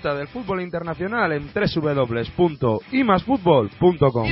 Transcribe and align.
Disfruta 0.00 0.18
del 0.18 0.28
fútbol 0.28 0.62
internacional 0.62 1.30
en 1.32 1.50
www.imasfutbol.com. 1.52 4.26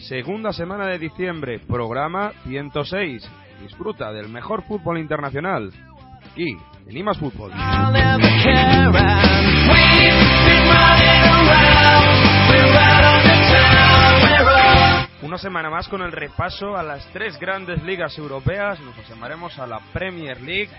Segunda 0.00 0.52
semana 0.52 0.88
de 0.88 0.98
diciembre, 0.98 1.60
programa 1.60 2.32
106. 2.48 3.30
Disfruta 3.62 4.10
del 4.10 4.28
mejor 4.28 4.64
fútbol 4.64 4.98
internacional. 4.98 5.70
Aquí, 6.32 6.56
en 6.88 6.96
Imas 6.96 7.18
Fútbol. 7.18 7.52
Una 15.20 15.36
semana 15.36 15.68
más 15.68 15.88
con 15.88 16.02
el 16.02 16.12
repaso 16.12 16.76
a 16.76 16.82
las 16.84 17.04
tres 17.12 17.40
grandes 17.40 17.82
ligas 17.82 18.16
europeas. 18.18 18.78
Nos 18.80 18.96
asomaremos 18.98 19.58
a 19.58 19.66
la 19.66 19.80
Premier 19.92 20.40
League, 20.40 20.70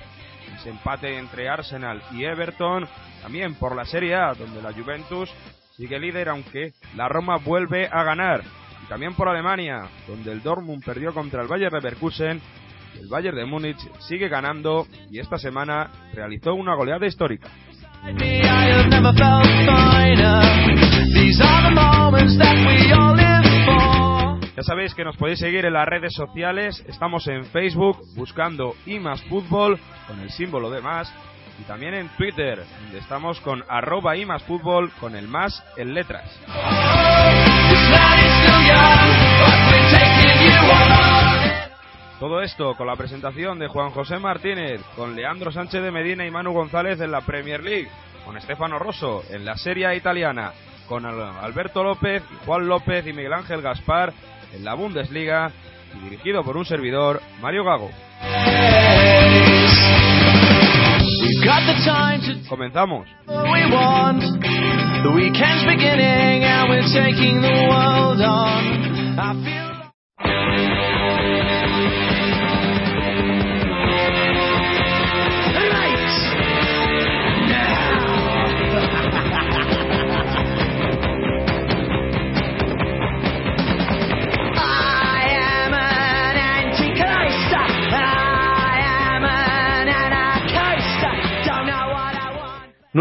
ese 0.55 0.69
empate 0.69 1.17
entre 1.17 1.49
Arsenal 1.49 2.01
y 2.13 2.23
Everton. 2.23 2.87
También 3.21 3.55
por 3.55 3.75
la 3.75 3.83
Serie 3.83 4.15
A, 4.15 4.33
donde 4.33 4.61
la 4.61 4.71
Juventus 4.71 5.29
sigue 5.75 5.99
líder, 5.99 6.29
aunque 6.29 6.71
la 6.95 7.09
Roma 7.09 7.35
vuelve 7.35 7.87
a 7.91 8.03
ganar. 8.03 8.41
Y 8.85 8.87
también 8.87 9.13
por 9.13 9.27
Alemania, 9.27 9.81
donde 10.07 10.31
el 10.31 10.41
Dortmund 10.41 10.85
perdió 10.85 11.13
contra 11.13 11.41
el 11.41 11.49
Bayern 11.49 11.75
Leverkusen. 11.75 12.41
El 12.97 13.07
Bayern 13.09 13.35
de 13.35 13.45
Múnich 13.45 13.79
sigue 13.99 14.29
ganando 14.29 14.87
y 15.11 15.19
esta 15.19 15.37
semana 15.37 15.89
realizó 16.13 16.53
una 16.53 16.75
goleada 16.75 17.05
histórica. 17.05 17.49
Ya 24.59 24.63
sabéis 24.63 24.93
que 24.93 25.05
nos 25.05 25.15
podéis 25.15 25.39
seguir 25.39 25.63
en 25.63 25.71
las 25.71 25.87
redes 25.87 26.13
sociales. 26.13 26.83
Estamos 26.85 27.25
en 27.29 27.45
Facebook 27.45 27.97
buscando 28.17 28.75
y 28.85 28.99
más 28.99 29.21
fútbol 29.23 29.79
con 30.05 30.19
el 30.19 30.29
símbolo 30.31 30.69
de 30.69 30.81
más. 30.81 31.09
Y 31.61 31.63
también 31.63 31.93
en 31.93 32.09
Twitter, 32.17 32.65
donde 32.81 32.97
estamos 32.97 33.39
con 33.39 33.63
arroba 33.69 34.15
con 34.99 35.15
el 35.15 35.29
más 35.29 35.63
en 35.77 35.93
letras. 35.93 36.37
Todo 42.19 42.41
esto 42.41 42.75
con 42.75 42.87
la 42.87 42.97
presentación 42.97 43.59
de 43.59 43.69
Juan 43.69 43.91
José 43.91 44.19
Martínez, 44.19 44.81
con 44.97 45.15
Leandro 45.15 45.53
Sánchez 45.53 45.81
de 45.81 45.91
Medina 45.91 46.25
y 46.25 46.31
Manu 46.31 46.51
González 46.51 46.99
en 46.99 47.11
la 47.11 47.21
Premier 47.21 47.63
League, 47.63 47.87
con 48.25 48.35
Estefano 48.35 48.77
Rosso 48.77 49.23
en 49.29 49.45
la 49.45 49.55
Serie 49.55 49.95
Italiana, 49.95 50.51
con 50.89 51.05
Alberto 51.05 51.81
López, 51.81 52.23
Juan 52.45 52.67
López 52.67 53.07
y 53.07 53.13
Miguel 53.13 53.31
Ángel 53.31 53.61
Gaspar 53.61 54.11
en 54.53 54.63
la 54.63 54.73
Bundesliga 54.73 55.51
y 55.95 56.09
dirigido 56.09 56.43
por 56.43 56.57
un 56.57 56.65
servidor, 56.65 57.21
Mario 57.41 57.63
Gago. 57.63 57.89
Comenzamos. 62.47 63.07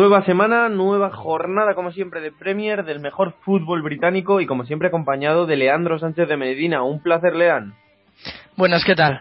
Nueva 0.09 0.25
semana, 0.25 0.71
nueva 0.71 1.11
jornada, 1.11 1.75
como 1.75 1.93
siempre, 1.93 2.23
de 2.23 2.33
Premier, 2.33 2.83
del 2.83 2.99
mejor 2.99 3.35
fútbol 3.45 3.83
británico 3.83 4.41
y, 4.41 4.47
como 4.47 4.65
siempre, 4.65 4.89
acompañado 4.89 5.45
de 5.45 5.57
Leandro 5.57 5.99
Sánchez 5.99 6.27
de 6.27 6.39
Medina. 6.39 6.83
Un 6.83 7.03
placer, 7.03 7.37
Lean. 7.37 7.75
Buenas, 8.57 8.87
¿qué 8.87 8.95
tal? 8.95 9.21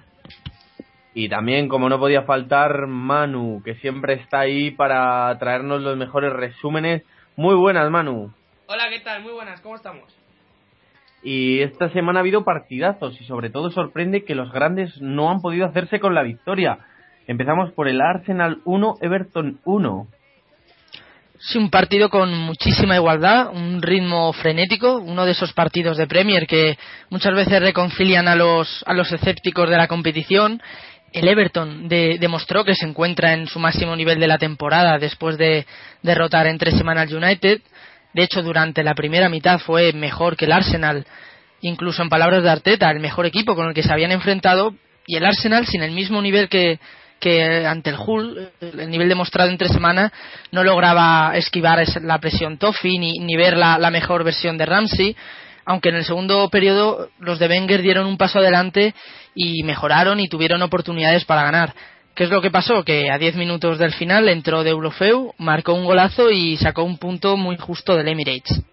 Y 1.13 1.27
también, 1.27 1.67
como 1.67 1.89
no 1.89 1.99
podía 1.99 2.21
faltar, 2.21 2.87
Manu, 2.87 3.61
que 3.65 3.75
siempre 3.75 4.13
está 4.13 4.39
ahí 4.39 4.71
para 4.71 5.37
traernos 5.39 5.81
los 5.81 5.97
mejores 5.97 6.31
resúmenes. 6.31 7.03
Muy 7.35 7.55
buenas, 7.55 7.91
Manu. 7.91 8.31
Hola, 8.67 8.85
¿qué 8.89 9.01
tal? 9.01 9.23
Muy 9.23 9.33
buenas, 9.33 9.59
¿cómo 9.59 9.75
estamos? 9.75 10.05
Y 11.21 11.59
esta 11.63 11.89
semana 11.89 12.19
ha 12.19 12.21
habido 12.21 12.45
partidazos 12.45 13.19
y 13.19 13.25
sobre 13.25 13.49
todo 13.49 13.71
sorprende 13.71 14.23
que 14.23 14.35
los 14.35 14.53
grandes 14.53 15.01
no 15.01 15.31
han 15.31 15.41
podido 15.41 15.65
hacerse 15.65 15.99
con 15.99 16.15
la 16.15 16.23
victoria. 16.23 16.79
Empezamos 17.27 17.73
por 17.73 17.89
el 17.89 17.99
Arsenal 17.99 18.61
1, 18.63 18.99
Everton 19.01 19.59
1. 19.65 20.07
Sí, 21.39 21.59
un 21.59 21.69
partido 21.69 22.09
con 22.09 22.33
muchísima 22.33 22.95
igualdad, 22.95 23.51
un 23.53 23.79
ritmo 23.81 24.33
frenético, 24.33 24.97
uno 24.97 25.23
de 25.23 25.33
esos 25.33 25.53
partidos 25.53 25.95
de 25.97 26.07
Premier 26.07 26.47
que 26.47 26.79
muchas 27.11 27.35
veces 27.35 27.61
reconcilian 27.61 28.27
a 28.27 28.35
los, 28.35 28.83
a 28.87 28.93
los 28.93 29.11
escépticos 29.11 29.69
de 29.69 29.77
la 29.77 29.87
competición. 29.87 30.59
El 31.13 31.27
Everton 31.27 31.87
demostró 31.87 32.65
que 32.65 32.73
se 32.73 32.87
encuentra 32.87 33.33
en 33.33 33.45
su 33.45 33.59
máximo 33.59 33.95
nivel 33.95 34.19
de 34.19 34.27
la 34.27 34.39
temporada 34.39 34.97
después 34.97 35.37
de 35.37 35.67
derrotar 36.01 36.47
en 36.47 36.57
tres 36.57 36.75
semanas 36.75 37.11
United. 37.11 37.61
De 38.13 38.23
hecho, 38.23 38.41
durante 38.41 38.83
la 38.83 38.95
primera 38.95 39.29
mitad 39.29 39.59
fue 39.59 39.93
mejor 39.93 40.37
que 40.37 40.45
el 40.45 40.51
Arsenal, 40.51 41.05
incluso 41.61 42.01
en 42.01 42.09
palabras 42.09 42.41
de 42.41 42.49
Arteta, 42.49 42.89
el 42.89 42.99
mejor 42.99 43.27
equipo 43.27 43.55
con 43.55 43.67
el 43.67 43.73
que 43.75 43.83
se 43.83 43.93
habían 43.93 44.11
enfrentado. 44.11 44.73
Y 45.05 45.17
el 45.17 45.25
Arsenal, 45.25 45.67
sin 45.67 45.83
el 45.83 45.91
mismo 45.91 46.19
nivel 46.21 46.49
que, 46.49 46.79
que 47.19 47.65
ante 47.65 47.89
el 47.89 47.97
Hull, 47.97 48.49
el 48.61 48.89
nivel 48.89 49.09
demostrado 49.09 49.49
entre 49.49 49.69
semana, 49.69 50.11
no 50.51 50.63
lograba 50.63 51.31
esquivar 51.35 51.83
la 52.01 52.19
presión 52.19 52.57
Toffee 52.57 52.99
ni, 52.99 53.35
ver 53.35 53.57
la, 53.57 53.89
mejor 53.89 54.23
versión 54.23 54.57
de 54.57 54.65
Ramsey, 54.65 55.15
aunque 55.65 55.89
en 55.89 55.95
el 55.95 56.05
segundo 56.05 56.49
periodo 56.49 57.09
los 57.19 57.39
de 57.39 57.47
Wenger 57.47 57.81
dieron 57.81 58.07
un 58.07 58.17
paso 58.17 58.39
adelante 58.39 58.93
y 59.35 59.63
mejoraron 59.63 60.19
y 60.19 60.29
tuvieron 60.29 60.61
oportunidades 60.61 61.25
para 61.25 61.43
ganar. 61.43 61.73
¿Qué 62.15 62.23
es 62.23 62.31
lo 62.31 62.41
que 62.41 62.49
pasó? 62.49 62.83
Que 62.83 63.11
a 63.11 63.19
10 63.19 63.35
minutos 63.35 63.77
del 63.77 63.93
final 63.93 64.27
entró 64.27 64.63
de 64.63 64.71
Eurofeu, 64.71 65.33
marcó 65.37 65.73
un 65.73 65.85
golazo 65.85 66.31
y 66.31 66.57
sacó 66.57 66.83
un 66.83 66.97
punto 66.97 67.37
muy 67.37 67.57
justo 67.57 67.95
del 67.95 68.07
Emirates. 68.07 68.63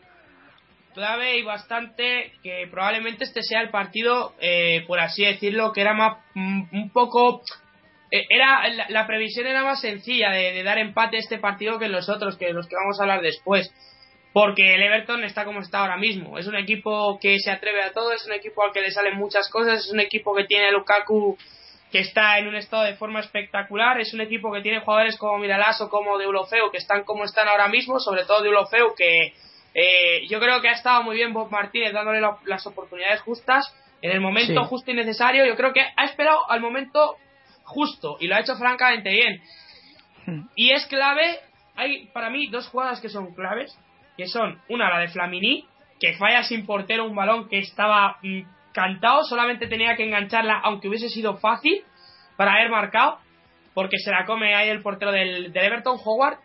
Clave 0.95 1.39
y 1.39 1.43
bastante 1.43 2.33
que 2.43 2.69
probablemente 2.71 3.25
este 3.25 3.43
sea 3.43 3.61
el 3.61 3.71
partido, 3.71 4.33
eh, 4.41 4.85
por 4.87 5.01
así 5.01 5.25
decirlo, 5.25 5.73
que 5.73 5.81
era 5.81 5.93
más 5.93 6.19
mm, 6.35 6.63
un 6.73 6.91
poco 6.91 7.43
era 8.29 8.69
la, 8.89 9.07
previsión 9.07 9.47
era 9.47 9.65
más 9.65 9.81
sencilla 9.81 10.31
de, 10.31 10.63
dar 10.63 10.79
empate 10.79 11.17
a 11.17 11.21
este 11.21 11.39
partido 11.39 11.79
que 11.79 11.89
los 11.89 12.09
otros, 12.09 12.37
que 12.37 12.53
los 12.53 12.69
que 12.69 12.77
vamos 12.77 12.99
a 12.99 13.03
hablar 13.03 13.23
después. 13.23 13.73
Porque 14.33 14.75
el 14.75 14.83
Everton 14.83 15.25
está 15.25 15.45
como 15.45 15.61
está 15.61 15.81
ahora 15.81 15.97
mismo. 15.97 16.39
Es 16.39 16.47
un 16.47 16.57
equipo 16.57 17.19
que 17.21 17.39
se 17.39 17.51
atreve 17.51 17.83
a 17.83 17.93
todo, 17.93 18.13
es 18.13 18.27
un 18.27 18.33
equipo 18.33 18.65
al 18.65 18.73
que 18.73 18.81
le 18.81 18.91
salen 18.91 19.17
muchas 19.17 19.49
cosas, 19.49 19.81
es 19.81 19.93
un 19.93 20.01
equipo 20.01 20.35
que 20.35 20.45
tiene 20.45 20.67
a 20.69 20.73
Lukaku 20.73 21.37
que 21.91 22.01
está 22.01 22.39
en 22.39 22.49
un 22.49 22.57
estado 22.57 22.83
de 22.83 22.95
forma 22.95 23.21
espectacular, 23.21 24.01
es 24.01 24.13
un 24.15 24.21
equipo 24.21 24.53
que 24.53 24.61
tiene 24.61 24.81
jugadores 24.81 25.17
como 25.17 25.39
Miralas 25.39 25.81
o 25.81 25.89
como 25.89 26.19
de 26.19 26.27
Ulofeu 26.27 26.73
que 26.73 26.79
están 26.79 27.05
como 27.05 27.25
están 27.25 27.47
ahora 27.47 27.69
mismo, 27.69 28.01
sobre 28.01 28.25
todo 28.25 28.43
de 28.43 28.49
Ulofeu 28.49 28.95
que 28.97 29.33
eh, 29.75 30.27
yo 30.29 30.41
creo 30.41 30.61
que 30.61 30.69
ha 30.69 30.73
estado 30.73 31.05
muy 31.05 31.15
bien 31.15 31.33
Bob 31.33 31.51
Martínez 31.53 31.93
dándole 31.93 32.21
las 32.47 32.67
oportunidades 32.67 33.21
justas 33.21 33.73
en 34.03 34.11
el 34.11 34.21
momento 34.21 34.65
justo 34.65 34.91
y 34.91 34.95
necesario. 34.95 35.47
Yo 35.47 35.57
creo 35.57 35.73
que 35.73 35.81
ha 35.81 36.05
esperado 36.05 36.39
al 36.51 36.61
momento 36.61 37.17
justo 37.65 38.17
y 38.21 38.29
lo 38.29 38.37
ha 38.37 38.41
hecho 38.41 38.57
francamente 38.57 39.11
bien. 39.11 39.43
Hmm. 40.27 40.49
Y 40.55 40.71
es 40.71 40.87
clave, 40.87 41.41
hay 41.77 42.07
para 42.07 42.31
mí 42.31 42.47
dos 42.49 42.69
jugadas 42.69 43.01
que 43.01 43.09
son 43.09 43.35
claves, 43.35 43.77
que 44.17 44.27
son 44.27 44.61
una 44.69 44.91
la 44.91 45.01
de 45.01 45.09
Flamini, 45.09 45.67
que 46.01 46.15
falla 46.15 46.43
sin 46.43 46.67
portero 46.67 47.07
un 47.07 47.15
balón 47.15 47.49
que 47.49 47.59
estaba 47.59 48.19
mm, 48.23 48.41
cantado, 48.73 49.25
solamente 49.25 49.67
tenía 49.67 49.97
que 49.97 50.05
engancharla 50.05 50.61
aunque 50.63 50.89
hubiese 50.89 51.09
sido 51.09 51.37
fácil 51.39 51.83
para 52.37 52.55
haber 52.55 52.71
marcado, 52.71 53.19
porque 53.73 53.99
se 53.99 54.11
la 54.11 54.25
come 54.25 54.55
ahí 54.55 54.69
el 54.69 54.83
portero 54.83 55.13
del, 55.13 55.53
Everton 55.55 55.99
Howard. 56.05 56.39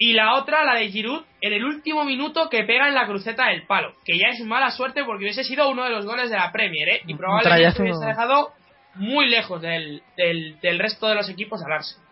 Y 0.00 0.12
la 0.12 0.34
otra, 0.34 0.64
la 0.64 0.76
de 0.76 0.90
Giroud, 0.90 1.24
en 1.40 1.52
el 1.52 1.64
último 1.64 2.04
minuto 2.04 2.48
que 2.48 2.62
pega 2.62 2.86
en 2.86 2.94
la 2.94 3.06
cruceta 3.06 3.48
del 3.48 3.66
palo, 3.66 3.94
que 4.04 4.16
ya 4.16 4.28
es 4.28 4.40
mala 4.44 4.70
suerte 4.70 5.02
porque 5.04 5.24
hubiese 5.24 5.42
sido 5.42 5.68
uno 5.68 5.82
de 5.82 5.90
los 5.90 6.06
goles 6.06 6.30
de 6.30 6.36
la 6.36 6.52
Premier, 6.52 6.88
¿eh? 6.88 7.00
Y 7.04 7.14
probablemente 7.14 7.82
hubiese 7.82 8.06
dejado 8.06 8.52
muy 8.94 9.28
lejos 9.28 9.60
del, 9.62 10.02
del, 10.16 10.78
resto 10.78 11.06
de 11.06 11.14
los 11.14 11.28
equipos 11.28 11.60
al 11.64 11.72
Arsenal. 11.72 12.06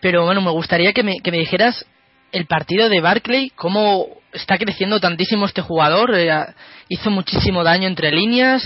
Pero 0.00 0.24
bueno, 0.24 0.40
me 0.40 0.50
gustaría 0.50 0.92
que 0.92 1.02
me, 1.02 1.20
que 1.22 1.30
me 1.30 1.38
dijeras 1.38 1.86
el 2.32 2.46
partido 2.46 2.88
de 2.88 3.00
Barclay, 3.00 3.50
cómo 3.50 4.06
está 4.32 4.56
creciendo 4.58 5.00
tantísimo 5.00 5.46
este 5.46 5.62
jugador, 5.62 6.14
eh, 6.14 6.30
hizo 6.88 7.10
muchísimo 7.10 7.64
daño 7.64 7.86
entre 7.86 8.12
líneas, 8.12 8.62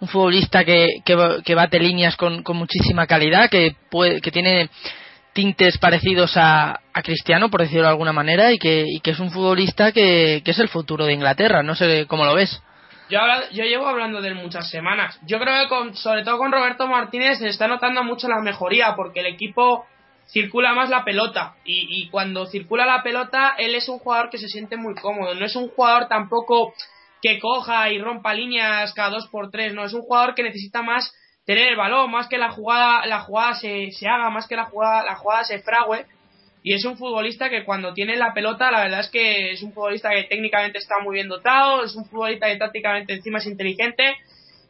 un 0.00 0.08
futbolista 0.08 0.64
que, 0.64 1.02
que, 1.04 1.54
bate 1.54 1.78
líneas 1.78 2.16
con, 2.16 2.42
con, 2.42 2.56
muchísima 2.56 3.06
calidad, 3.06 3.48
que, 3.50 3.76
puede, 3.90 4.20
que 4.20 4.32
tiene 4.32 4.68
tintes 5.32 5.78
parecidos 5.78 6.36
a, 6.36 6.80
a 6.92 7.02
Cristiano, 7.02 7.50
por 7.50 7.60
decirlo 7.60 7.84
de 7.84 7.90
alguna 7.90 8.12
manera, 8.12 8.52
y 8.52 8.58
que, 8.58 8.84
y 8.86 9.00
que 9.00 9.12
es 9.12 9.20
un 9.20 9.30
futbolista 9.30 9.92
que, 9.92 10.42
que 10.44 10.50
es 10.50 10.58
el 10.58 10.68
futuro 10.68 11.06
de 11.06 11.12
Inglaterra, 11.12 11.62
no 11.62 11.74
sé 11.74 12.06
cómo 12.06 12.24
lo 12.24 12.34
ves. 12.34 12.62
Yo, 13.12 13.20
yo 13.50 13.64
llevo 13.64 13.86
hablando 13.86 14.22
de 14.22 14.28
él 14.28 14.34
muchas 14.36 14.70
semanas. 14.70 15.20
Yo 15.26 15.38
creo 15.38 15.62
que 15.62 15.68
con, 15.68 15.94
sobre 15.94 16.24
todo 16.24 16.38
con 16.38 16.50
Roberto 16.50 16.86
Martínez 16.86 17.40
se 17.40 17.48
está 17.48 17.68
notando 17.68 18.02
mucho 18.02 18.26
la 18.26 18.40
mejoría 18.40 18.94
porque 18.96 19.20
el 19.20 19.26
equipo 19.26 19.84
circula 20.28 20.72
más 20.72 20.88
la 20.88 21.04
pelota 21.04 21.56
y, 21.62 21.86
y, 21.90 22.08
cuando 22.08 22.46
circula 22.46 22.86
la 22.86 23.02
pelota 23.02 23.54
él 23.58 23.74
es 23.74 23.90
un 23.90 23.98
jugador 23.98 24.30
que 24.30 24.38
se 24.38 24.48
siente 24.48 24.78
muy 24.78 24.94
cómodo. 24.94 25.34
No 25.34 25.44
es 25.44 25.54
un 25.56 25.68
jugador 25.68 26.08
tampoco 26.08 26.72
que 27.20 27.38
coja 27.38 27.90
y 27.90 28.00
rompa 28.00 28.32
líneas 28.32 28.94
cada 28.94 29.10
dos 29.10 29.28
por 29.28 29.50
tres. 29.50 29.74
No, 29.74 29.84
es 29.84 29.92
un 29.92 30.00
jugador 30.00 30.34
que 30.34 30.42
necesita 30.42 30.80
más 30.80 31.14
tener 31.44 31.68
el 31.68 31.76
balón, 31.76 32.10
más 32.10 32.28
que 32.28 32.38
la 32.38 32.50
jugada, 32.50 33.04
la 33.04 33.20
jugada 33.20 33.56
se, 33.56 33.90
se 33.90 34.08
haga, 34.08 34.30
más 34.30 34.48
que 34.48 34.56
la 34.56 34.64
jugada, 34.64 35.04
la 35.04 35.16
jugada 35.16 35.44
se 35.44 35.58
frague 35.58 36.06
y 36.62 36.74
es 36.74 36.84
un 36.84 36.96
futbolista 36.96 37.50
que 37.50 37.64
cuando 37.64 37.92
tiene 37.92 38.16
la 38.16 38.32
pelota, 38.32 38.70
la 38.70 38.82
verdad 38.82 39.00
es 39.00 39.10
que 39.10 39.52
es 39.52 39.62
un 39.62 39.72
futbolista 39.72 40.10
que 40.10 40.24
técnicamente 40.24 40.78
está 40.78 41.00
muy 41.02 41.14
bien 41.14 41.28
dotado, 41.28 41.84
es 41.84 41.96
un 41.96 42.04
futbolista 42.04 42.46
que 42.46 42.56
tácticamente 42.56 43.14
encima 43.14 43.38
es 43.38 43.46
inteligente. 43.46 44.14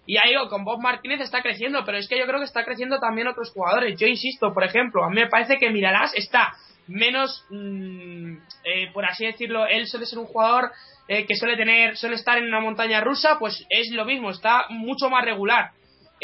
Y 0.07 0.17
ahí 0.17 0.33
con 0.49 0.65
Bob 0.65 0.81
Martínez 0.81 1.21
está 1.21 1.43
creciendo, 1.43 1.85
pero 1.85 1.99
es 1.99 2.09
que 2.09 2.19
yo 2.19 2.27
creo 2.27 2.39
que 2.39 2.47
está 2.47 2.65
creciendo 2.65 2.99
también 2.99 3.29
otros 3.29 3.51
jugadores. 3.51 3.99
Yo 4.01 4.07
insisto, 4.07 4.53
por 4.55 4.65
ejemplo, 4.65 5.05
a 5.05 5.11
mí 5.11 5.17
me 5.17 5.29
parece 5.29 5.59
que 5.59 5.71
Miralás 5.71 6.13
está 6.15 6.55
menos, 6.89 7.45
mmm, 7.51 8.37
eh, 8.65 8.91
por 8.93 9.05
así 9.05 9.27
decirlo, 9.27 9.67
él 9.67 9.87
suele 9.87 10.07
ser 10.07 10.19
un 10.19 10.27
jugador 10.27 10.73
eh, 11.09 11.27
que 11.27 11.37
suele 11.37 11.57
tener, 11.57 11.97
suele 11.97 12.17
estar 12.17 12.39
en 12.39 12.47
una 12.47 12.61
montaña 12.61 13.01
rusa, 13.01 13.39
pues 13.39 13.65
es 13.69 13.91
lo 13.91 14.05
mismo, 14.05 14.31
está 14.31 14.65
mucho 14.71 15.11
más 15.11 15.25
regular. 15.25 15.73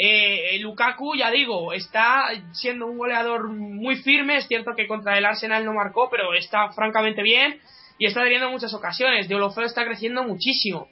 Eh, 0.01 0.57
Lukaku, 0.61 1.13
ya 1.17 1.29
digo, 1.29 1.73
está 1.73 2.29
siendo 2.53 2.87
un 2.87 2.97
goleador 2.97 3.49
muy 3.49 3.97
firme. 3.97 4.37
Es 4.37 4.47
cierto 4.47 4.71
que 4.73 4.87
contra 4.87 5.17
el 5.17 5.25
Arsenal 5.25 5.65
no 5.65 5.73
marcó, 5.73 6.09
pero 6.09 6.33
está 6.33 6.71
francamente 6.71 7.21
bien 7.21 7.59
y 7.97 8.05
está 8.05 8.23
teniendo 8.23 8.49
muchas 8.49 8.73
ocasiones. 8.73 9.27
De 9.27 9.35
Olofeo 9.35 9.65
está 9.65 9.83
creciendo 9.83 10.23
muchísimo. 10.23 10.87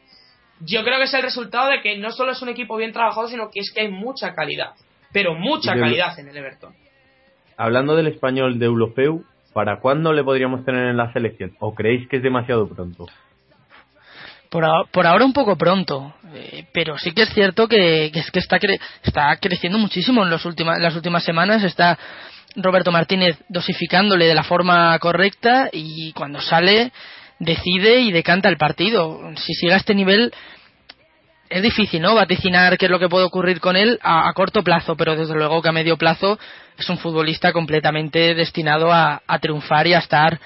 Yo 0.60 0.84
creo 0.84 0.98
que 0.98 1.06
es 1.06 1.14
el 1.14 1.22
resultado 1.22 1.70
de 1.70 1.82
que 1.82 1.98
no 1.98 2.12
solo 2.12 2.34
es 2.34 2.42
un 2.42 2.50
equipo 2.50 2.76
bien 2.76 2.92
trabajado, 2.92 3.30
sino 3.30 3.50
que 3.50 3.62
es 3.62 3.72
que 3.74 3.82
hay 3.82 3.88
mucha 3.90 4.34
calidad. 4.34 4.74
Pero 5.14 5.36
mucha 5.36 5.74
calidad 5.76 6.20
en 6.20 6.28
el 6.28 6.36
Everton. 6.36 6.74
Hablando 7.56 7.96
del 7.96 8.08
español 8.08 8.60
de 8.60 8.66
Eulofeu, 8.66 9.24
¿para 9.54 9.80
cuándo 9.80 10.12
le 10.12 10.24
podríamos 10.26 10.66
tener 10.66 10.86
en 10.88 10.98
la 10.98 11.14
selección? 11.14 11.56
¿O 11.60 11.74
creéis 11.74 12.10
que 12.10 12.18
es 12.18 12.24
demasiado 12.24 12.68
pronto? 12.68 13.06
Por, 14.50 14.66
por 14.92 15.06
ahora 15.06 15.26
un 15.26 15.34
poco 15.34 15.58
pronto, 15.58 16.14
eh, 16.34 16.66
pero 16.74 16.98
sí 16.98 17.12
que 17.12 17.24
es 17.24 17.34
cierto 17.34 17.68
que, 17.68 18.06
es 18.14 18.32
que 18.32 18.40
está, 18.40 18.60
cre 18.60 18.80
está 19.04 19.36
creciendo 19.38 19.78
muchísimo 19.78 20.24
en 20.24 20.30
los 20.30 20.46
última, 20.46 20.78
las 20.78 20.96
últimas 20.96 21.24
semanas. 21.24 21.64
Está 21.64 21.98
Roberto 22.56 22.92
Martínez 22.92 23.38
dosificándole 23.50 24.26
de 24.26 24.36
la 24.36 24.44
forma 24.44 24.98
correcta 25.00 25.70
y 25.72 26.14
cuando 26.14 26.40
sale 26.42 26.92
decide 27.40 28.00
y 28.00 28.12
decanta 28.12 28.50
el 28.50 28.58
partido. 28.58 29.20
Si 29.36 29.54
sigue 29.54 29.74
a 29.74 29.78
este 29.78 29.94
nivel 29.94 30.34
es 31.50 31.62
difícil, 31.62 32.02
¿no? 32.02 32.16
Vaticinar 32.16 32.78
qué 32.78 32.86
es 32.86 32.92
lo 32.92 33.00
que 33.00 33.10
puede 33.10 33.26
ocurrir 33.26 33.60
con 33.60 33.76
él 33.76 34.00
a, 34.02 34.28
a, 34.28 34.34
corto 34.34 34.64
plazo, 34.64 34.98
pero 34.98 35.16
desde 35.16 35.34
luego 35.34 35.62
que 35.62 35.70
a 35.70 35.74
medio 35.74 35.98
plazo 35.98 36.38
es 36.78 36.90
un 36.90 36.98
futbolista 36.98 37.54
completamente 37.54 38.36
destinado 38.36 38.92
a, 38.92 39.22
a 39.26 39.40
triunfar 39.40 39.88
y 39.88 39.94
a 39.94 40.00
estar 40.00 40.40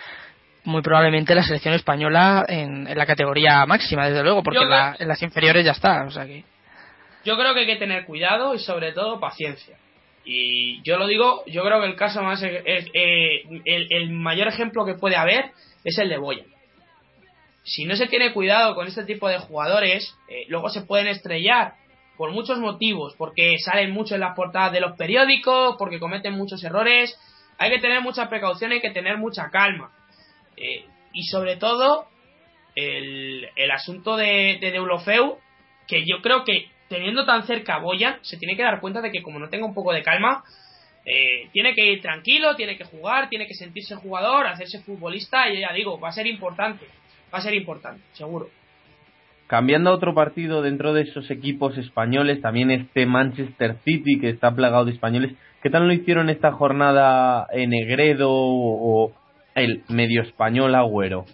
muy 0.64 0.82
probablemente 0.82 1.34
la 1.34 1.44
selección 1.44 1.74
española 1.74 2.46
en, 2.48 2.88
en 2.88 2.98
la 2.98 3.06
categoría 3.06 3.66
máxima, 3.66 4.08
desde 4.08 4.24
luego, 4.24 4.44
porque 4.44 4.60
en, 4.60 4.70
la, 4.70 4.96
en, 5.00 5.08
las 5.08 5.22
inferiores 5.22 5.66
ya 5.66 5.72
está. 5.72 6.04
O 6.06 6.12
sea 6.12 6.26
que... 6.26 6.44
Yo 7.26 7.38
creo 7.38 7.54
que 7.54 7.62
hay 7.62 7.66
que 7.66 7.78
tener 7.78 8.06
cuidado 8.06 8.54
y 8.54 8.60
sobre 8.60 8.92
todo 8.94 9.20
paciencia. 9.20 9.78
Y 10.24 10.82
yo 10.84 10.98
lo 10.98 11.08
digo, 11.08 11.44
yo 11.48 11.64
creo 11.64 11.82
que 11.82 11.88
el 11.88 11.96
caso 11.96 12.22
más, 12.22 12.42
es, 12.44 12.62
es, 12.66 12.86
eh, 12.94 13.44
el, 13.66 13.88
el, 13.90 14.10
mayor 14.12 14.48
ejemplo 14.48 14.86
que 14.86 14.94
puede 14.94 15.16
haber 15.16 15.52
es 15.84 15.98
el 15.98 16.10
de 16.10 16.18
Boya. 16.18 16.44
Si 17.64 17.86
no 17.86 17.96
se 17.96 18.08
tiene 18.08 18.34
cuidado 18.34 18.76
con 18.76 18.88
este 18.88 19.04
tipo 19.04 19.28
de 19.30 19.40
jugadores, 19.40 20.16
eh, 20.30 20.46
luego 20.48 20.70
se 20.70 20.82
pueden 20.82 21.08
estrellar 21.08 21.74
por 22.18 22.32
muchos 22.32 22.60
motivos, 22.60 23.16
porque 23.18 23.58
salen 23.60 23.92
mucho 23.92 24.14
en 24.14 24.22
las 24.22 24.36
portadas 24.36 24.72
de 24.72 24.82
los 24.82 24.96
periódicos, 24.96 25.76
porque 25.78 26.00
cometen 26.00 26.34
muchos 26.34 26.64
errores. 26.64 27.18
Hay 27.58 27.72
que 27.72 27.80
tener 27.80 28.02
mucha 28.02 28.30
precaución, 28.30 28.72
hay 28.72 28.82
que 28.82 28.92
tener 28.92 29.18
mucha 29.18 29.50
calma 29.50 29.92
eh, 30.58 30.86
y 31.14 31.24
sobre 31.24 31.58
todo, 31.58 32.08
el, 32.76 33.48
el 33.56 33.72
asunto 33.72 34.16
de, 34.18 34.58
de 34.62 34.72
Deulofeu, 34.72 35.38
que 35.88 36.06
yo 36.06 36.22
creo 36.22 36.44
que 36.44 36.70
teniendo 36.92 37.26
tan 37.26 37.44
cerca 37.44 37.76
a 37.76 37.80
Boyan, 37.80 38.18
se 38.22 38.38
tiene 38.38 38.56
que 38.56 38.64
dar 38.64 38.82
cuenta 38.82 39.02
de 39.02 39.12
que 39.12 39.22
como 39.22 39.40
no 39.40 39.50
tenga 39.50 39.66
un 39.66 39.74
poco 39.74 39.94
de 39.94 40.04
calma, 40.04 40.44
eh, 41.06 41.50
tiene 41.52 41.74
que 41.74 41.86
ir 41.86 42.02
tranquilo, 42.02 42.56
tiene 42.56 42.78
que 42.78 42.84
jugar, 42.84 43.30
tiene 43.30 43.48
que 43.48 43.54
sentirse 43.54 43.96
jugador, 43.96 44.46
hacerse 44.46 44.82
futbolista, 44.82 45.50
y 45.50 45.62
ya 45.62 45.74
digo, 45.74 46.00
va 46.00 46.10
a 46.10 46.12
ser 46.12 46.28
importante, 46.28 46.86
va 47.34 47.40
a 47.40 47.42
ser 47.42 47.54
importante, 47.54 48.04
seguro. 48.12 48.50
Cambiando 49.48 49.90
a 49.90 49.94
otro 49.94 50.14
partido 50.14 50.62
dentro 50.62 50.94
de 50.94 51.04
esos 51.04 51.32
equipos 51.32 51.78
españoles, 51.78 52.42
también 52.42 52.72
este 52.72 53.06
Manchester 53.06 53.78
City 53.84 54.20
que 54.20 54.30
está 54.30 54.56
plagado 54.56 54.86
de 54.86 54.92
españoles, 54.92 55.34
¿qué 55.64 55.70
tal 55.70 55.88
lo 55.88 55.94
hicieron 55.94 56.30
esta 56.30 56.52
jornada 56.52 57.48
en 57.52 57.72
Negredo 57.72 58.30
o, 58.32 59.14
el 59.56 59.84
medio 59.88 60.22
español 60.22 60.76
Agüero. 60.76 61.26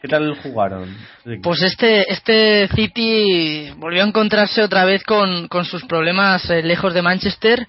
¿Qué 0.00 0.06
tal 0.06 0.36
jugaron? 0.36 0.96
Pues 1.42 1.60
este, 1.62 2.12
este 2.12 2.68
City 2.68 3.70
volvió 3.78 4.04
a 4.04 4.06
encontrarse 4.06 4.62
otra 4.62 4.84
vez 4.84 5.02
con, 5.02 5.48
con 5.48 5.64
sus 5.64 5.84
problemas 5.86 6.48
eh, 6.50 6.62
lejos 6.62 6.94
de 6.94 7.02
Manchester, 7.02 7.66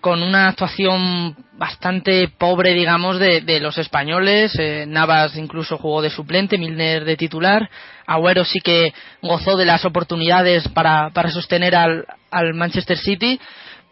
con 0.00 0.22
una 0.22 0.48
actuación 0.48 1.34
bastante 1.54 2.28
pobre, 2.28 2.72
digamos, 2.72 3.18
de, 3.18 3.40
de 3.40 3.58
los 3.58 3.78
españoles. 3.78 4.52
Eh, 4.60 4.84
Navas 4.86 5.36
incluso 5.36 5.76
jugó 5.76 6.02
de 6.02 6.10
suplente, 6.10 6.56
Milner 6.56 7.04
de 7.04 7.16
titular. 7.16 7.68
Agüero 8.06 8.44
sí 8.44 8.60
que 8.60 8.94
gozó 9.20 9.56
de 9.56 9.64
las 9.64 9.84
oportunidades 9.84 10.68
para, 10.68 11.10
para 11.10 11.30
sostener 11.30 11.74
al, 11.74 12.06
al 12.30 12.54
Manchester 12.54 12.96
City 12.96 13.40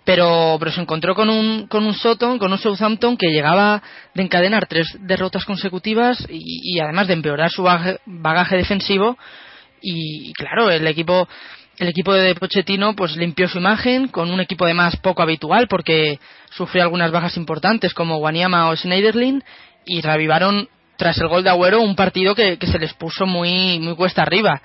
pero, 0.05 0.57
pero 0.59 0.71
se 0.71 0.81
encontró 0.81 1.15
con 1.15 1.31
un, 1.31 1.67
con 1.67 1.85
un 1.85 1.95
Soton, 1.95 2.39
con 2.39 2.53
un 2.53 2.59
Southampton 2.59 3.17
que 3.17 3.29
llegaba 3.29 3.83
de 4.15 4.23
encadenar 4.23 4.67
tres 4.67 4.87
derrotas 5.01 5.45
consecutivas 5.45 6.25
y, 6.29 6.75
y 6.75 6.81
además 6.81 7.09
de 7.09 7.15
empeorar 7.15 7.51
su 7.51 7.63
bagaje, 7.63 7.99
bagaje 8.05 8.57
defensivo. 8.57 9.17
Y, 9.81 10.33
claro, 10.35 10.71
el 10.71 10.87
equipo 10.87 11.29
el 11.77 11.89
equipo 11.89 12.13
de 12.15 12.37
Pochettino 12.37 12.95
pues 12.95 13.17
limpió 13.17 13.49
su 13.49 13.59
imagen 13.59 14.07
con 14.07 14.31
un 14.31 14.39
equipo 14.41 14.65
además 14.65 14.97
poco 14.99 15.23
habitual 15.23 15.67
porque 15.67 16.21
sufrió 16.51 16.85
algunas 16.85 17.11
bajas 17.11 17.37
importantes 17.37 17.93
como 17.95 18.19
Wanyama 18.19 18.69
o 18.69 18.77
Schneiderlin 18.77 19.43
y 19.85 20.01
reavivaron 20.01 20.69
tras 20.97 21.19
el 21.19 21.27
gol 21.27 21.43
de 21.43 21.51
Agüero 21.51 21.81
un 21.81 21.97
partido 21.97 22.37
que, 22.37 22.59
que 22.59 22.69
se 22.69 22.79
les 22.79 22.95
puso 22.95 23.27
muy 23.27 23.81
muy 23.81 23.97
cuesta 23.97 24.23
arriba 24.23 24.63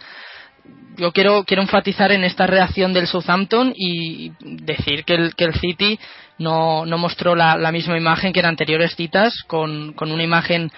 yo 0.98 1.12
quiero, 1.12 1.44
quiero 1.46 1.62
enfatizar 1.62 2.12
en 2.12 2.24
esta 2.24 2.46
reacción 2.46 2.94
del 2.94 3.08
Southampton 3.08 3.74
y 3.76 4.32
decir 4.40 5.06
que 5.06 5.16
el, 5.16 5.36
que 5.36 5.46
el 5.46 5.54
City 5.54 6.00
no, 6.38 6.86
no 6.86 6.98
mostró 6.98 7.36
la, 7.36 7.58
la, 7.58 7.72
misma 7.72 7.98
imagen 7.98 8.34
que 8.34 8.40
en 8.40 8.46
anteriores 8.46 8.96
citas, 8.96 9.34
con, 9.48 9.94
con 9.94 10.12
una 10.12 10.24
imagen 10.24 10.72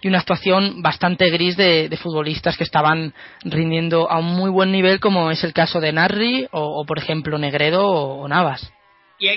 y 0.00 0.08
una 0.08 0.18
actuación 0.18 0.82
bastante 0.82 1.30
gris 1.30 1.56
de, 1.56 1.88
de, 1.88 1.96
futbolistas 1.96 2.56
que 2.56 2.64
estaban 2.64 3.14
rindiendo 3.42 4.10
a 4.10 4.18
un 4.18 4.26
muy 4.26 4.50
buen 4.50 4.70
nivel, 4.70 5.00
como 5.00 5.30
es 5.30 5.42
el 5.42 5.52
caso 5.52 5.80
de 5.80 5.92
Narri 5.92 6.46
o, 6.52 6.80
o 6.80 6.84
por 6.84 6.98
ejemplo, 6.98 7.38
Negredo 7.38 7.86
o, 7.86 8.22
o 8.22 8.28
Navas. 8.28 8.72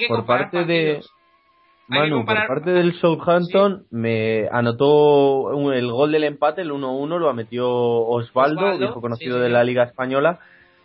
por 0.07 0.25
parte 0.25 0.57
partidos. 0.57 0.67
de 0.67 1.20
Manu, 1.91 2.25
por 2.25 2.47
parte 2.47 2.71
del 2.71 2.93
Southampton, 2.99 3.81
sí. 3.81 3.87
me 3.91 4.47
anotó 4.51 5.71
el 5.73 5.91
gol 5.91 6.11
del 6.11 6.23
empate, 6.23 6.61
el 6.61 6.71
1-1, 6.71 7.19
lo 7.19 7.33
metió 7.33 7.69
Osvaldo, 7.69 8.61
Osvaldo 8.61 8.79
viejo 8.79 9.01
conocido 9.01 9.37
sí, 9.37 9.43
de 9.43 9.49
la 9.49 9.63
Liga 9.63 9.83
Española. 9.83 10.39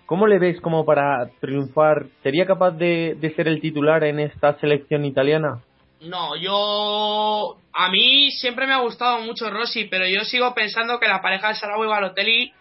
¿Cómo 0.06 0.26
le 0.26 0.38
ves 0.38 0.60
como 0.60 0.84
para 0.84 1.28
triunfar? 1.40 2.06
¿Sería 2.22 2.46
capaz 2.46 2.72
de, 2.72 3.16
de, 3.20 3.34
ser 3.34 3.48
el 3.48 3.60
titular 3.60 4.04
en 4.04 4.20
esta 4.20 4.58
selección 4.60 5.04
italiana? 5.04 5.62
No, 6.00 6.36
yo. 6.36 7.56
A 7.72 7.90
mí 7.90 8.30
siempre 8.30 8.66
me 8.66 8.74
ha 8.74 8.80
gustado 8.80 9.20
mucho 9.20 9.50
Rossi, 9.50 9.84
pero 9.84 10.06
yo 10.06 10.24
sigo 10.24 10.54
pensando 10.54 11.00
que 11.00 11.08
la 11.08 11.22
pareja 11.22 11.48
de 11.48 11.54
Sarau 11.54 11.82
y 11.84 11.88
Balotelli. 11.88 12.52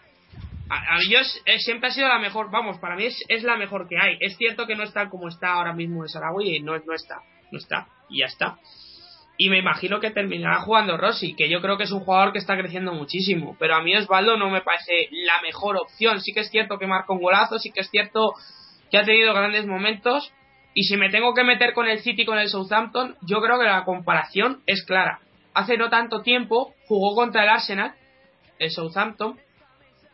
A, 0.68 0.94
a 0.94 0.98
mí 0.98 1.04
yo 1.08 1.20
es, 1.20 1.42
es, 1.46 1.64
siempre 1.64 1.88
ha 1.88 1.92
sido 1.92 2.08
la 2.08 2.18
mejor, 2.18 2.50
vamos, 2.50 2.78
para 2.78 2.96
mí 2.96 3.04
es, 3.06 3.22
es, 3.28 3.44
la 3.44 3.56
mejor 3.56 3.86
que 3.88 3.96
hay. 3.96 4.16
Es 4.20 4.36
cierto 4.36 4.66
que 4.66 4.74
no 4.74 4.82
está 4.82 5.08
como 5.08 5.28
está 5.28 5.52
ahora 5.52 5.72
mismo 5.72 6.02
el 6.02 6.08
Sarawi 6.08 6.56
y 6.56 6.60
no, 6.60 6.72
no 6.76 6.94
está, 6.94 7.22
no 7.50 7.58
está 7.58 7.88
y 8.08 8.20
ya 8.20 8.26
está. 8.26 8.58
Y 9.38 9.50
me 9.50 9.58
imagino 9.58 10.00
que 10.00 10.10
terminará 10.10 10.60
jugando 10.60 10.96
Rossi, 10.96 11.34
que 11.34 11.50
yo 11.50 11.60
creo 11.60 11.76
que 11.76 11.84
es 11.84 11.92
un 11.92 12.00
jugador 12.00 12.32
que 12.32 12.38
está 12.38 12.56
creciendo 12.56 12.92
muchísimo. 12.92 13.54
Pero 13.58 13.74
a 13.74 13.82
mí 13.82 13.94
Osvaldo 13.94 14.36
no 14.38 14.48
me 14.48 14.62
parece 14.62 15.08
la 15.10 15.42
mejor 15.42 15.76
opción. 15.76 16.20
Sí 16.20 16.32
que 16.32 16.40
es 16.40 16.50
cierto 16.50 16.78
que 16.78 16.86
marca 16.86 17.12
un 17.12 17.20
golazo, 17.20 17.58
sí 17.58 17.70
que 17.70 17.80
es 17.80 17.90
cierto 17.90 18.32
que 18.90 18.98
ha 18.98 19.04
tenido 19.04 19.34
grandes 19.34 19.66
momentos. 19.66 20.32
Y 20.72 20.84
si 20.84 20.96
me 20.96 21.10
tengo 21.10 21.34
que 21.34 21.44
meter 21.44 21.74
con 21.74 21.86
el 21.86 22.00
City 22.00 22.24
con 22.24 22.38
el 22.38 22.48
Southampton, 22.48 23.16
yo 23.22 23.40
creo 23.40 23.58
que 23.58 23.66
la 23.66 23.84
comparación 23.84 24.62
es 24.66 24.84
clara. 24.84 25.20
Hace 25.52 25.76
no 25.76 25.90
tanto 25.90 26.22
tiempo 26.22 26.74
jugó 26.86 27.14
contra 27.14 27.42
el 27.42 27.50
Arsenal, 27.50 27.94
el 28.58 28.70
Southampton, 28.70 29.38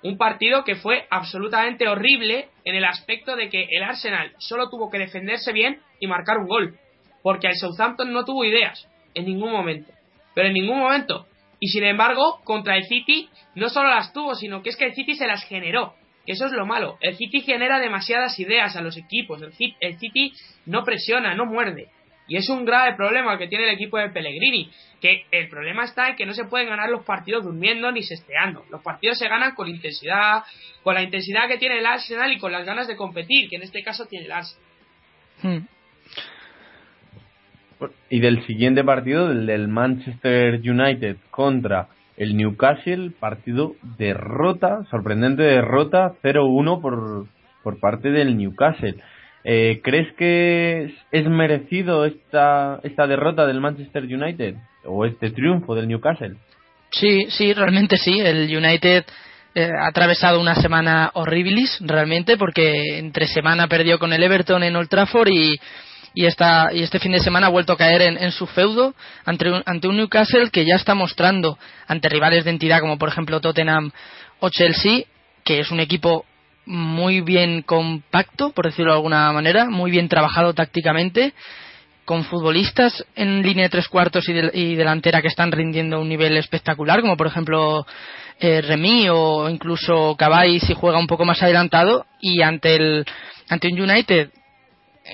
un 0.03 0.19
partido 0.19 0.65
que 0.65 0.77
fue 0.77 1.07
absolutamente 1.11 1.89
horrible 1.89 2.49
en 2.65 2.75
el 2.75 2.85
aspecto 2.85 3.37
de 3.37 3.49
que 3.49 3.67
el 3.71 3.85
Arsenal 3.85 4.33
solo 4.39 4.69
tuvo 4.69 4.91
que 4.91 4.99
defenderse 4.99 5.53
bien 5.53 5.81
y 6.01 6.09
marcar 6.09 6.39
un 6.39 6.49
gol 6.49 6.79
porque 7.23 7.49
el 7.49 7.57
Southampton 7.57 8.12
no 8.12 8.25
tuvo 8.25 8.45
ideas 8.45 8.88
en 9.14 9.26
ningún 9.26 9.52
momento, 9.52 9.93
pero 10.35 10.49
en 10.49 10.55
ningún 10.55 10.79
momento. 10.79 11.26
Y 11.61 11.69
sin 11.69 11.85
embargo, 11.85 12.41
contra 12.43 12.76
el 12.76 12.85
City 12.87 13.29
no 13.55 13.69
solo 13.69 13.91
las 13.91 14.12
tuvo, 14.12 14.35
sino 14.35 14.62
que 14.62 14.71
es 14.71 14.76
que 14.76 14.87
el 14.87 14.95
City 14.95 15.14
se 15.14 15.29
las 15.29 15.45
generó. 15.45 15.95
Que 16.26 16.33
eso 16.33 16.47
es 16.47 16.52
lo 16.52 16.67
malo. 16.67 16.99
El 17.00 17.17
City 17.17 17.41
genera 17.41 17.81
demasiadas 17.81 18.38
ideas 18.38 18.76
a 18.76 18.81
los 18.81 18.97
equipos. 18.97 19.41
El, 19.43 19.99
City 19.99 20.33
no 20.67 20.85
presiona, 20.85 21.35
no 21.35 21.47
muerde. 21.47 21.88
Y 22.29 22.37
es 22.37 22.49
un 22.49 22.64
grave 22.64 22.97
problema 22.97 23.38
que 23.38 23.49
tiene 23.49 23.64
el 23.64 23.75
equipo 23.75 23.99
de 23.99 24.09
Pellegrini. 24.11 24.71
Que 25.00 25.26
el 25.31 25.49
problema 25.49 25.85
está 25.85 26.09
en 26.09 26.17
que 26.17 26.26
no 26.26 26.33
se 26.33 26.45
pueden 26.45 26.69
ganar 26.69 26.91
los 26.91 27.05
partidos 27.05 27.45
durmiendo 27.45 27.91
ni 27.91 28.02
sesteando. 28.02 28.64
Los 28.71 28.83
partidos 28.83 29.19
se 29.19 29.29
ganan 29.29 29.55
con 29.55 29.69
intensidad, 29.69 30.45
con 30.83 30.95
la 30.95 31.02
intensidad 31.02 31.49
que 31.49 31.59
tiene 31.59 31.79
el 31.79 31.87
Arsenal 31.87 32.33
y 32.33 32.38
con 32.38 32.52
las 32.52 32.64
ganas 32.64 32.88
de 32.88 32.97
competir, 32.97 33.49
que 33.49 33.57
en 33.57 33.62
este 33.62 33.83
caso 33.83 34.07
tiene 34.07 34.26
el 34.26 34.33
Arsenal. 34.33 34.64
Hmm. 35.43 35.67
Y 38.11 38.21
del 38.21 38.45
siguiente 38.47 38.85
partido, 38.85 39.29
del 39.29 39.47
del 39.47 39.69
Manchester 39.69 40.61
United 40.61 41.17
contra 41.31 41.89
el 42.17 42.37
Newcastle, 42.37 43.11
partido 43.19 43.75
derrota, 43.99 44.85
sorprendente 44.91 45.43
derrota 45.43 46.12
0-1 46.23 46.81
por, 46.81 47.27
por 47.62 47.81
parte 47.81 48.11
del 48.11 48.37
Newcastle. 48.37 48.97
Eh, 49.45 49.81
¿Crees 49.83 50.12
que 50.15 50.95
es 51.11 51.27
merecido 51.27 52.05
esta, 52.05 52.81
esta 52.85 53.07
derrota 53.07 53.47
del 53.47 53.61
Manchester 53.61 54.05
United 54.05 54.55
o 54.85 55.05
este 55.05 55.31
triunfo 55.31 55.75
del 55.75 55.89
Newcastle? 55.89 56.37
Sí, 56.91 57.27
sí, 57.31 57.53
realmente 57.53 57.97
sí. 57.97 58.21
El 58.21 58.57
United 58.57 59.05
eh, 59.55 59.69
ha 59.79 59.89
atravesado 59.89 60.41
una 60.41 60.55
semana 60.55 61.11
horribilis, 61.15 61.79
realmente, 61.81 62.37
porque 62.37 62.99
entre 62.99 63.27
semana 63.27 63.67
perdió 63.67 63.99
con 63.99 64.12
el 64.12 64.23
Everton 64.23 64.62
en 64.62 64.77
Old 64.77 64.89
Trafford 64.89 65.29
y 65.29 65.59
y, 66.14 66.26
esta, 66.26 66.71
y 66.73 66.83
este 66.83 66.99
fin 66.99 67.12
de 67.12 67.21
semana 67.21 67.47
ha 67.47 67.50
vuelto 67.50 67.73
a 67.73 67.76
caer 67.76 68.02
en, 68.02 68.33
su 68.33 68.47
feudo 68.47 68.95
ante 69.25 69.50
un, 69.50 69.62
ante 69.66 69.88
un 69.88 69.97
Newcastle 69.97 70.50
que 70.50 70.64
ya 70.64 70.75
está 70.75 70.95
mostrando 70.95 71.59
ante 71.87 72.09
rivales 72.09 72.45
de 72.45 72.50
entidad 72.50 72.81
como 72.81 72.99
por 72.99 73.09
ejemplo 73.09 73.40
Tottenham 73.40 73.92
o 74.40 74.49
Chelsea 74.50 75.04
que 75.45 75.61
es 75.61 75.71
un 75.71 75.81
equipo 75.81 76.25
muy 76.64 77.21
bien 77.21 77.62
compacto, 77.62 78.50
por 78.50 78.66
decirlo 78.66 78.92
de 78.92 78.99
alguna 78.99 79.33
manera, 79.33 79.69
muy 79.69 79.90
bien 79.90 80.09
trabajado 80.09 80.54
tácticamente, 80.54 81.33
con 82.04 82.25
futbolistas 82.25 83.04
en 83.14 83.42
línea 83.42 83.64
de 83.64 83.71
tres 83.71 83.88
cuartos 83.88 84.28
y, 84.28 84.75
delantera 84.75 85.23
que 85.23 85.28
están 85.28 85.52
rindiendo 85.52 86.00
un 86.00 86.09
nivel 86.09 86.37
espectacular, 86.37 87.00
como 87.00 87.16
por 87.16 87.28
ejemplo 87.28 87.87
eh, 88.40 88.61
Remy 88.61 89.09
o 89.11 89.49
incluso 89.49 90.16
Cavai 90.16 90.59
si 90.61 90.75
juega 90.75 90.99
un 90.99 91.07
poco 91.07 91.25
más 91.25 91.42
adelantado, 91.42 92.07
y 92.21 92.42
ante 92.42 92.76
el 92.76 93.07
ante 93.49 93.69
un 93.69 93.81
United 93.81 94.31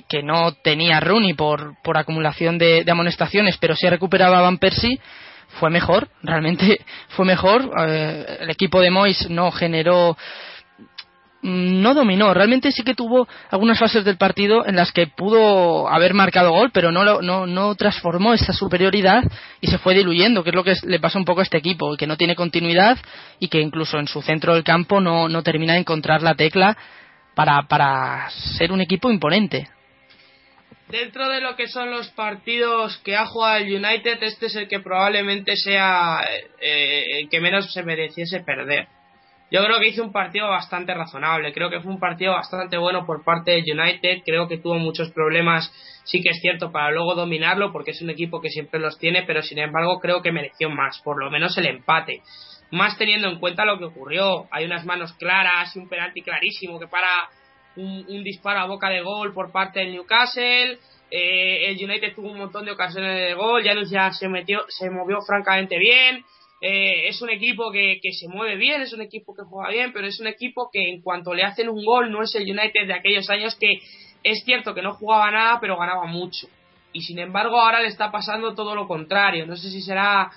que 0.09 0.23
no 0.23 0.53
tenía 0.53 1.01
Rooney 1.01 1.35
por, 1.35 1.77
acumulación 1.95 2.59
de, 2.59 2.85
amonestaciones, 2.89 3.57
pero 3.59 3.75
sí 3.75 3.89
recuperaba 3.89 4.41
Van 4.41 4.59
Persie, 4.59 5.01
fue 5.61 5.71
mejor, 5.71 6.09
realmente 6.23 6.81
fue 7.09 7.25
mejor. 7.25 7.71
Eh, 7.87 8.39
el 8.41 8.51
equipo 8.51 8.81
de 8.81 8.91
Mois 8.91 9.29
no 9.31 9.51
generó, 9.51 10.17
mm, 11.43 11.81
no 11.81 11.95
dominó, 11.95 12.35
realmente 12.35 12.71
sí 12.71 12.83
que 12.83 12.95
tuvo 12.95 13.27
algunas 13.51 13.79
fases 13.79 14.05
del 14.05 14.19
partido 14.19 14.67
en 14.67 14.77
las 14.77 14.93
que 14.93 15.07
pudo 15.07 15.89
haber 15.89 16.13
marcado 16.13 16.53
gol, 16.53 16.71
pero 16.73 16.93
no, 16.93 17.23
no, 17.23 17.47
no 17.47 17.75
transformó 17.75 18.35
esa 18.35 18.53
superioridad 18.53 19.25
y 19.61 19.69
se 19.69 19.79
fue 19.79 19.95
diluyendo, 19.95 20.45
que 20.45 20.51
es 20.51 20.57
lo 20.57 20.65
que 20.65 20.75
le 20.85 21.01
pasa 21.01 21.19
un 21.19 21.25
poco 21.25 21.41
a 21.41 21.45
este 21.45 21.59
equipo, 21.59 21.97
que 21.97 22.07
no 22.07 22.17
tiene 22.17 22.37
continuidad 22.37 22.99
y 23.41 23.49
que 23.49 23.61
incluso 23.61 23.99
en 23.99 24.07
su 24.07 24.21
centro 24.21 24.55
del 24.55 24.65
campo 24.65 25.01
no, 25.01 25.29
no 25.29 25.43
termina 25.43 25.73
de 25.73 25.81
encontrar 25.81 26.23
la 26.23 26.35
tecla 26.35 26.77
para, 27.35 27.63
para 27.69 28.29
ser 28.31 28.71
un 28.71 28.83
equipo 28.83 29.11
imponente 29.11 29.69
dentro 30.91 31.29
de 31.29 31.41
lo 31.41 31.57
que 31.57 31.69
son 31.69 31.91
los 31.91 32.09
partidos 32.11 32.97
que 33.05 33.17
ha 33.17 33.27
jugado 33.27 33.57
el 33.59 33.85
United, 33.85 34.23
este 34.23 34.47
es 34.47 34.57
el 34.57 34.69
que 34.69 34.81
probablemente 34.81 35.57
sea 35.57 36.21
eh, 36.61 37.21
el 37.21 37.29
que 37.29 37.41
menos 37.41 37.73
se 37.73 37.83
mereciese 37.83 38.41
perder. 38.41 38.89
Yo 39.51 39.65
creo 39.65 39.79
que 39.81 39.89
hizo 39.89 40.03
un 40.03 40.13
partido 40.13 40.47
bastante 40.49 40.93
razonable, 40.93 41.55
creo 41.55 41.71
que 41.71 41.81
fue 41.81 41.91
un 41.91 42.01
partido 42.01 42.33
bastante 42.33 42.77
bueno 42.77 43.07
por 43.07 43.25
parte 43.25 43.53
del 43.53 43.65
United, 43.65 44.23
creo 44.25 44.47
que 44.47 44.59
tuvo 44.59 44.75
muchos 44.75 45.11
problemas, 45.13 45.73
sí 46.05 46.23
que 46.23 46.31
es 46.31 46.41
cierto, 46.41 46.71
para 46.71 46.91
luego 46.91 47.15
dominarlo, 47.15 47.73
porque 47.73 47.93
es 47.93 48.03
un 48.03 48.11
equipo 48.11 48.43
que 48.43 48.51
siempre 48.51 48.79
los 48.79 48.99
tiene, 48.99 49.23
pero 49.23 49.41
sin 49.41 49.59
embargo 49.59 50.01
creo 50.01 50.21
que 50.21 50.33
mereció 50.33 50.69
más, 50.69 51.01
por 51.03 51.19
lo 51.19 51.31
menos 51.31 51.57
el 51.57 51.67
empate. 51.67 52.21
Más 52.71 52.99
teniendo 52.99 53.29
en 53.29 53.39
cuenta 53.39 53.65
lo 53.65 53.79
que 53.79 53.87
ocurrió, 53.87 54.47
hay 54.51 54.67
unas 54.67 54.85
manos 54.85 55.15
claras 55.15 55.75
y 55.75 55.79
un 55.79 55.89
penalti 55.89 56.21
clarísimo 56.21 56.79
que 56.79 56.87
para 56.87 57.09
un, 57.77 58.25
disparo 58.25 58.61
a 58.61 58.67
boca 58.67 58.89
de 58.89 59.03
gol 59.03 59.33
por 59.33 59.53
parte 59.53 59.81
del 59.81 59.93
Newcastle. 59.93 60.79
Eh, 61.11 61.71
el 61.71 61.77
United 61.77 62.15
tuvo 62.15 62.31
un 62.31 62.39
montón 62.39 62.65
de 62.65 62.73
ocasiones 62.73 63.15
de 63.17 63.35
gol. 63.35 63.65
Janus 63.65 63.91
ya 63.91 64.11
se 64.13 64.29
metió, 64.29 64.65
se 64.69 64.91
movió 64.91 65.21
francamente 65.23 65.79
bien. 65.79 66.25
Eh, 66.61 67.09
es 67.09 67.23
un 67.23 67.31
equipo 67.31 67.71
que, 67.71 68.01
que, 68.03 68.13
se 68.13 68.27
mueve 68.27 68.57
bien, 68.57 68.83
es 68.83 68.93
un 68.93 69.01
equipo 69.01 69.33
que 69.33 69.43
juega 69.45 69.71
bien, 69.71 69.93
pero 69.93 70.09
es 70.09 70.19
un 70.19 70.27
equipo 70.27 70.71
que 70.73 70.91
en 70.91 71.03
cuanto 71.03 71.33
le 71.33 71.45
hacen 71.45 71.69
un 71.69 71.85
gol 71.85 72.11
no 72.11 72.23
es 72.23 72.35
el 72.35 72.43
United 72.43 72.89
de 72.89 72.95
aquellos 72.95 73.31
años 73.31 73.55
que 73.55 73.79
es 74.25 74.43
cierto 74.45 74.75
que 74.75 74.83
no 74.83 74.95
jugaba 74.95 75.31
nada, 75.31 75.59
pero 75.61 75.79
ganaba 75.79 76.07
mucho. 76.07 76.49
Y 76.93 77.03
sin 77.03 77.21
embargo 77.21 77.61
ahora 77.61 77.81
le 77.81 77.89
está 77.89 78.11
pasando 78.11 78.55
todo 78.55 78.75
lo 78.75 78.89
contrario. 78.89 79.47
No 79.47 79.57
sé 79.57 79.71
si 79.71 79.83
será 79.83 80.31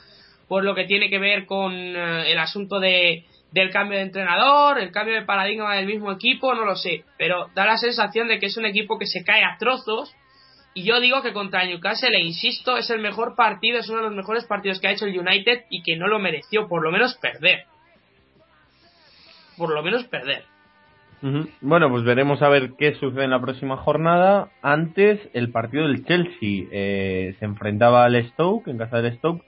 por 0.48 0.64
lo 0.64 0.76
que 0.76 0.86
tiene 0.86 1.10
que 1.10 1.18
ver 1.18 1.46
con 1.46 1.74
eh, 1.74 2.32
el 2.32 2.38
asunto 2.38 2.80
de, 2.80 3.26
del 3.52 3.70
cambio 3.70 3.98
de 3.98 4.06
entrenador, 4.06 4.80
el 4.80 4.92
cambio 4.92 5.16
de 5.16 5.26
paradigma 5.26 5.76
del 5.76 5.86
mismo 5.86 6.12
equipo, 6.12 6.54
no 6.54 6.66
lo 6.66 6.76
sé, 6.76 7.04
pero 7.18 7.50
da 7.54 7.66
la 7.66 7.78
sensación 7.78 8.28
de 8.28 8.40
que 8.40 8.48
es 8.48 8.58
un 8.58 8.66
equipo 8.66 8.98
que 8.98 9.08
se 9.08 9.24
cae 9.24 9.44
a 9.44 9.58
trozos 9.58 10.16
y 10.74 10.84
yo 10.84 11.02
digo 11.02 11.22
que 11.22 11.34
contra 11.34 11.66
Newcastle, 11.66 12.16
e 12.16 12.22
insisto, 12.22 12.78
es 12.78 12.90
el 12.90 13.02
mejor 13.02 13.36
partido, 13.36 13.80
es 13.80 13.90
uno 13.90 14.00
de 14.00 14.06
los 14.06 14.16
mejores 14.16 14.46
partidos 14.46 14.80
que 14.80 14.88
ha 14.88 14.92
hecho 14.92 15.06
el 15.06 15.20
United 15.20 15.66
y 15.70 15.84
que 15.84 15.98
no 15.98 16.08
lo 16.08 16.20
mereció, 16.20 16.68
por 16.68 16.82
lo 16.82 16.92
menos 16.92 17.16
perder. 17.16 17.66
Por 19.58 19.74
lo 19.74 19.84
menos 19.84 20.06
perder. 20.06 20.44
Bueno, 21.60 21.90
pues 21.90 22.04
veremos 22.04 22.42
a 22.42 22.50
ver 22.50 22.72
qué 22.80 22.96
sucede 22.96 23.26
en 23.26 23.32
la 23.32 23.42
próxima 23.42 23.78
jornada. 23.78 24.50
Antes, 24.64 25.20
el 25.34 25.52
partido 25.52 25.88
del 25.88 26.04
Chelsea 26.06 26.66
eh, 26.72 27.36
se 27.38 27.46
enfrentaba 27.46 28.06
al 28.06 28.26
Stoke, 28.30 28.68
en 28.70 28.78
casa 28.78 29.02
del 29.02 29.18
Stoke. 29.18 29.44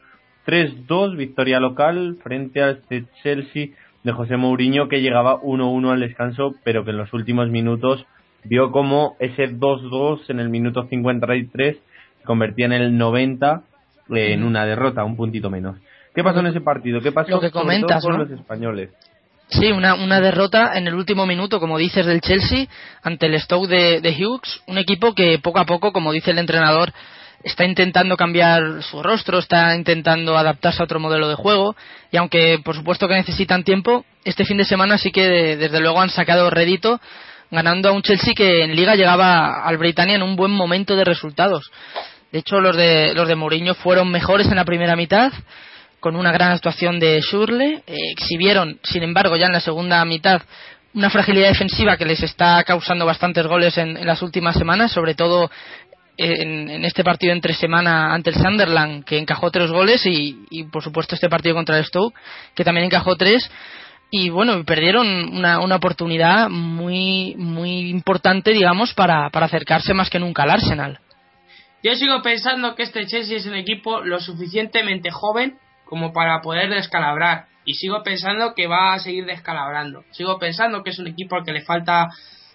3-2, 0.46 1.16
victoria 1.16 1.60
local 1.60 2.18
frente 2.22 2.62
a 2.62 2.72
este 2.72 3.06
Chelsea 3.24 3.70
de 4.04 4.12
José 4.12 4.38
Mourinho 4.38 4.88
que 4.88 5.02
llegaba 5.02 5.40
1-1 5.42 5.92
al 5.92 6.00
descanso, 6.02 6.56
pero 6.64 6.84
que 6.84 6.92
en 6.92 6.98
los 6.98 7.14
últimos 7.14 7.50
minutos 7.50 8.06
vio 8.44 8.72
como 8.72 9.16
ese 9.20 9.50
2-2 9.50 10.30
en 10.30 10.40
el 10.40 10.50
minuto 10.50 10.88
53 10.90 11.78
se 12.20 12.24
convertía 12.26 12.66
en 12.66 12.74
el 12.74 12.98
90 12.98 13.64
eh, 14.16 14.34
en 14.34 14.44
una 14.44 14.66
derrota, 14.66 15.04
un 15.04 15.16
puntito 15.16 15.50
menos. 15.50 15.78
¿Qué 16.14 16.24
pasó 16.24 16.42
en 16.42 16.48
ese 16.48 16.62
partido? 16.62 17.02
¿Qué 17.02 17.12
pasó 17.12 17.40
con 17.42 18.20
los 18.20 18.32
españoles? 18.32 18.90
Sí, 19.48 19.72
una, 19.72 19.96
una 19.96 20.20
derrota 20.20 20.78
en 20.78 20.88
el 20.88 20.96
último 20.96 21.26
minuto, 21.26 21.60
como 21.60 21.78
dices, 21.78 22.06
del 22.06 22.22
Chelsea 22.22 22.68
ante 23.02 23.28
el 23.28 23.40
Stoke 23.40 23.68
de, 23.68 24.02
de 24.02 24.10
Hughes, 24.10 24.62
un 24.68 24.78
equipo 24.78 25.14
que 25.14 25.40
poco 25.40 25.60
a 25.60 25.66
poco, 25.66 25.92
como 25.92 26.12
dice 26.12 26.32
el 26.32 26.40
entrenador, 26.40 26.92
está 27.44 27.66
intentando 27.66 28.16
cambiar 28.18 28.82
su 28.84 29.04
rostro, 29.04 29.40
está 29.40 29.76
intentando 29.76 30.38
adaptarse 30.38 30.82
a 30.82 30.86
otro 30.86 31.00
modelo 31.00 31.28
de 31.28 31.36
juego 31.36 31.76
y 32.12 32.18
aunque 32.18 32.60
por 32.64 32.76
supuesto 32.76 33.08
que 33.08 33.16
necesitan 33.16 33.64
tiempo, 33.64 34.06
este 34.24 34.46
fin 34.46 34.58
de 34.58 34.66
semana 34.66 34.98
sí 34.98 35.12
que 35.12 35.58
desde 35.58 35.80
luego 35.80 36.02
han 36.02 36.10
sacado 36.10 36.50
rédito 36.50 37.02
ganando 37.52 37.90
a 37.90 37.92
un 37.92 38.02
Chelsea 38.02 38.34
que 38.34 38.64
en 38.64 38.76
liga 38.76 38.96
llegaba 38.96 39.64
al 39.64 39.78
Britannia 39.78 40.16
en 40.16 40.24
un 40.24 40.36
buen 40.36 40.52
momento 40.52 40.96
de 40.96 41.04
resultados. 41.04 41.70
De 42.32 42.40
hecho, 42.40 42.60
los 42.60 42.76
de 42.76 43.14
los 43.14 43.28
de 43.28 43.36
Mourinho 43.36 43.76
fueron 43.76 44.10
mejores 44.10 44.48
en 44.48 44.56
la 44.56 44.66
primera 44.66 44.96
mitad 44.96 45.32
con 46.00 46.16
una 46.16 46.32
gran 46.32 46.52
actuación 46.52 47.00
de 47.00 47.22
Shurle, 47.22 47.84
eh, 47.88 47.96
exhibieron, 48.12 48.80
sin 48.84 49.04
embargo, 49.04 49.38
ya 49.38 49.46
en 49.46 49.54
la 49.54 49.62
segunda 49.62 50.04
mitad 50.04 50.42
una 50.94 51.10
fragilidad 51.10 51.48
defensiva 51.48 51.98
que 51.98 52.06
les 52.06 52.22
está 52.22 52.64
causando 52.64 53.06
bastantes 53.06 53.48
goles 53.48 53.78
en, 53.78 53.98
en 53.98 54.06
las 54.06 54.22
últimas 54.22 54.56
semanas, 54.56 54.92
sobre 54.92 55.16
todo 55.16 55.50
en, 56.18 56.86
este 56.86 57.04
partido 57.04 57.34
entre 57.34 57.54
semana 57.54 58.14
ante 58.14 58.30
el 58.30 58.36
Sunderland, 58.36 59.04
que 59.04 59.18
encajó 59.18 59.52
tres 59.52 59.72
goles, 59.72 60.06
y, 60.06 60.64
por 60.72 60.84
supuesto 60.84 61.16
este 61.16 61.30
partido 61.30 61.56
contra 61.56 61.78
el 61.78 61.86
Stoke, 61.86 62.16
que 62.56 62.64
también 62.64 62.86
encajó 62.86 63.16
tres. 63.16 63.50
Y 64.12 64.30
bueno, 64.30 64.64
perdieron 64.64 65.08
una, 65.36 65.60
una 65.60 65.78
oportunidad 65.78 66.50
muy, 66.50 67.34
muy 67.36 67.90
importante, 67.90 68.52
digamos, 68.52 68.94
para, 68.94 69.30
para 69.32 69.48
acercarse 69.48 69.94
más 69.96 70.10
que 70.10 70.20
nunca 70.20 70.44
al 70.44 70.52
Arsenal. 70.52 71.00
Yo 71.84 71.96
sigo 71.96 72.22
pensando 72.22 72.76
que 72.76 72.84
este 72.84 73.06
Chelsea 73.08 73.38
es 73.38 73.46
un 73.46 73.56
equipo 73.56 74.02
lo 74.02 74.20
suficientemente 74.20 75.10
joven 75.10 75.58
como 75.86 76.14
para 76.14 76.42
poder 76.42 76.70
descalabrar. 76.70 77.46
Y 77.66 77.74
sigo 77.76 78.04
pensando 78.04 78.54
que 78.56 78.68
va 78.68 78.94
a 78.94 79.00
seguir 79.00 79.26
descalabrando. 79.26 80.04
Sigo 80.12 80.38
pensando 80.38 80.84
que 80.84 80.92
es 80.92 81.00
un 81.00 81.08
equipo 81.08 81.36
al 81.36 81.44
que 81.44 81.54
le 81.54 81.62
falta 81.62 82.10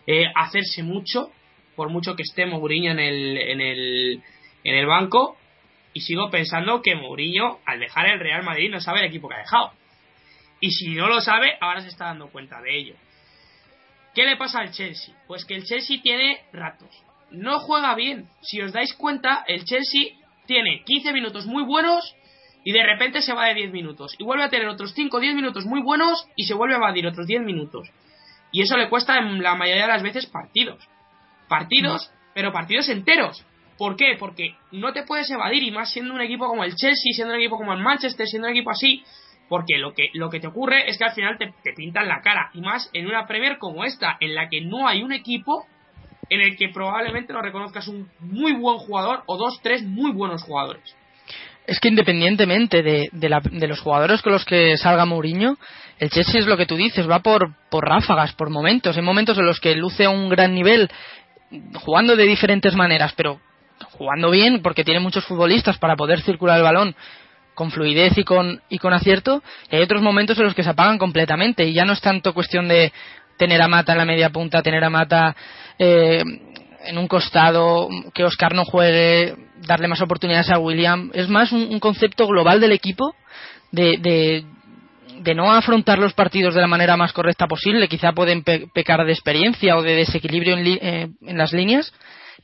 eh, 0.06 0.26
hacerse 0.34 0.82
mucho 0.82 1.30
por 1.78 1.90
mucho 1.90 2.16
que 2.16 2.25
esté 2.25 2.44
Mourinho 2.44 2.90
en 2.90 2.99
el, 2.99 3.38
en 3.38 3.61
el, 3.61 4.23
en 4.64 4.75
el 4.75 4.87
banco. 4.87 5.37
Y 5.94 6.00
sigo 6.00 6.28
pensando 6.28 6.82
que 6.82 6.97
Mourinho, 6.97 7.61
al 7.64 7.78
dejar 7.78 8.08
el 8.08 8.18
Real 8.18 8.42
Madrid, 8.42 8.68
no 8.68 8.80
sabe 8.80 8.99
el 8.99 9.06
equipo 9.06 9.28
que 9.28 9.37
ha 9.37 9.38
dejado. 9.38 9.70
Y 10.61 10.73
si 10.73 10.88
no 10.88 11.06
lo 11.06 11.20
sabe, 11.20 11.56
ahora 11.61 11.80
se 11.80 11.88
está 11.88 12.06
dando 12.06 12.30
cuenta 12.30 12.61
de 12.61 12.76
ello. 12.76 12.94
¿Qué 14.12 14.25
le 14.25 14.37
pasa 14.37 14.58
al 14.58 14.73
Chelsea? 14.73 15.14
Pues 15.28 15.44
que 15.44 15.54
el 15.54 15.62
Chelsea 15.62 16.02
tiene 16.02 16.40
ratos. 16.52 16.90
No 17.30 17.61
juega 17.61 17.94
bien. 17.94 18.28
Si 18.42 18.61
os 18.61 18.73
dais 18.73 18.92
cuenta, 18.94 19.44
el 19.47 19.64
Chelsea 19.64 20.16
tiene 20.47 20.82
15 20.85 21.12
minutos 21.12 21.47
muy 21.47 21.62
buenos 21.62 22.16
y 22.64 22.73
de 22.73 22.82
repente 22.82 23.23
se 23.23 23.35
va 23.35 23.47
de 23.47 23.54
10 23.54 23.70
minutos. 23.70 24.16
Y 24.18 24.25
vuelve 24.25 24.42
a 24.42 24.49
tener 24.49 24.66
otros 24.66 24.94
5 24.94 25.16
o 25.16 25.20
10 25.20 25.37
minutos 25.37 25.64
muy 25.64 25.80
buenos 25.80 26.26
y 26.35 26.42
se 26.42 26.54
vuelve 26.54 26.75
a 26.75 26.78
evadir 26.78 27.06
otros 27.06 27.28
10 27.28 27.42
minutos. 27.42 27.88
Y 28.50 28.62
eso 28.62 28.76
le 28.76 28.88
cuesta 28.88 29.16
en 29.18 29.40
la 29.44 29.54
mayoría 29.54 29.82
de 29.82 29.92
las 29.92 30.02
veces 30.02 30.26
partidos. 30.26 30.88
Partidos, 31.49 32.11
pero 32.35 32.52
partidos 32.52 32.88
enteros. 32.88 33.45
¿Por 33.76 33.97
qué? 33.97 34.17
Porque 34.19 34.57
no 34.73 34.93
te 34.93 35.05
puedes 35.05 35.31
evadir 35.31 35.62
y 35.62 35.71
más 35.71 35.93
siendo 35.93 36.12
un 36.12 36.21
equipo 36.21 36.47
como 36.49 36.64
el 36.64 36.75
Chelsea, 36.75 37.12
siendo 37.14 37.35
un 37.35 37.40
equipo 37.40 37.57
como 37.57 37.73
el 37.73 37.83
Manchester, 37.83 38.26
siendo 38.26 38.49
un 38.49 38.55
equipo 38.55 38.71
así, 38.71 39.05
porque 39.49 39.78
lo 39.78 39.95
que, 39.95 40.11
lo 40.14 40.28
que 40.31 40.40
te 40.40 40.49
ocurre 40.49 40.88
es 40.90 40.99
que 40.99 41.05
al 41.05 41.12
final 41.12 41.38
te, 41.38 41.52
te, 41.62 41.73
pintan 41.75 42.09
la 42.09 42.21
cara. 42.21 42.50
Y 42.55 42.61
más 42.61 42.90
en 42.93 43.07
una 43.07 43.26
Premier 43.26 43.59
como 43.59 43.85
esta, 43.85 44.17
en 44.21 44.35
la 44.35 44.49
que 44.49 44.61
no 44.61 44.88
hay 44.88 45.02
un 45.02 45.12
equipo 45.12 45.64
en 46.28 46.40
el 46.40 46.57
que 46.57 46.69
probablemente 46.69 47.33
lo 47.33 47.40
reconozcas 47.40 47.88
un 47.88 48.11
muy 48.21 48.52
buen 48.52 48.78
jugador 48.78 49.23
o 49.26 49.37
dos, 49.37 49.61
tres 49.62 49.83
muy 49.83 50.12
buenos 50.12 50.43
jugadores. 50.43 50.95
Es 51.67 51.81
que 51.81 51.88
independientemente 51.88 52.83
de, 52.83 53.11
de, 53.12 53.28
la, 53.28 53.40
de 53.40 53.69
los 53.69 53.81
jugadores 53.81 54.23
con 54.23 54.33
los 54.33 54.45
que 54.45 54.76
salga 54.76 55.05
Mourinho, 55.05 55.59
el 55.99 56.11
Chelsea 56.11 56.40
es 56.40 56.47
lo 56.47 56.57
que 56.57 56.67
tú 56.67 56.76
dices, 56.76 57.09
va 57.09 57.21
por, 57.21 57.55
por 57.71 57.87
ráfagas, 57.87 58.33
por 58.33 58.50
momentos. 58.50 58.97
Hay 58.97 59.02
momentos 59.02 59.37
en 59.38 59.47
los 59.47 59.61
que 59.61 59.75
luce 59.75 60.09
un 60.09 60.28
gran 60.28 60.55
nivel, 60.55 60.88
jugando 61.75 62.17
de 62.17 62.25
diferentes 62.25 62.75
maneras, 62.75 63.12
pero 63.17 63.40
jugando 63.93 64.31
bien 64.31 64.61
porque 64.62 64.85
tiene 64.85 65.00
muchos 65.00 65.25
futbolistas 65.25 65.78
para 65.78 65.97
poder 65.97 66.21
circular 66.21 66.59
el 66.59 66.62
balón 66.62 66.95
con 67.55 67.71
fluidez 67.71 68.17
y 68.17 68.25
con, 68.25 68.62
y 68.69 68.78
con 68.78 68.93
acierto, 68.93 69.43
y 69.71 69.76
hay 69.76 69.83
otros 69.83 70.00
momentos 70.00 70.38
en 70.38 70.45
los 70.45 70.55
que 70.55 70.62
se 70.62 70.71
apagan 70.71 70.99
completamente 70.99 71.64
y 71.64 71.73
ya 71.73 71.85
no 71.85 71.93
es 71.93 72.00
tanto 72.00 72.33
cuestión 72.33 72.69
de 72.69 72.93
tener 73.37 73.61
a 73.61 73.69
Mata 73.69 73.93
en 73.93 73.99
la 73.99 74.05
media 74.05 74.31
punta, 74.31 74.62
tener 74.62 74.85
a 74.85 74.90
Mata 74.90 75.35
eh, 75.78 76.23
en 76.85 76.99
un 76.99 77.09
costado, 77.09 77.88
que 78.14 78.25
Oscar 78.25 78.55
no 78.55 78.64
juegue, 78.64 79.35
darle 79.67 79.88
más 79.88 80.00
oportunidades 80.00 80.50
a 80.50 80.59
William, 80.59 81.11
es 81.14 81.28
más 81.28 81.50
un, 81.50 81.62
un 81.62 81.81
concepto 81.81 82.26
global 82.26 82.61
del 82.61 82.73
equipo 82.73 83.14
de, 83.73 83.99
de, 83.99 84.45
de, 85.20 85.34
no 85.34 85.52
afrontar 85.52 85.98
los 85.98 86.14
partidos 86.14 86.54
de 86.54 86.60
la 86.60 86.66
manera 86.66 86.96
más 86.96 87.12
correcta 87.12 87.46
posible, 87.46 87.88
quizá 87.88 88.12
pueden 88.12 88.42
pe 88.42 88.66
pecar 88.72 89.04
de 89.04 89.12
experiencia 89.12 89.76
o 89.76 89.82
de 89.82 89.96
desequilibrio 89.96 90.56
en, 90.56 90.66
eh, 90.66 91.08
en 91.20 91.38
las 91.38 91.52
líneas, 91.52 91.92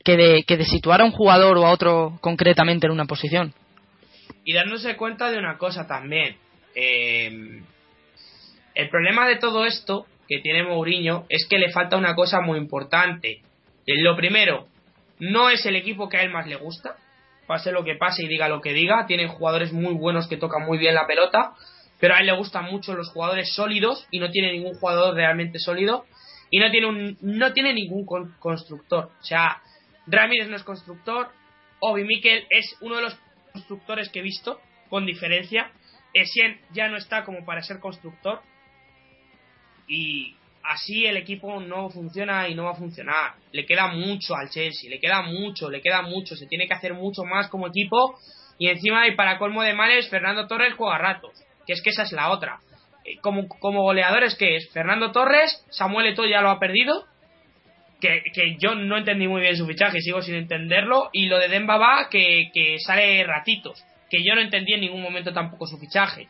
que 0.03 0.17
de, 0.17 0.43
que 0.43 0.57
de 0.57 0.65
situar 0.65 1.01
a 1.01 1.05
un 1.05 1.11
jugador 1.11 1.57
o 1.57 1.65
a 1.65 1.71
otro 1.71 2.17
concretamente 2.21 2.87
en 2.87 2.93
una 2.93 3.05
posición. 3.05 3.53
Y 4.43 4.53
dándose 4.53 4.95
cuenta 4.95 5.31
de 5.31 5.39
una 5.39 5.57
cosa 5.57 5.87
también. 5.87 6.37
Eh, 6.75 7.61
el 8.75 8.89
problema 8.89 9.27
de 9.27 9.37
todo 9.37 9.65
esto 9.65 10.05
que 10.27 10.39
tiene 10.39 10.63
Mourinho 10.63 11.25
es 11.29 11.47
que 11.47 11.57
le 11.57 11.71
falta 11.71 11.97
una 11.97 12.15
cosa 12.15 12.41
muy 12.41 12.57
importante. 12.57 13.41
Lo 13.87 14.15
primero, 14.15 14.67
no 15.19 15.49
es 15.49 15.65
el 15.65 15.75
equipo 15.75 16.09
que 16.09 16.17
a 16.17 16.23
él 16.23 16.31
más 16.31 16.47
le 16.47 16.55
gusta. 16.55 16.95
Pase 17.47 17.71
lo 17.71 17.83
que 17.83 17.95
pase 17.95 18.23
y 18.23 18.27
diga 18.27 18.49
lo 18.49 18.61
que 18.61 18.73
diga. 18.73 19.05
Tienen 19.05 19.29
jugadores 19.29 19.71
muy 19.71 19.93
buenos 19.93 20.27
que 20.27 20.37
tocan 20.37 20.65
muy 20.65 20.77
bien 20.77 20.95
la 20.95 21.07
pelota. 21.07 21.53
Pero 21.99 22.15
a 22.15 22.19
él 22.19 22.25
le 22.27 22.37
gustan 22.37 22.65
mucho 22.65 22.93
los 22.93 23.09
jugadores 23.09 23.53
sólidos 23.53 24.07
y 24.11 24.19
no 24.19 24.29
tiene 24.29 24.51
ningún 24.51 24.75
jugador 24.75 25.15
realmente 25.15 25.59
sólido. 25.59 26.05
Y 26.49 26.59
no 26.59 26.69
tiene, 26.69 26.87
un, 26.87 27.17
no 27.21 27.53
tiene 27.53 27.73
ningún 27.73 28.05
con, 28.05 28.35
constructor. 28.39 29.11
O 29.19 29.23
sea, 29.23 29.61
Ramírez 30.07 30.47
no 30.49 30.55
es 30.55 30.63
constructor. 30.63 31.29
Obi 31.79 32.03
Mikel 32.03 32.45
es 32.49 32.75
uno 32.81 32.97
de 32.97 33.03
los 33.03 33.17
constructores 33.53 34.09
que 34.09 34.19
he 34.19 34.23
visto, 34.23 34.59
con 34.89 35.05
diferencia. 35.05 35.71
Essien 36.13 36.59
ya 36.71 36.87
no 36.87 36.97
está 36.97 37.23
como 37.23 37.45
para 37.45 37.61
ser 37.61 37.79
constructor. 37.79 38.41
Y 39.87 40.35
así 40.63 41.05
el 41.05 41.17
equipo 41.17 41.59
no 41.59 41.89
funciona 41.89 42.47
y 42.47 42.55
no 42.55 42.65
va 42.65 42.71
a 42.71 42.75
funcionar. 42.75 43.35
Le 43.51 43.65
queda 43.65 43.87
mucho 43.87 44.35
al 44.35 44.49
Chelsea, 44.49 44.89
le 44.89 44.99
queda 44.99 45.21
mucho, 45.23 45.69
le 45.69 45.81
queda 45.81 46.01
mucho. 46.01 46.35
Se 46.35 46.47
tiene 46.47 46.67
que 46.67 46.73
hacer 46.73 46.93
mucho 46.93 47.23
más 47.23 47.49
como 47.49 47.67
equipo. 47.67 48.19
Y 48.57 48.69
encima, 48.69 49.07
y 49.07 49.15
para 49.15 49.37
colmo 49.37 49.63
de 49.63 49.73
males, 49.73 50.09
Fernando 50.09 50.47
Torres 50.47 50.73
juega 50.77 50.97
ratos. 50.97 51.44
Que 51.65 51.73
es 51.73 51.81
que 51.81 51.89
esa 51.89 52.03
es 52.03 52.11
la 52.11 52.29
otra. 52.29 52.59
Como, 53.21 53.47
como 53.47 53.83
goleadores, 53.83 54.35
que 54.35 54.55
es? 54.55 54.69
Fernando 54.71 55.11
Torres, 55.11 55.63
Samuel 55.69 56.07
Eto'o 56.07 56.25
ya 56.25 56.41
lo 56.41 56.49
ha 56.49 56.59
perdido. 56.59 57.05
Que, 58.01 58.23
que, 58.33 58.57
yo 58.59 58.75
no 58.75 58.97
entendí 58.97 59.27
muy 59.27 59.41
bien 59.41 59.55
su 59.55 59.65
fichaje, 59.65 60.01
sigo 60.01 60.21
sin 60.21 60.35
entenderlo. 60.35 61.09
Y 61.13 61.27
lo 61.27 61.39
de 61.39 61.47
Dembaba, 61.47 62.09
que, 62.09 62.49
que 62.53 62.79
sale 62.79 63.23
ratitos. 63.23 63.83
Que 64.09 64.23
yo 64.23 64.35
no 64.35 64.41
entendí 64.41 64.73
en 64.73 64.81
ningún 64.81 65.01
momento 65.01 65.33
tampoco 65.33 65.67
su 65.67 65.77
fichaje. 65.77 66.27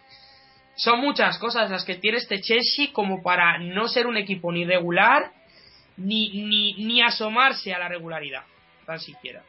Son 0.76 1.00
muchas 1.00 1.38
cosas 1.38 1.72
las 1.72 1.86
que 1.86 1.96
tiene 1.96 2.18
este 2.18 2.42
Chelsea 2.42 2.88
como 2.92 3.24
para 3.24 3.58
no 3.58 3.88
ser 3.88 4.08
un 4.08 4.18
equipo 4.18 4.52
ni 4.52 4.66
regular 4.66 5.32
ni, 5.98 6.30
ni, 6.30 6.74
ni 6.74 7.02
asomarse 7.02 7.74
a 7.74 7.80
la 7.80 7.88
regularidad, 7.88 8.44
tan 8.86 9.00
siquiera. 9.00 9.44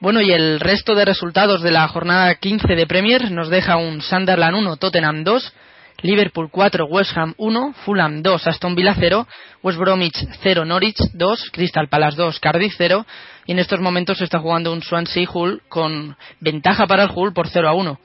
Bueno, 0.00 0.22
y 0.22 0.32
el 0.32 0.60
resto 0.60 0.94
de 0.94 1.04
resultados 1.04 1.60
de 1.60 1.70
la 1.70 1.86
jornada 1.86 2.34
15 2.34 2.74
de 2.74 2.86
Premier 2.86 3.30
nos 3.30 3.50
deja 3.50 3.76
un 3.76 4.00
Sunderland 4.00 4.56
1, 4.56 4.76
Tottenham 4.78 5.24
2, 5.24 5.52
Liverpool 6.00 6.48
4, 6.50 6.86
West 6.86 7.14
Ham 7.18 7.34
1, 7.36 7.74
Fulham 7.84 8.22
2, 8.22 8.46
Aston 8.46 8.74
Villa 8.74 8.96
0, 8.98 9.28
West 9.62 9.78
Bromwich 9.78 10.16
0, 10.42 10.64
Norwich 10.64 10.96
2, 11.12 11.50
Crystal 11.52 11.86
Palace 11.90 12.16
2, 12.16 12.40
Cardiff 12.40 12.72
0, 12.78 13.04
y 13.44 13.52
en 13.52 13.58
estos 13.58 13.78
momentos 13.80 14.16
se 14.16 14.24
está 14.24 14.38
jugando 14.38 14.72
un 14.72 14.80
Swansea 14.80 15.28
Hull 15.30 15.60
con 15.68 16.16
ventaja 16.40 16.86
para 16.86 17.02
el 17.02 17.10
Hull 17.14 17.34
por 17.34 17.48
0 17.48 17.68
a 17.68 17.74
1. 17.74 18.00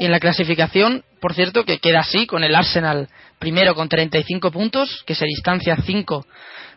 Y 0.00 0.04
en 0.04 0.10
la 0.10 0.20
clasificación, 0.20 1.02
por 1.18 1.32
cierto, 1.32 1.64
que 1.64 1.78
queda 1.78 2.00
así, 2.00 2.26
con 2.26 2.44
el 2.44 2.54
Arsenal 2.54 3.08
primero 3.38 3.74
con 3.74 3.88
35 3.88 4.50
puntos, 4.50 5.02
que 5.06 5.14
se 5.14 5.24
distancia 5.24 5.76
5 5.82 6.26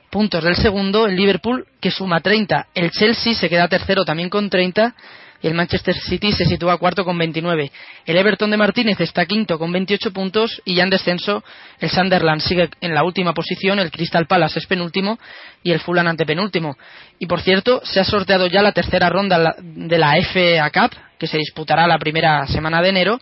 puntos 0.09 0.43
del 0.43 0.55
segundo, 0.55 1.07
el 1.07 1.15
Liverpool 1.15 1.65
que 1.79 1.91
suma 1.91 2.19
30, 2.19 2.67
el 2.73 2.91
Chelsea 2.91 3.33
se 3.33 3.49
queda 3.49 3.67
tercero 3.67 4.05
también 4.05 4.29
con 4.29 4.49
30 4.49 4.95
y 5.41 5.47
el 5.47 5.53
Manchester 5.53 5.95
City 5.95 6.31
se 6.31 6.45
sitúa 6.45 6.77
cuarto 6.77 7.03
con 7.03 7.17
29. 7.17 7.71
El 8.05 8.17
Everton 8.17 8.49
de 8.49 8.57
Martínez 8.57 8.99
está 8.99 9.25
quinto 9.25 9.59
con 9.59 9.71
28 9.71 10.11
puntos 10.11 10.61
y 10.65 10.75
ya 10.75 10.83
en 10.83 10.89
descenso 10.89 11.43
el 11.79 11.89
Sunderland 11.89 12.41
sigue 12.41 12.69
en 12.81 12.95
la 12.95 13.03
última 13.03 13.33
posición, 13.33 13.79
el 13.79 13.91
Crystal 13.91 14.25
Palace 14.27 14.59
es 14.59 14.65
penúltimo 14.65 15.19
y 15.61 15.71
el 15.71 15.79
Fulham 15.79 16.07
antepenúltimo. 16.07 16.77
Y 17.19 17.27
por 17.27 17.41
cierto, 17.41 17.81
se 17.83 17.99
ha 17.99 18.05
sorteado 18.05 18.47
ya 18.47 18.61
la 18.61 18.71
tercera 18.71 19.09
ronda 19.09 19.55
de 19.61 19.97
la 19.97 20.15
FA 20.23 20.69
Cup, 20.71 20.97
que 21.19 21.27
se 21.27 21.37
disputará 21.37 21.85
la 21.85 21.99
primera 21.99 22.47
semana 22.47 22.81
de 22.81 22.89
enero, 22.89 23.19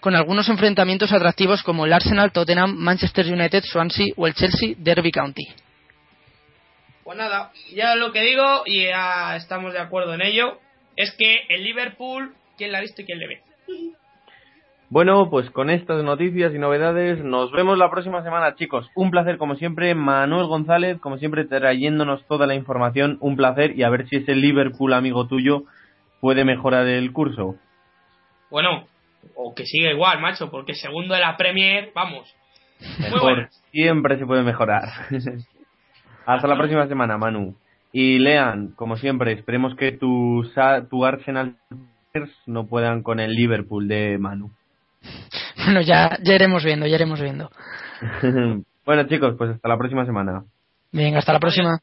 con 0.00 0.16
algunos 0.16 0.48
enfrentamientos 0.48 1.12
atractivos 1.12 1.62
como 1.62 1.84
el 1.84 1.92
Arsenal, 1.92 2.32
Tottenham, 2.32 2.74
Manchester 2.74 3.26
United, 3.26 3.64
Swansea 3.64 4.06
o 4.16 4.26
el 4.26 4.34
Chelsea 4.34 4.74
Derby 4.78 5.12
County. 5.12 5.44
Pues 7.10 7.18
nada, 7.18 7.50
ya 7.74 7.96
lo 7.96 8.12
que 8.12 8.22
digo, 8.22 8.62
y 8.66 8.84
ya 8.84 9.34
estamos 9.34 9.72
de 9.72 9.80
acuerdo 9.80 10.14
en 10.14 10.22
ello, 10.22 10.58
es 10.94 11.12
que 11.18 11.40
el 11.48 11.64
Liverpool, 11.64 12.36
¿quién 12.56 12.70
la 12.70 12.78
ha 12.78 12.82
visto 12.82 13.02
y 13.02 13.04
quién 13.04 13.18
le 13.18 13.26
ve? 13.26 13.40
Bueno, 14.90 15.28
pues 15.28 15.50
con 15.50 15.70
estas 15.70 16.04
noticias 16.04 16.54
y 16.54 16.58
novedades 16.60 17.18
nos 17.24 17.50
vemos 17.50 17.76
la 17.78 17.90
próxima 17.90 18.22
semana, 18.22 18.54
chicos. 18.54 18.88
Un 18.94 19.10
placer 19.10 19.38
como 19.38 19.56
siempre, 19.56 19.92
Manuel 19.96 20.46
González, 20.46 21.00
como 21.00 21.18
siempre 21.18 21.46
trayéndonos 21.46 22.24
toda 22.28 22.46
la 22.46 22.54
información, 22.54 23.18
un 23.20 23.34
placer 23.34 23.76
y 23.76 23.82
a 23.82 23.90
ver 23.90 24.06
si 24.06 24.18
ese 24.18 24.36
Liverpool 24.36 24.92
amigo 24.92 25.26
tuyo 25.26 25.64
puede 26.20 26.44
mejorar 26.44 26.86
el 26.86 27.12
curso. 27.12 27.56
Bueno, 28.52 28.86
o 29.34 29.52
que 29.52 29.66
siga 29.66 29.90
igual, 29.90 30.20
macho, 30.20 30.48
porque 30.48 30.74
segundo 30.74 31.14
de 31.14 31.22
la 31.22 31.36
Premier, 31.36 31.90
vamos. 31.92 32.32
Mejor, 33.00 33.48
siempre 33.72 34.16
se 34.16 34.26
puede 34.26 34.44
mejorar. 34.44 34.84
Hasta 36.30 36.46
la 36.46 36.56
próxima 36.56 36.86
semana, 36.86 37.18
Manu. 37.18 37.56
Y 37.92 38.20
Lean, 38.20 38.68
como 38.76 38.96
siempre, 38.96 39.32
esperemos 39.32 39.74
que 39.74 39.90
tu, 39.90 40.48
tu 40.88 41.04
Arsenal 41.04 41.56
no 42.46 42.68
puedan 42.68 43.02
con 43.02 43.18
el 43.18 43.32
Liverpool 43.32 43.88
de 43.88 44.16
Manu. 44.18 44.50
Bueno, 45.62 45.82
ya, 45.82 46.16
ya 46.22 46.34
iremos 46.34 46.64
viendo, 46.64 46.86
ya 46.86 46.94
iremos 46.94 47.20
viendo. 47.20 47.50
bueno, 48.86 49.02
chicos, 49.08 49.34
pues 49.36 49.50
hasta 49.50 49.68
la 49.68 49.76
próxima 49.76 50.06
semana. 50.06 50.42
Venga, 50.90 51.18
hasta 51.18 51.34
la 51.34 51.38
próxima. 51.38 51.78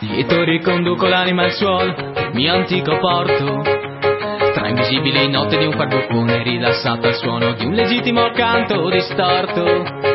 Lieto 0.00 0.44
riconduco 0.44 1.06
l'anima 1.06 1.44
al 1.44 1.52
suolo, 1.52 1.94
mio 2.34 2.52
antico 2.52 2.98
porto. 3.00 3.62
Tra 3.62 4.68
invisibili 4.68 5.30
notte 5.30 5.56
di 5.56 5.66
un 5.66 5.74
farbucone 5.74 6.42
rilassato 6.42 7.06
al 7.06 7.14
suono 7.14 7.52
di 7.52 7.64
un 7.64 7.74
legittimo 7.74 8.32
canto 8.32 8.90
distorto. 8.90 10.09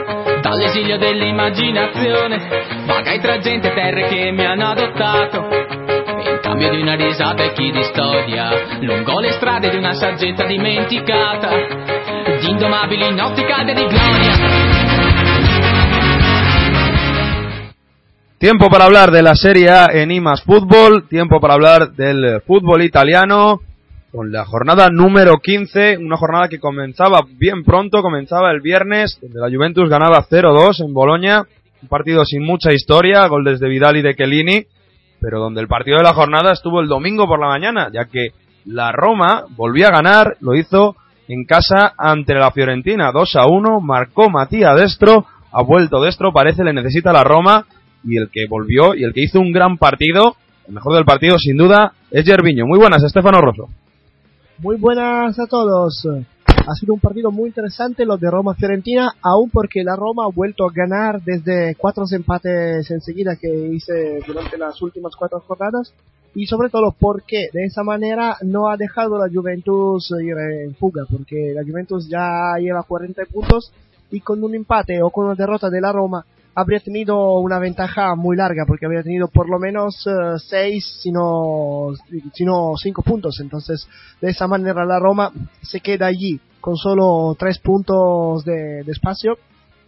Dall'esilio 0.46 1.00
dell'immaginazione, 1.00 2.38
vagai 2.86 3.20
tra 3.20 3.40
gente 3.40 3.72
e 3.72 3.74
terre 3.74 4.08
che 4.08 4.30
mi 4.30 4.46
hanno 4.46 4.68
adottato. 4.68 5.48
In 5.50 6.40
cambio 6.40 6.70
di 6.70 6.82
una 6.82 6.94
risata 6.94 7.42
e 7.42 7.54
chi 7.54 7.72
di 7.72 7.82
storia, 7.86 8.78
lungo 8.82 9.20
le 9.22 9.32
strade 9.32 9.72
di 9.72 9.76
una 9.78 9.94
saggezza 9.94 10.46
dimenticata, 10.46 11.50
di 12.40 12.48
indomabili 12.48 13.12
notti 13.16 13.44
calde 13.44 13.74
di 13.74 13.88
gloria. 13.88 14.34
Tiempo 18.38 18.70
para 18.70 18.84
hablar 18.84 19.10
de 19.10 19.24
la 19.24 19.34
Serie 19.34 19.68
A 19.68 19.88
en 19.94 20.12
IMAS 20.12 20.44
Fútbol, 20.44 21.08
tiempo 21.08 21.40
para 21.40 21.54
hablar 21.56 21.90
del 21.94 22.44
fútbol 22.46 22.84
italiano 22.84 23.62
con 24.16 24.32
la 24.32 24.46
jornada 24.46 24.90
número 24.90 25.40
15, 25.44 25.98
una 25.98 26.16
jornada 26.16 26.48
que 26.48 26.60
comenzaba 26.60 27.20
bien 27.38 27.66
pronto, 27.66 28.02
comenzaba 28.02 28.50
el 28.52 28.62
viernes, 28.62 29.20
donde 29.22 29.42
la 29.42 29.54
Juventus 29.54 29.90
ganaba 29.90 30.26
0-2 30.26 30.86
en 30.86 30.94
Bolonia, 30.94 31.46
un 31.82 31.90
partido 31.90 32.24
sin 32.24 32.42
mucha 32.42 32.72
historia, 32.72 33.28
gol 33.28 33.44
desde 33.44 33.68
Vidal 33.68 33.98
y 33.98 34.02
de 34.02 34.16
Chiellini, 34.16 34.66
pero 35.20 35.40
donde 35.40 35.60
el 35.60 35.68
partido 35.68 35.98
de 35.98 36.04
la 36.04 36.14
jornada 36.14 36.54
estuvo 36.54 36.80
el 36.80 36.88
domingo 36.88 37.28
por 37.28 37.42
la 37.42 37.48
mañana, 37.48 37.90
ya 37.92 38.06
que 38.06 38.30
la 38.64 38.94
Roma 38.94 39.44
volvía 39.50 39.88
a 39.88 39.98
ganar, 40.02 40.38
lo 40.40 40.56
hizo 40.56 40.96
en 41.28 41.44
casa 41.44 41.94
ante 41.98 42.36
la 42.36 42.52
Fiorentina 42.52 43.12
2 43.12 43.36
a 43.36 43.48
1, 43.48 43.82
marcó 43.82 44.30
Matías 44.30 44.80
Destro, 44.80 45.26
ha 45.52 45.62
vuelto 45.62 46.02
Destro, 46.02 46.32
parece 46.32 46.64
le 46.64 46.72
necesita 46.72 47.12
la 47.12 47.26
Roma 47.26 47.66
y 48.06 48.18
el 48.18 48.30
que 48.32 48.48
volvió 48.48 48.96
y 48.96 49.04
el 49.04 49.14
que 49.14 49.24
hizo 49.24 49.42
un 49.42 49.52
gran 49.52 49.78
partido, 49.78 50.38
el 50.68 50.74
mejor 50.74 50.94
del 50.96 51.06
partido 51.06 51.38
sin 51.38 51.58
duda, 51.58 51.92
es 52.12 52.26
Gerviño. 52.26 52.66
Muy 52.66 52.80
buenas, 52.80 53.04
Estefano 53.04 53.42
Rosso. 53.42 53.68
Muy 54.60 54.78
buenas 54.78 55.38
a 55.38 55.48
todos. 55.48 56.08
Ha 56.48 56.74
sido 56.80 56.94
un 56.94 57.02
partido 57.02 57.30
muy 57.30 57.50
interesante 57.50 58.06
lo 58.06 58.16
de 58.16 58.32
Roma-Fiorentina, 58.32 59.14
aún 59.22 59.50
porque 59.50 59.84
la 59.84 59.98
Roma 59.98 60.24
ha 60.24 60.34
vuelto 60.34 60.66
a 60.66 60.72
ganar 60.74 61.22
desde 61.22 61.76
cuatro 61.76 62.06
empates 62.10 62.90
enseguida 62.90 63.36
que 63.36 63.50
hice 63.50 64.22
durante 64.26 64.58
las 64.58 64.82
últimas 64.82 65.14
cuatro 65.18 65.42
jornadas 65.42 65.94
y 66.34 66.46
sobre 66.46 66.70
todo 66.70 66.96
porque 66.98 67.50
de 67.52 67.66
esa 67.66 67.84
manera 67.84 68.38
no 68.44 68.70
ha 68.70 68.78
dejado 68.78 69.18
la 69.18 69.32
Juventus 69.32 70.10
ir 70.22 70.38
en 70.38 70.74
fuga, 70.76 71.04
porque 71.12 71.52
la 71.54 71.64
Juventus 71.64 72.08
ya 72.08 72.56
lleva 72.58 72.84
40 72.84 73.24
puntos 73.26 73.74
y 74.10 74.22
con 74.22 74.42
un 74.42 74.56
empate 74.56 75.04
o 75.04 75.10
con 75.10 75.26
una 75.26 75.36
derrota 75.36 75.70
de 75.70 75.82
la 75.82 75.92
Roma 75.92 76.26
habría 76.56 76.80
tenido 76.80 77.40
una 77.40 77.60
ventaja 77.60 78.16
muy 78.16 78.38
larga 78.38 78.64
porque 78.66 78.86
habría 78.86 79.04
tenido 79.04 79.28
por 79.28 79.50
lo 79.50 79.60
menos 79.60 80.08
6 80.48 80.52
eh, 80.54 80.80
sino 81.02 81.90
sino 82.34 82.74
5 82.82 83.02
puntos. 83.04 83.40
Entonces 83.42 83.88
de 84.22 84.30
esa 84.30 84.48
manera 84.48 84.86
la 84.86 84.98
Roma 84.98 85.32
se 85.62 85.82
queda 85.82 86.08
allí 86.08 86.40
con 86.62 86.78
solo 86.78 87.36
3 87.38 87.60
puntos 87.60 88.46
de, 88.46 88.80
espacio 88.88 89.38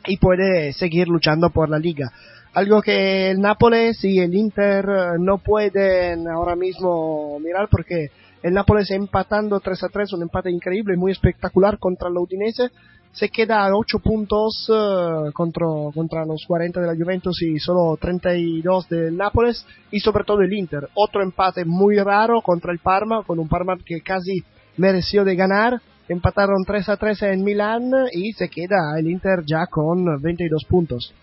y 0.06 0.18
puede 0.18 0.74
seguir 0.74 1.08
luchando 1.08 1.50
por 1.50 1.70
la 1.70 1.80
liga. 1.80 2.12
Algo 2.54 2.82
que 2.82 3.32
el 3.32 3.40
Nápoles 3.40 4.04
y 4.04 4.20
el 4.20 4.36
Inter 4.36 4.86
eh, 4.86 5.08
no 5.20 5.38
pueden 5.38 6.28
ahora 6.28 6.56
mismo 6.56 7.40
mirar 7.40 7.70
porque 7.70 8.12
el 8.44 8.54
Nápoles 8.54 8.92
empatando 8.92 9.60
3 9.60 9.84
a 9.84 9.90
3, 9.90 10.14
un 10.14 10.24
empate 10.24 10.52
increíble, 10.52 10.98
muy 10.98 11.12
espectacular 11.12 11.80
contra 11.80 12.10
el 12.10 12.18
Udinese, 12.18 12.72
se 13.12 13.30
queda 13.30 13.66
a 13.66 13.76
8 13.76 14.00
puntos 14.00 14.70
uh, 14.70 15.32
contra, 15.34 15.66
contra 15.94 16.26
los 16.26 16.46
40 16.46 16.80
de 16.80 16.88
la 16.88 16.96
Juventus 16.96 17.42
y 17.42 17.58
solo 17.60 17.98
32 18.00 18.90
del 18.90 19.18
Nápoles 19.18 19.66
y 19.92 20.00
sobre 20.00 20.24
todo 20.24 20.42
el 20.42 20.54
Inter. 20.54 20.90
Otro 20.94 21.24
empate 21.24 21.66
muy 21.66 21.98
raro 21.98 22.42
contra 22.42 22.72
el 22.72 22.80
Parma, 22.80 23.24
con 23.24 23.40
un 23.40 23.48
Parma 23.48 23.76
que 23.84 24.02
casi 24.02 24.44
mereció 24.78 25.24
de 25.24 25.36
ganar. 25.36 25.82
Empataron 26.08 26.64
3 26.66 26.90
a 26.90 26.98
3 26.98 27.22
en 27.24 27.44
Milán 27.44 27.92
y 28.14 28.32
se 28.34 28.50
queda 28.50 28.98
el 28.98 29.10
Inter 29.10 29.44
ya 29.46 29.66
con 29.68 30.22
22 30.22 30.64
puntos. 30.66 31.14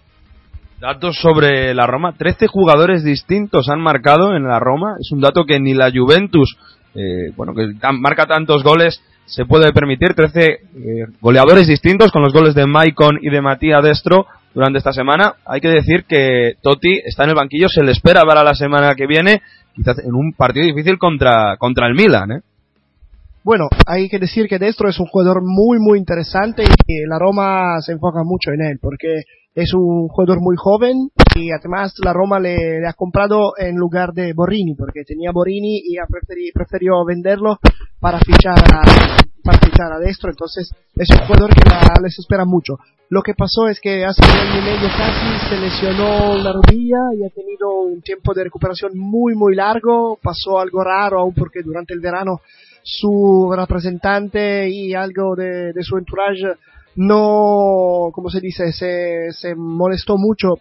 Datos 0.80 1.16
sobre 1.16 1.72
la 1.72 1.86
Roma. 1.86 2.14
13 2.18 2.46
jugadores 2.48 3.04
distintos 3.04 3.70
han 3.70 3.80
marcado 3.80 4.36
en 4.36 4.44
la 4.44 4.58
Roma. 4.58 4.96
Es 5.00 5.12
un 5.12 5.20
dato 5.20 5.44
que 5.44 5.58
ni 5.58 5.72
la 5.72 5.90
Juventus, 5.90 6.58
eh, 6.94 7.32
bueno, 7.36 7.54
que 7.54 7.72
marca 7.92 8.26
tantos 8.26 8.62
goles, 8.62 9.00
se 9.26 9.46
puede 9.46 9.72
permitir 9.72 10.14
13 10.14 10.40
eh, 10.40 10.58
goleadores 11.20 11.66
distintos 11.66 12.12
con 12.12 12.22
los 12.22 12.32
goles 12.32 12.54
de 12.54 12.66
Maicon 12.66 13.18
y 13.20 13.30
de 13.30 13.40
Matías 13.40 13.82
Destro 13.82 14.26
durante 14.54 14.78
esta 14.78 14.92
semana. 14.92 15.34
Hay 15.46 15.60
que 15.60 15.68
decir 15.68 16.04
que 16.04 16.54
Totti 16.62 17.00
está 17.04 17.24
en 17.24 17.30
el 17.30 17.36
banquillo, 17.36 17.68
se 17.68 17.82
le 17.82 17.92
espera 17.92 18.22
para 18.22 18.44
la 18.44 18.54
semana 18.54 18.94
que 18.94 19.06
viene, 19.06 19.42
quizás 19.74 19.98
en 19.98 20.14
un 20.14 20.32
partido 20.32 20.66
difícil 20.66 20.98
contra, 20.98 21.56
contra 21.56 21.86
el 21.86 21.94
Milan. 21.94 22.32
¿eh? 22.32 22.40
Bueno, 23.42 23.68
hay 23.86 24.08
que 24.08 24.18
decir 24.18 24.46
que 24.48 24.58
Destro 24.58 24.88
es 24.88 24.98
un 24.98 25.06
jugador 25.06 25.42
muy, 25.42 25.78
muy 25.78 25.98
interesante 25.98 26.64
y 26.86 27.06
la 27.06 27.18
Roma 27.18 27.80
se 27.80 27.92
enfoca 27.92 28.22
mucho 28.24 28.50
en 28.52 28.62
él, 28.62 28.78
porque 28.80 29.22
es 29.54 29.72
un 29.72 30.08
jugador 30.08 30.40
muy 30.40 30.56
joven 30.56 31.10
y 31.36 31.50
además 31.52 31.94
la 32.04 32.12
Roma 32.12 32.40
le, 32.40 32.86
ha 32.86 32.92
comprado 32.94 33.52
en 33.56 33.76
lugar 33.76 34.12
de 34.12 34.32
Borini 34.32 34.74
porque 34.74 35.04
tenía 35.04 35.30
Borini 35.32 35.80
y 35.84 35.98
ha 35.98 36.06
preferido 36.06 37.04
venderlo 37.04 37.58
para 38.00 38.18
fichar 38.18 38.58
a, 38.58 38.82
para 39.44 39.58
fichar 39.58 39.92
a 39.92 39.98
destro. 39.98 40.30
Entonces 40.30 40.70
es 40.96 41.08
un 41.10 41.26
jugador 41.26 41.54
que 41.54 41.62
les 42.02 42.18
espera 42.18 42.44
mucho. 42.44 42.78
Lo 43.10 43.22
que 43.22 43.34
pasó 43.34 43.68
es 43.68 43.78
que 43.80 44.04
hace 44.04 44.22
un 44.24 44.38
año 44.38 44.60
y 44.60 44.64
medio 44.64 44.88
casi 44.88 45.48
se 45.48 45.56
lesionó 45.60 46.36
la 46.42 46.52
rodilla 46.52 46.98
y 47.16 47.24
ha 47.24 47.30
tenido 47.30 47.70
un 47.82 48.02
tiempo 48.02 48.34
de 48.34 48.44
recuperación 48.44 48.98
muy 48.98 49.36
muy 49.36 49.54
largo. 49.54 50.18
Pasó 50.20 50.58
algo 50.58 50.82
raro 50.82 51.20
aún 51.20 51.34
porque 51.34 51.62
durante 51.62 51.94
el 51.94 52.00
verano 52.00 52.40
su 52.82 53.54
representante 53.56 54.68
y 54.68 54.94
algo 54.94 55.36
de, 55.36 55.72
de 55.72 55.82
su 55.82 55.96
entourage 55.96 56.58
no, 56.96 58.10
como 58.12 58.30
se 58.30 58.40
dice, 58.40 58.72
se, 58.72 59.32
se 59.32 59.54
molestó 59.54 60.16
mucho, 60.16 60.54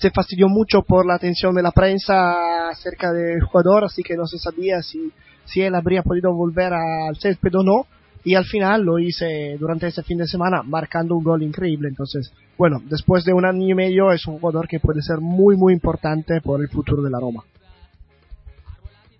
se 0.00 0.10
fastidió 0.10 0.48
mucho 0.48 0.82
por 0.82 1.06
la 1.06 1.14
atención 1.14 1.54
de 1.54 1.62
la 1.62 1.70
prensa 1.72 2.68
acerca 2.68 3.12
del 3.12 3.42
jugador, 3.42 3.84
así 3.84 4.02
que 4.02 4.16
no 4.16 4.26
se 4.26 4.38
sabía 4.38 4.82
si, 4.82 5.12
si 5.44 5.62
él 5.62 5.74
habría 5.74 6.02
podido 6.02 6.34
volver 6.34 6.72
al 6.72 7.16
césped 7.16 7.54
o 7.54 7.62
no. 7.62 7.86
Y 8.22 8.34
al 8.34 8.44
final 8.44 8.82
lo 8.82 8.98
hice 8.98 9.56
durante 9.58 9.86
ese 9.86 10.02
fin 10.02 10.18
de 10.18 10.26
semana 10.26 10.62
marcando 10.62 11.16
un 11.16 11.24
gol 11.24 11.42
increíble. 11.42 11.88
Entonces, 11.88 12.30
bueno, 12.58 12.82
después 12.84 13.24
de 13.24 13.32
un 13.32 13.46
año 13.46 13.66
y 13.66 13.74
medio 13.74 14.12
es 14.12 14.26
un 14.26 14.38
jugador 14.38 14.68
que 14.68 14.78
puede 14.78 15.00
ser 15.00 15.20
muy, 15.20 15.56
muy 15.56 15.72
importante 15.72 16.42
por 16.42 16.60
el 16.60 16.68
futuro 16.68 17.02
de 17.02 17.08
la 17.08 17.18
Roma. 17.18 17.44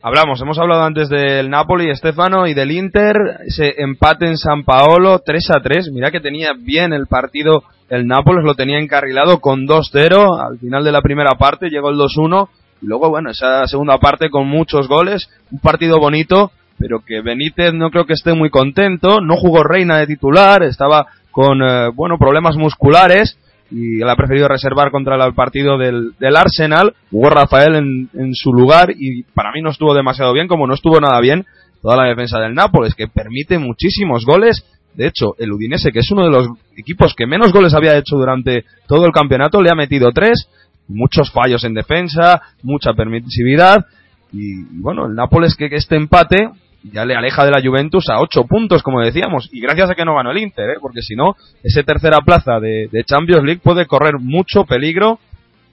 Hablamos, 0.02 0.40
hemos 0.40 0.58
hablado 0.58 0.84
antes 0.84 1.10
del 1.10 1.50
Napoli, 1.50 1.90
Estefano, 1.90 2.46
y 2.46 2.54
del 2.54 2.70
Inter, 2.70 3.16
ese 3.46 3.74
empate 3.82 4.28
en 4.28 4.38
San 4.38 4.64
Paolo, 4.64 5.18
3 5.18 5.50
a 5.50 5.60
3. 5.60 5.90
Mira 5.92 6.10
que 6.10 6.20
tenía 6.20 6.52
bien 6.58 6.94
el 6.94 7.06
partido 7.06 7.64
el 7.90 8.06
Nápoles, 8.06 8.42
lo 8.42 8.54
tenía 8.54 8.78
encarrilado 8.78 9.40
con 9.40 9.66
2-0. 9.66 10.40
Al 10.40 10.58
final 10.58 10.84
de 10.84 10.92
la 10.92 11.02
primera 11.02 11.32
parte 11.32 11.68
llegó 11.68 11.90
el 11.90 11.98
2-1. 11.98 12.48
Y 12.80 12.86
luego, 12.86 13.10
bueno, 13.10 13.28
esa 13.28 13.66
segunda 13.66 13.98
parte 13.98 14.30
con 14.30 14.48
muchos 14.48 14.88
goles. 14.88 15.28
Un 15.50 15.58
partido 15.58 15.98
bonito, 15.98 16.50
pero 16.78 17.00
que 17.04 17.20
Benítez 17.20 17.74
no 17.74 17.90
creo 17.90 18.06
que 18.06 18.14
esté 18.14 18.32
muy 18.32 18.48
contento. 18.48 19.20
No 19.20 19.36
jugó 19.36 19.64
Reina 19.64 19.98
de 19.98 20.06
titular, 20.06 20.62
estaba 20.62 21.08
con, 21.30 21.62
eh, 21.62 21.90
bueno, 21.94 22.16
problemas 22.16 22.56
musculares 22.56 23.36
y 23.70 24.02
él 24.02 24.08
ha 24.08 24.16
preferido 24.16 24.48
reservar 24.48 24.90
contra 24.90 25.24
el 25.24 25.34
partido 25.34 25.78
del, 25.78 26.12
del 26.18 26.36
Arsenal. 26.36 26.94
Jugó 27.10 27.30
Rafael 27.30 27.76
en, 27.76 28.08
en, 28.14 28.34
su 28.34 28.52
lugar 28.52 28.92
y 28.96 29.22
para 29.22 29.52
mí 29.52 29.62
no 29.62 29.70
estuvo 29.70 29.94
demasiado 29.94 30.32
bien, 30.32 30.48
como 30.48 30.66
no 30.66 30.74
estuvo 30.74 31.00
nada 31.00 31.20
bien 31.20 31.46
toda 31.82 31.96
la 31.96 32.08
defensa 32.08 32.38
del 32.40 32.54
Nápoles, 32.54 32.94
que 32.94 33.08
permite 33.08 33.58
muchísimos 33.58 34.24
goles. 34.24 34.64
De 34.94 35.06
hecho, 35.06 35.34
el 35.38 35.52
Udinese, 35.52 35.92
que 35.92 36.00
es 36.00 36.10
uno 36.10 36.24
de 36.24 36.30
los 36.30 36.48
equipos 36.76 37.14
que 37.14 37.26
menos 37.26 37.52
goles 37.52 37.74
había 37.74 37.96
hecho 37.96 38.16
durante 38.16 38.64
todo 38.86 39.06
el 39.06 39.12
campeonato, 39.12 39.62
le 39.62 39.70
ha 39.70 39.74
metido 39.74 40.10
tres. 40.12 40.48
Muchos 40.88 41.30
fallos 41.30 41.64
en 41.64 41.74
defensa, 41.74 42.42
mucha 42.62 42.92
permisividad. 42.94 43.86
Y, 44.32 44.64
bueno, 44.80 45.06
el 45.06 45.14
Nápoles 45.14 45.54
que, 45.54 45.70
que 45.70 45.76
este 45.76 45.96
empate 45.96 46.50
ya 46.82 47.04
le 47.04 47.14
aleja 47.14 47.44
de 47.44 47.50
la 47.50 47.62
Juventus 47.62 48.08
a 48.08 48.20
8 48.20 48.44
puntos, 48.44 48.82
como 48.82 49.00
decíamos, 49.00 49.48
y 49.52 49.60
gracias 49.60 49.90
a 49.90 49.94
que 49.94 50.04
no 50.04 50.14
ganó 50.14 50.30
el 50.30 50.38
Inter, 50.38 50.70
¿eh? 50.70 50.78
porque 50.80 51.02
si 51.02 51.14
no, 51.14 51.36
ese 51.62 51.84
tercera 51.84 52.20
plaza 52.20 52.58
de, 52.60 52.88
Champions 53.04 53.44
League 53.44 53.60
puede 53.62 53.86
correr 53.86 54.18
mucho 54.18 54.64
peligro. 54.64 55.18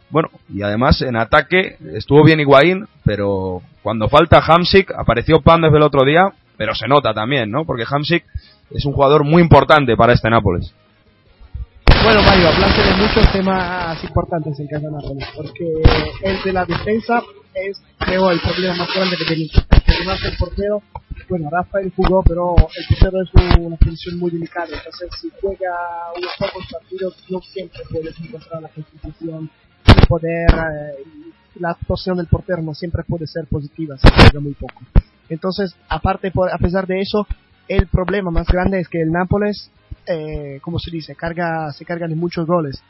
Bueno, 0.10 0.30
y 0.54 0.62
además 0.62 1.02
en 1.02 1.18
ataque 1.18 1.78
estuvo 1.94 2.24
bien 2.24 2.40
Higuaín, 2.40 2.88
pero 3.04 3.62
cuando 3.84 4.08
falta 4.08 4.42
Hamsik, 4.46 4.92
apareció 4.98 5.42
Pandev 5.42 5.76
el 5.76 5.84
otro 5.84 6.06
día, 6.06 6.32
pero 6.58 6.74
se 6.74 6.88
nota 6.88 7.14
también, 7.14 7.52
¿no? 7.52 7.66
Porque 7.66 7.84
Hamsik 7.90 8.24
es 8.72 8.86
un 8.86 8.94
jugador 8.94 9.24
muy 9.24 9.42
importante 9.42 9.96
para 9.96 10.14
este 10.14 10.30
Nápoles. 10.30 10.74
Bueno, 12.04 12.22
Mario, 12.22 12.48
hablaste 12.50 12.82
de 12.84 12.96
muchos 12.96 13.32
temas 13.32 14.02
importantes 14.04 14.60
en 14.60 14.68
casa 14.68 14.88
Nápoles, 14.90 15.28
porque 15.36 15.66
el 16.24 16.42
de 16.42 16.54
la 16.54 16.66
defensa 16.66 17.22
es, 17.66 17.82
creo, 17.98 18.30
el 18.32 18.40
problema 18.40 18.76
más 18.76 18.90
grande 18.94 19.18
que 19.18 19.26
tenemos. 19.26 19.68
Además, 19.88 20.20
el 20.24 20.38
portero, 20.38 20.84
bueno, 21.30 21.50
Rafael 21.50 21.92
jugó, 21.96 22.24
pero 22.24 22.56
el 22.56 22.86
portero 22.90 23.22
es 23.22 23.60
una 23.60 23.78
posición 23.78 24.20
muy 24.20 24.32
delicada. 24.32 24.68
Entonces, 24.68 25.10
si 25.22 25.32
juega 25.42 25.72
unos 26.16 26.32
pocos 26.38 26.66
partidos, 26.72 27.16
no 27.30 27.40
siempre 27.42 27.82
puedes 27.90 28.20
encontrar 28.20 28.62
la 28.62 28.70
constitución 28.70 29.50
de 29.86 30.08
poder. 30.08 30.50
Eh, 30.50 31.32
la 31.60 31.72
actuación 31.72 32.18
del 32.18 32.28
portero 32.28 32.62
no 32.62 32.74
siempre 32.74 33.04
puede 33.04 33.26
ser 33.26 33.48
positiva, 33.48 33.98
se 33.98 34.10
juega 34.10 34.40
muy 34.40 34.54
poco. 34.54 34.82
Entonces, 35.30 35.76
aparte, 35.90 36.32
a 36.52 36.58
pesar 36.58 36.86
de 36.88 37.02
eso, 37.02 37.26
el 37.68 37.88
problema 37.88 38.32
más 38.32 38.48
grande 38.48 38.80
es 38.80 38.88
que 38.88 39.02
el 39.02 39.12
Nápoles, 39.12 39.72
eh, 40.06 40.60
como 40.62 40.80
se 40.80 40.92
dice, 40.92 41.16
carga, 41.16 41.72
se 41.72 41.86
carga 41.86 42.08
de 42.08 42.16
muchos 42.16 42.46
goles. 42.46 42.82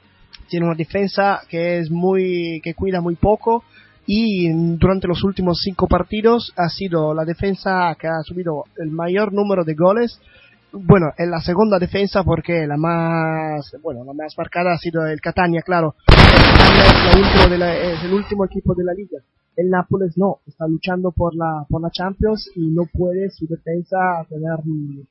Tiene 0.50 0.66
una 0.66 0.76
defensa 0.76 1.42
que 1.50 1.80
es 1.80 1.90
muy, 1.90 2.62
que 2.64 2.74
cuida 2.74 3.02
muy 3.02 3.16
poco 3.16 3.64
y 4.08 4.50
durante 4.78 5.08
los 5.08 5.24
últimos 5.26 5.60
cinco 5.62 5.86
partidos 5.86 6.54
ha 6.56 6.70
sido 6.70 7.14
la 7.14 7.26
defensa 7.26 7.94
que 8.00 8.08
ha 8.08 8.24
subido 8.24 8.64
el 8.78 8.90
mayor 8.90 9.34
número 9.34 9.66
de 9.66 9.76
goles. 9.76 10.20
Bueno, 10.72 11.08
en 11.18 11.30
la 11.30 11.42
segunda 11.42 11.78
defensa 11.78 12.24
porque 12.24 12.66
la 12.66 12.78
más, 12.78 13.76
bueno, 13.84 14.06
la 14.06 14.14
más 14.14 14.34
marcada 14.38 14.74
ha 14.74 14.78
sido 14.78 15.06
el 15.06 15.20
Catania, 15.20 15.62
claro. 15.62 15.96
El 16.08 17.62
es, 17.62 18.04
el 18.06 18.14
último 18.14 18.46
equipo 18.46 18.74
de 18.74 18.86
la 18.86 18.94
liga. 18.94 19.20
El 19.58 19.70
Nápoles 19.70 20.18
no, 20.18 20.38
está 20.48 20.68
luchando 20.68 21.12
por 21.12 21.36
la, 21.36 21.66
por 21.68 21.82
la 21.82 21.90
Champions 21.92 22.50
y 22.56 22.70
no 22.70 22.84
puede 22.86 23.30
su 23.32 23.46
defensa 23.48 23.98
tener 24.30 24.60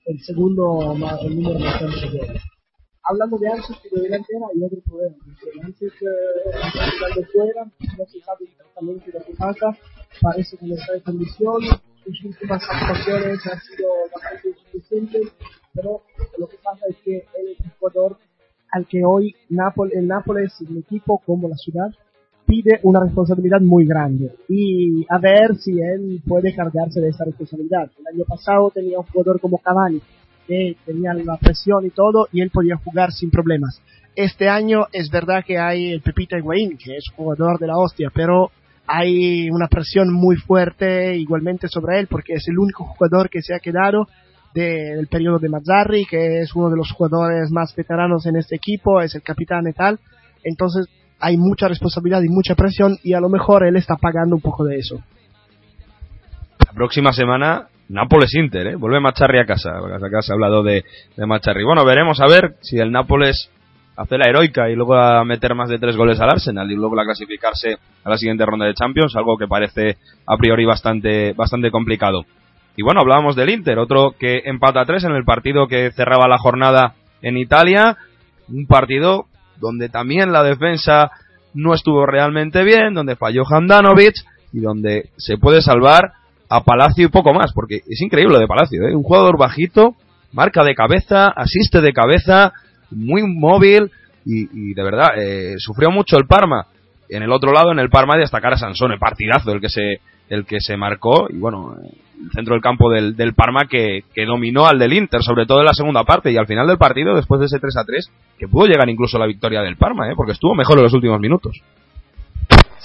el 0.07 0.21
segundo 0.21 0.95
el 1.23 1.37
número 1.37 1.59
más 1.59 1.81
de 1.81 2.19
goles 2.19 2.56
hablando 3.07 3.39
de 3.39 3.49
Ansic 3.49 3.79
y 3.85 3.87
eh, 3.87 3.91
de 3.93 4.03
delantera 4.03 4.47
hay 4.53 4.63
otro 4.63 4.81
problema. 4.81 5.17
Ansic 5.65 5.93
está 5.95 6.91
jugando 6.91 7.29
fuera, 7.33 7.65
no 7.99 8.07
se 8.07 8.21
sabe 8.21 8.45
exactamente 8.45 9.13
lo 9.13 9.25
que 9.25 9.35
pasa, 9.35 9.79
parece 10.21 10.57
que 10.57 10.67
no 10.67 10.75
está 10.75 10.95
en 10.95 11.01
condiciones, 11.01 11.71
sus 12.05 12.25
últimas 12.25 12.63
actuaciones 12.69 13.47
han 13.47 13.61
sido 13.61 13.89
bastante 14.15 14.49
insuficientes, 14.49 15.33
pero 15.75 16.03
lo 16.39 16.49
que 16.49 16.57
pasa 16.63 16.87
es 16.89 16.97
que 17.05 17.17
él 17.17 17.49
es 17.53 17.61
un 17.61 17.71
jugador 17.79 18.19
al 18.73 18.87
que 18.87 19.05
hoy 19.05 19.35
Nápoles, 19.49 19.97
el 19.97 20.07
Nápoles, 20.07 20.53
el 20.69 20.79
equipo 20.79 21.23
como 21.25 21.49
la 21.49 21.57
ciudad, 21.57 21.91
pide 22.47 22.79
una 22.85 23.01
responsabilidad 23.01 23.61
muy 23.61 23.87
grande 23.87 24.33
y 24.49 25.05
a 25.09 25.19
ver 25.19 25.57
si 25.57 25.81
él 25.81 26.23
puede 26.27 26.55
cargarse 26.55 27.01
de 27.01 27.09
esa 27.09 27.25
responsabilidad. 27.25 27.91
El 27.99 28.15
año 28.15 28.25
pasado 28.25 28.71
tenía 28.71 28.99
un 28.99 29.07
jugador 29.07 29.41
como 29.41 29.59
Cavani, 29.59 30.01
que 30.47 30.77
tenía 30.85 31.13
la 31.15 31.37
presión 31.37 31.85
y 31.85 31.91
todo 31.91 32.29
y 32.33 32.41
él 32.41 32.51
podía 32.51 32.77
jugar 32.77 33.13
sin 33.13 33.31
problemas. 33.31 33.81
Este 34.15 34.49
año 34.49 34.87
es 34.93 35.11
verdad 35.11 35.45
que 35.45 35.59
hay 35.59 35.93
el 35.93 36.01
Pepita 36.01 36.39
Higuaín, 36.39 36.79
que 36.79 36.97
es 36.97 37.05
jugador 37.15 37.59
de 37.59 37.67
la 37.67 37.77
hostia, 37.77 38.11
pero 38.15 38.51
hay 38.87 39.51
una 39.51 39.67
presión 39.69 40.13
muy 40.13 40.37
fuerte 40.37 41.17
igualmente 41.17 41.69
sobre 41.69 41.99
él 42.01 42.07
porque 42.07 42.35
es 42.35 42.49
el 42.49 42.59
único 42.59 42.85
jugador 42.85 43.29
que 43.29 43.43
se 43.43 43.55
ha 43.55 43.59
quedado 43.59 44.07
del 44.55 45.07
periodo 45.09 45.39
de 45.39 45.51
Mazzarri, 45.51 46.07
que 46.07 46.41
es 46.41 46.55
uno 46.55 46.71
de 46.71 46.77
los 46.77 46.91
jugadores 46.93 47.51
más 47.51 47.75
veteranos 47.77 48.25
en 48.25 48.37
este 48.37 48.57
equipo, 48.57 49.03
es 49.03 49.15
el 49.15 49.23
capitán 49.23 49.69
y 49.69 49.73
tal. 49.73 49.99
Entonces 50.43 50.87
hay 51.21 51.37
mucha 51.37 51.69
responsabilidad 51.69 52.23
y 52.23 52.29
mucha 52.29 52.55
presión 52.55 52.97
y 53.03 53.13
a 53.13 53.21
lo 53.21 53.29
mejor 53.29 53.67
él 53.67 53.77
está 53.77 53.97
pagando 53.97 54.37
un 54.37 54.41
poco 54.41 54.65
de 54.65 54.77
eso. 54.79 55.03
La 56.65 56.73
próxima 56.73 57.13
semana 57.13 57.69
Nápoles-Inter, 57.89 58.67
¿eh? 58.69 58.77
vuelve 58.77 59.01
Macharri 59.01 59.39
a 59.39 59.47
casa, 59.47 59.71
acá 59.79 60.23
se 60.23 60.33
ha 60.33 60.35
hablado 60.35 60.63
de, 60.63 60.85
de 61.17 61.27
Macharri. 61.27 61.65
Bueno, 61.65 61.85
veremos 61.85 62.21
a 62.21 62.27
ver 62.27 62.57
si 62.61 62.79
el 62.79 62.91
Nápoles 62.91 63.51
hace 63.97 64.19
la 64.19 64.29
heroica 64.29 64.69
y 64.69 64.75
luego 64.75 64.95
a 64.95 65.25
meter 65.25 65.55
más 65.55 65.69
de 65.69 65.79
tres 65.79 65.97
goles 65.97 66.21
al 66.21 66.31
Arsenal 66.31 66.71
y 66.71 66.75
luego 66.75 67.01
a 67.01 67.05
clasificarse 67.05 67.79
a 68.05 68.11
la 68.11 68.19
siguiente 68.19 68.45
ronda 68.45 68.67
de 68.67 68.75
Champions, 68.75 69.17
algo 69.17 69.39
que 69.39 69.49
parece 69.49 69.97
a 70.27 70.37
priori 70.37 70.65
bastante, 70.65 71.33
bastante 71.33 71.71
complicado. 71.71 72.25
Y 72.77 72.83
bueno, 72.83 73.01
hablábamos 73.01 73.37
del 73.37 73.51
Inter, 73.51 73.79
otro 73.79 74.15
que 74.19 74.43
empata 74.45 74.85
tres 74.85 75.05
en 75.05 75.13
el 75.13 75.25
partido 75.25 75.67
que 75.67 75.91
cerraba 75.93 76.29
la 76.29 76.39
jornada 76.39 76.95
en 77.23 77.39
Italia. 77.39 77.97
Un 78.49 78.67
partido 78.67 79.27
donde 79.59 79.89
también 79.89 80.31
la 80.31 80.43
defensa 80.43 81.11
no 81.55 81.73
estuvo 81.73 82.05
realmente 82.05 82.63
bien, 82.65 82.93
donde 82.93 83.17
falló 83.17 83.45
Handanovic 83.49 84.15
y 84.53 84.61
donde 84.61 85.09
se 85.17 85.39
puede 85.39 85.63
salvar 85.63 86.13
a 86.49 86.63
Palacio 86.63 87.07
y 87.07 87.11
poco 87.11 87.33
más, 87.33 87.53
porque 87.53 87.77
es 87.89 88.01
increíble 88.01 88.35
lo 88.35 88.41
de 88.41 88.47
Palacio, 88.47 88.87
¿eh? 88.87 88.95
un 88.95 89.03
jugador 89.03 89.39
bajito, 89.39 89.97
marca 90.33 90.65
de 90.65 90.75
cabeza, 90.75 91.29
asiste 91.29 91.81
de 91.81 91.93
cabeza, 91.93 92.53
muy 92.91 93.23
móvil 93.23 93.91
y, 94.25 94.75
de 94.75 94.83
verdad 94.83 95.11
eh, 95.17 95.55
sufrió 95.59 95.91
mucho 95.91 96.17
el 96.17 96.27
Parma. 96.27 96.67
En 97.09 97.23
el 97.23 97.31
otro 97.31 97.53
lado, 97.53 97.71
en 97.71 97.79
el 97.79 97.89
Parma, 97.89 98.17
destacar 98.17 98.55
a 98.55 98.59
Sansón, 98.59 98.93
el 98.93 98.99
partidazo 98.99 99.53
el 99.53 99.61
que 99.61 99.69
se, 99.69 100.01
el 100.29 100.45
que 100.45 100.61
se 100.61 100.77
marcó 100.77 101.29
y 101.31 101.39
bueno, 101.39 101.77
el 101.81 102.31
centro 102.33 102.55
del 102.55 102.63
campo 102.63 102.91
del, 102.91 103.15
del 103.15 103.35
Parma 103.35 103.67
que, 103.71 104.03
que, 104.13 104.25
dominó 104.25 104.67
al 104.67 104.79
del 104.79 104.93
Inter, 104.93 105.23
sobre 105.23 105.47
todo 105.47 105.61
en 105.61 105.67
la 105.67 105.75
segunda 105.75 106.03
parte 106.03 106.33
y 106.33 106.37
al 106.37 106.47
final 106.47 106.67
del 106.67 106.79
partido, 106.79 107.15
después 107.15 107.39
de 107.39 107.47
ese 107.47 107.61
3 107.61 107.77
a 107.77 107.85
3, 107.85 108.11
que 108.39 108.49
pudo 108.49 108.67
llegar 108.67 108.89
incluso 108.89 109.17
a 109.17 109.21
la 109.21 109.27
victoria 109.27 109.63
del 109.63 109.77
Parma, 109.77 110.11
¿eh? 110.11 110.15
porque 110.17 110.33
estuvo 110.33 110.55
mejor 110.55 110.79
en 110.79 110.85
los 110.85 110.95
últimos 110.95 111.21
minutos. 111.21 111.61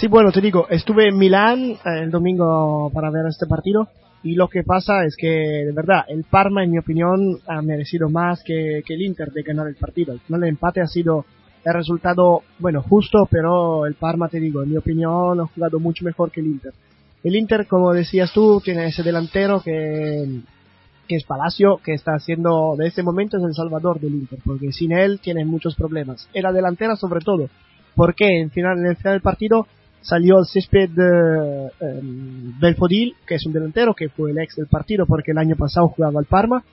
Sí, 0.01 0.07
bueno, 0.07 0.31
te 0.31 0.41
digo, 0.41 0.65
estuve 0.67 1.09
en 1.09 1.17
Milán 1.19 1.59
eh, 1.59 1.77
el 2.01 2.09
domingo 2.09 2.89
para 2.91 3.11
ver 3.11 3.27
este 3.27 3.45
partido 3.45 3.87
y 4.23 4.33
lo 4.33 4.47
que 4.47 4.63
pasa 4.63 5.05
es 5.05 5.15
que, 5.15 5.27
de 5.27 5.71
verdad, 5.73 6.05
el 6.07 6.23
Parma, 6.23 6.63
en 6.63 6.71
mi 6.71 6.79
opinión, 6.79 7.37
ha 7.45 7.61
merecido 7.61 8.09
más 8.09 8.41
que, 8.43 8.79
el 8.79 9.01
Inter 9.03 9.31
de 9.31 9.43
ganar 9.43 9.67
el 9.67 9.75
partido. 9.75 10.13
Al 10.13 10.19
final 10.21 10.41
el 10.41 10.49
empate 10.49 10.81
ha 10.81 10.87
sido 10.87 11.23
el 11.63 11.73
resultado, 11.75 12.41
bueno, 12.57 12.81
justo, 12.81 13.27
pero 13.29 13.85
el 13.85 13.93
Parma, 13.93 14.27
te 14.27 14.39
digo, 14.39 14.63
en 14.63 14.71
mi 14.71 14.77
opinión, 14.77 15.39
ha 15.39 15.45
jugado 15.45 15.79
mucho 15.79 16.03
mejor 16.03 16.31
que 16.31 16.39
el 16.39 16.47
Inter. 16.47 16.73
El 17.23 17.35
Inter, 17.35 17.67
como 17.67 17.93
decías 17.93 18.33
tú, 18.33 18.59
tiene 18.59 18.87
ese 18.87 19.03
delantero 19.03 19.61
que, 19.61 20.41
es 21.09 21.23
Palacio, 21.25 21.77
que 21.77 21.93
está 21.93 22.13
haciendo, 22.13 22.73
de 22.75 22.87
este 22.87 23.03
momento 23.03 23.37
el 23.37 23.53
salvador 23.53 23.99
del 23.99 24.15
Inter, 24.15 24.39
porque 24.43 24.71
sin 24.71 24.93
él 24.93 25.19
tiene 25.21 25.45
muchos 25.45 25.75
problemas. 25.75 26.27
En 26.33 26.41
la 26.41 26.51
delantera 26.51 26.95
sobre 26.95 27.19
todo, 27.19 27.51
porque 27.95 28.39
en, 28.39 28.49
final, 28.49 28.79
en 28.79 28.87
el 28.87 28.95
final 28.95 29.13
del 29.13 29.21
partido 29.21 29.67
salió 30.01 30.39
el 30.39 30.45
césped 30.45 30.89
eh, 30.97 32.01
Belfodil, 32.59 33.15
que 33.25 33.35
es 33.35 33.45
un 33.45 33.53
delantero, 33.53 33.93
que 33.93 34.09
fue 34.09 34.31
el 34.31 34.39
ex 34.39 34.55
del 34.55 34.67
partido 34.67 35.05
porque 35.05 35.31
el 35.31 35.37
año 35.37 35.55
pasado 35.55 35.89
jugaba 35.89 36.19
al 36.19 36.25
Parma. 36.25 36.63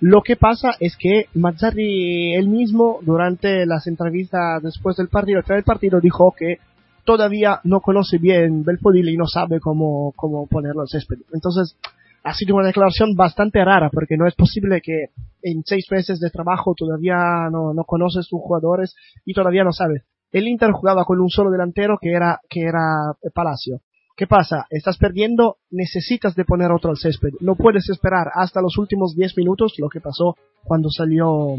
Lo 0.00 0.22
que 0.22 0.36
pasa 0.36 0.72
es 0.78 0.96
que 0.96 1.26
Mazzarri 1.34 2.34
él 2.34 2.48
mismo, 2.48 3.00
durante 3.02 3.66
las 3.66 3.86
entrevistas 3.86 4.62
después 4.62 4.96
del 4.96 5.08
partido, 5.08 5.42
del 5.46 5.64
partido, 5.64 6.00
dijo 6.00 6.34
que 6.36 6.58
todavía 7.04 7.60
no 7.64 7.80
conoce 7.80 8.18
bien 8.18 8.64
Belfodil 8.64 9.08
y 9.08 9.16
no 9.16 9.26
sabe 9.26 9.60
cómo, 9.60 10.12
cómo 10.14 10.46
ponerlo 10.46 10.82
al 10.82 10.88
césped. 10.88 11.16
Entonces, 11.32 11.76
ha 12.22 12.34
sido 12.34 12.56
una 12.56 12.66
declaración 12.66 13.14
bastante 13.16 13.64
rara, 13.64 13.90
porque 13.90 14.16
no 14.16 14.26
es 14.26 14.34
posible 14.34 14.80
que 14.82 15.06
en 15.42 15.62
seis 15.64 15.86
meses 15.90 16.20
de 16.20 16.30
trabajo 16.30 16.74
todavía 16.76 17.48
no, 17.50 17.72
no 17.72 17.84
conoces 17.84 18.28
tus 18.28 18.40
jugadores 18.40 18.94
y 19.24 19.32
todavía 19.32 19.64
no 19.64 19.72
sabes. 19.72 20.02
El 20.30 20.46
Inter 20.46 20.72
jugaba 20.72 21.04
con 21.04 21.20
un 21.20 21.30
solo 21.30 21.50
delantero 21.50 21.98
que 22.00 22.10
era, 22.12 22.40
que 22.48 22.62
era 22.62 23.14
Palacio. 23.34 23.80
¿Qué 24.16 24.26
pasa? 24.26 24.66
Estás 24.68 24.98
perdiendo, 24.98 25.58
necesitas 25.70 26.34
de 26.34 26.44
poner 26.44 26.72
otro 26.72 26.90
al 26.90 26.96
césped. 26.96 27.34
No 27.40 27.54
puedes 27.54 27.88
esperar 27.88 28.28
hasta 28.34 28.60
los 28.60 28.76
últimos 28.76 29.14
10 29.14 29.36
minutos, 29.36 29.74
lo 29.78 29.88
que 29.88 30.00
pasó 30.00 30.36
cuando 30.64 30.90
salió, 30.90 31.54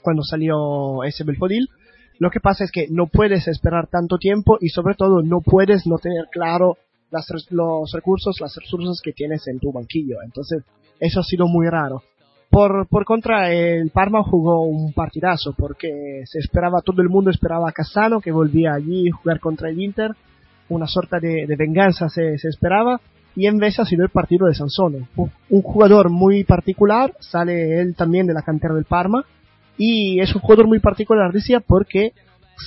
cuando 0.00 0.22
salió 0.22 1.04
ese 1.04 1.22
Belfodil. 1.22 1.68
Lo 2.18 2.30
que 2.30 2.40
pasa 2.40 2.64
es 2.64 2.72
que 2.72 2.88
no 2.88 3.08
puedes 3.08 3.46
esperar 3.46 3.88
tanto 3.88 4.16
tiempo 4.16 4.56
y 4.60 4.70
sobre 4.70 4.94
todo 4.94 5.22
no 5.22 5.42
puedes 5.42 5.86
no 5.86 5.98
tener 5.98 6.28
claro 6.32 6.78
las, 7.10 7.26
los 7.50 7.92
recursos, 7.92 8.40
las 8.40 8.56
resursos 8.56 9.02
que 9.02 9.12
tienes 9.12 9.46
en 9.46 9.60
tu 9.60 9.70
banquillo. 9.70 10.22
Entonces, 10.24 10.64
eso 10.98 11.20
ha 11.20 11.24
sido 11.24 11.46
muy 11.46 11.68
raro. 11.68 12.02
Por, 12.52 12.86
por 12.86 13.06
contra, 13.06 13.50
el 13.50 13.88
Parma 13.88 14.22
jugó 14.22 14.66
un 14.66 14.92
partidazo 14.92 15.54
porque 15.56 16.24
se 16.26 16.38
esperaba, 16.38 16.82
todo 16.84 17.00
el 17.00 17.08
mundo 17.08 17.30
esperaba 17.30 17.70
a 17.70 17.72
Cassano 17.72 18.20
que 18.20 18.30
volvía 18.30 18.74
allí 18.74 19.08
a 19.08 19.16
jugar 19.16 19.40
contra 19.40 19.70
el 19.70 19.80
Inter. 19.80 20.10
Una 20.68 20.86
sorta 20.86 21.18
de, 21.18 21.46
venganza 21.56 22.10
se, 22.10 22.36
se, 22.36 22.48
esperaba. 22.48 23.00
Y 23.34 23.46
en 23.46 23.56
vez 23.56 23.80
ha 23.80 23.86
sido 23.86 24.04
el 24.04 24.10
partido 24.10 24.46
de 24.46 24.54
Sansone. 24.54 25.08
Un 25.16 25.62
jugador 25.62 26.10
muy 26.10 26.44
particular, 26.44 27.14
sale 27.20 27.80
él 27.80 27.94
también 27.96 28.26
de 28.26 28.34
la 28.34 28.42
cantera 28.42 28.74
del 28.74 28.84
Parma 28.84 29.24
y 29.78 30.20
es 30.20 30.34
un 30.34 30.42
jugador 30.42 30.66
muy 30.66 30.80
particular, 30.80 31.32
decía, 31.32 31.60
porque 31.60 32.12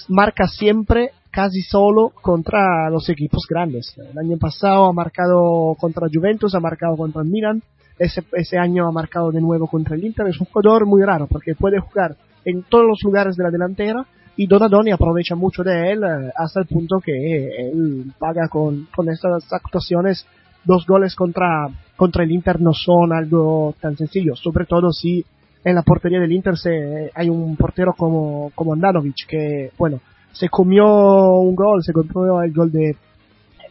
marca 0.07 0.47
siempre 0.47 1.11
casi 1.29 1.61
solo 1.61 2.11
contra 2.23 2.89
los 2.89 3.07
equipos 3.09 3.45
grandes. 3.47 3.93
El 3.97 4.17
año 4.17 4.37
pasado 4.39 4.85
ha 4.85 4.93
marcado 4.93 5.75
contra 5.79 6.07
Juventus, 6.11 6.55
ha 6.55 6.59
marcado 6.59 6.97
contra 6.97 7.21
el 7.21 7.27
Milan, 7.27 7.61
ese, 7.97 8.23
ese 8.33 8.57
año 8.57 8.87
ha 8.87 8.91
marcado 8.91 9.31
de 9.31 9.41
nuevo 9.41 9.67
contra 9.67 9.95
el 9.95 10.03
Inter. 10.03 10.27
Es 10.27 10.39
un 10.39 10.47
jugador 10.47 10.85
muy 10.85 11.03
raro 11.03 11.27
porque 11.27 11.55
puede 11.55 11.79
jugar 11.79 12.15
en 12.43 12.63
todos 12.63 12.85
los 12.85 13.01
lugares 13.03 13.35
de 13.35 13.43
la 13.43 13.51
delantera 13.51 14.05
y 14.37 14.47
Donadoni 14.47 14.91
aprovecha 14.91 15.35
mucho 15.35 15.63
de 15.63 15.91
él 15.91 16.03
eh, 16.03 16.31
hasta 16.35 16.59
el 16.59 16.67
punto 16.67 16.99
que 16.99 17.69
él 17.69 18.11
paga 18.19 18.47
con, 18.49 18.87
con 18.93 19.09
estas 19.09 19.51
actuaciones 19.51 20.25
dos 20.65 20.85
goles 20.85 21.15
contra, 21.15 21.69
contra 21.95 22.23
el 22.23 22.31
Inter 22.31 22.59
no 22.59 22.73
son 22.73 23.13
algo 23.13 23.75
tan 23.79 23.95
sencillo, 23.95 24.35
sobre 24.35 24.65
todo 24.65 24.91
si 24.91 25.23
en 25.63 25.75
la 25.75 25.83
portería 25.83 26.19
del 26.19 26.31
Inter 26.31 26.57
se, 26.57 27.11
hay 27.13 27.29
un 27.29 27.55
portero 27.55 27.93
como, 27.93 28.51
como 28.53 28.73
Andanovic 28.73 29.27
que, 29.27 29.71
bueno, 29.77 29.99
se 30.31 30.49
comió 30.49 31.39
un 31.39 31.55
gol, 31.55 31.83
se 31.83 31.93
comió 31.93 32.41
el 32.41 32.53
gol 32.53 32.71
de, 32.71 32.95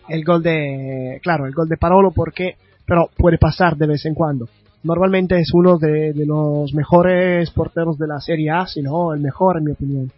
el 0.08 0.24
gol 0.24 0.42
de, 0.42 1.20
claro, 1.22 1.46
el 1.46 1.52
gol 1.52 1.68
de 1.68 1.76
Parolo 1.76 2.10
porque, 2.10 2.56
pero 2.86 3.08
puede 3.16 3.38
pasar 3.38 3.76
de 3.76 3.86
vez 3.86 4.04
en 4.06 4.14
cuando. 4.14 4.46
Normalmente 4.82 5.38
es 5.38 5.50
uno 5.54 5.78
de, 5.78 6.12
los 6.26 6.74
mejores 6.74 7.50
porteros 7.50 7.98
de 7.98 8.06
la 8.06 8.20
Serie 8.20 8.50
A, 8.50 8.66
si 8.66 8.82
no 8.82 9.14
el 9.14 9.20
mejor 9.20 9.56
en 9.56 9.64
mi 9.64 9.72
opinión. 9.72 10.12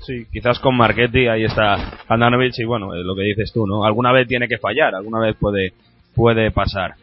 Sí, 0.00 0.26
quizás 0.32 0.58
con 0.58 0.76
Marchetti 0.76 1.28
ahí 1.28 1.44
está 1.44 1.76
Andanovic 2.08 2.58
y 2.58 2.64
bueno, 2.64 2.94
lo 2.94 3.14
que 3.14 3.22
dices 3.22 3.52
tú, 3.52 3.66
¿no? 3.66 3.84
Alguna 3.84 4.12
vez 4.12 4.26
tiene 4.26 4.48
que 4.48 4.58
fallar, 4.58 4.94
alguna 4.94 5.20
vez 5.20 5.36
puede, 5.38 5.72
puede 6.14 6.50
pasar. 6.50 6.94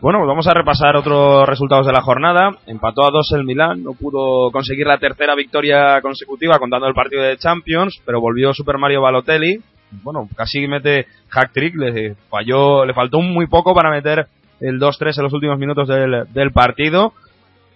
Bueno, 0.00 0.20
pues 0.20 0.28
vamos 0.28 0.46
a 0.46 0.54
repasar 0.54 0.96
otros 0.96 1.46
resultados 1.48 1.86
de 1.86 1.92
la 1.92 2.00
jornada. 2.00 2.56
Empató 2.66 3.04
a 3.04 3.10
dos 3.10 3.30
el 3.32 3.44
Milán, 3.44 3.82
no 3.82 3.92
pudo 3.92 4.50
conseguir 4.50 4.86
la 4.86 4.98
tercera 4.98 5.34
victoria 5.34 6.00
consecutiva 6.00 6.58
contando 6.58 6.86
el 6.86 6.94
partido 6.94 7.22
de 7.22 7.36
Champions, 7.36 8.00
pero 8.06 8.20
volvió 8.20 8.54
Super 8.54 8.78
Mario 8.78 9.02
Balotelli. 9.02 9.60
Bueno, 10.02 10.28
casi 10.36 10.66
mete 10.66 11.06
hack 11.28 11.52
trick, 11.52 11.74
le 11.76 12.14
falló, 12.28 12.84
le 12.84 12.94
faltó 12.94 13.20
muy 13.20 13.46
poco 13.46 13.74
para 13.74 13.90
meter 13.90 14.26
el 14.60 14.78
2-3 14.78 15.18
en 15.18 15.24
los 15.24 15.32
últimos 15.32 15.58
minutos 15.58 15.88
del, 15.88 16.26
del, 16.32 16.52
partido. 16.52 17.12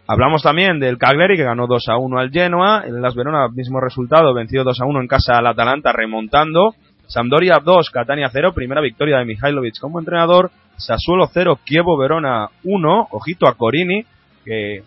Hablamos 0.07 0.43
también 0.43 0.81
del 0.81 0.99
Cagliari 0.99 1.37
que 1.37 1.45
ganó 1.45 1.67
2 1.67 1.89
a 1.89 1.97
1 1.97 2.19
al 2.19 2.31
Genoa, 2.31 2.85
el 2.87 3.01
Las 3.01 3.15
Verona 3.15 3.49
mismo 3.49 3.81
resultado, 3.81 4.35
vencido 4.35 4.65
2 4.65 4.81
a 4.81 4.85
1 4.85 5.01
en 5.01 5.09
casa 5.09 5.39
al 5.39 5.47
Atalanta 5.47 5.93
remontando. 5.93 6.75
Sampdoria 7.07 7.61
2, 7.63 7.91
Catania 7.91 8.29
0, 8.33 8.53
primera 8.55 8.81
victoria 8.81 9.19
de 9.19 9.25
Mihailovic 9.25 9.79
como 9.79 9.99
entrenador. 9.99 10.51
Sassuolo 10.77 11.29
0, 11.33 11.61
Kievo 11.65 11.97
Verona 11.97 12.49
1, 12.65 13.09
ojito 13.11 13.47
a 13.47 13.55
Corini, 13.55 14.05
que 14.45 14.83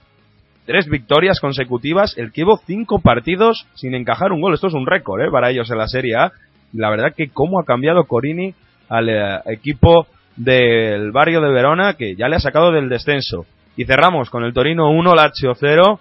tres 0.65 0.87
victorias 0.87 1.39
consecutivas, 1.39 2.17
el 2.17 2.31
Kievo 2.31 2.59
cinco 2.65 2.99
partidos 2.99 3.65
sin 3.73 3.95
encajar 3.95 4.33
un 4.33 4.41
gol, 4.41 4.53
esto 4.53 4.67
es 4.67 4.73
un 4.73 4.85
récord 4.85 5.21
¿eh? 5.21 5.31
para 5.31 5.49
ellos 5.49 5.71
en 5.71 5.77
la 5.77 5.87
Serie 5.87 6.15
A. 6.17 6.33
La 6.77 6.91
verdad 6.91 7.13
que 7.15 7.29
cómo 7.29 7.59
ha 7.59 7.65
cambiado 7.65 8.05
Corini 8.05 8.53
al 8.87 9.09
eh, 9.09 9.39
equipo 9.47 10.07
del 10.35 11.11
barrio 11.11 11.41
de 11.41 11.51
Verona, 11.51 11.95
que 11.95 12.15
ya 12.15 12.29
le 12.29 12.35
ha 12.35 12.39
sacado 12.39 12.71
del 12.71 12.87
descenso. 12.87 13.45
Y 13.75 13.85
cerramos 13.85 14.29
con 14.29 14.43
el 14.43 14.53
Torino 14.53 14.91
1, 14.91 15.15
Lazio 15.15 15.53
0. 15.55 15.99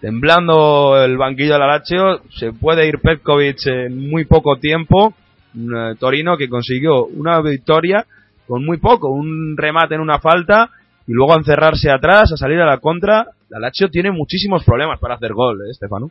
temblando 0.00 1.00
el 1.04 1.16
banquillo 1.16 1.52
de 1.52 1.58
la 1.60 1.68
Lazio, 1.68 2.20
se 2.30 2.52
puede 2.52 2.88
ir 2.88 2.98
Petkovic 2.98 3.64
en 3.66 4.10
muy 4.10 4.24
poco 4.24 4.56
tiempo, 4.56 5.14
un 5.54 5.96
Torino 6.00 6.36
que 6.36 6.48
consiguió 6.48 7.04
una 7.04 7.40
victoria 7.40 8.04
con 8.48 8.64
muy 8.64 8.78
poco, 8.78 9.08
un 9.12 9.56
remate 9.56 9.94
en 9.94 10.00
una 10.00 10.18
falta 10.18 10.70
y 11.06 11.12
luego 11.12 11.34
a 11.34 11.36
encerrarse 11.36 11.90
atrás, 11.90 12.32
a 12.32 12.36
salir 12.36 12.60
a 12.60 12.66
la 12.66 12.78
contra. 12.78 13.28
La 13.48 13.60
Lazio 13.60 13.88
tiene 13.88 14.10
muchísimos 14.10 14.64
problemas 14.64 14.98
para 14.98 15.14
hacer 15.14 15.32
gol, 15.32 15.60
¿eh, 15.60 15.74
Stefano? 15.74 16.10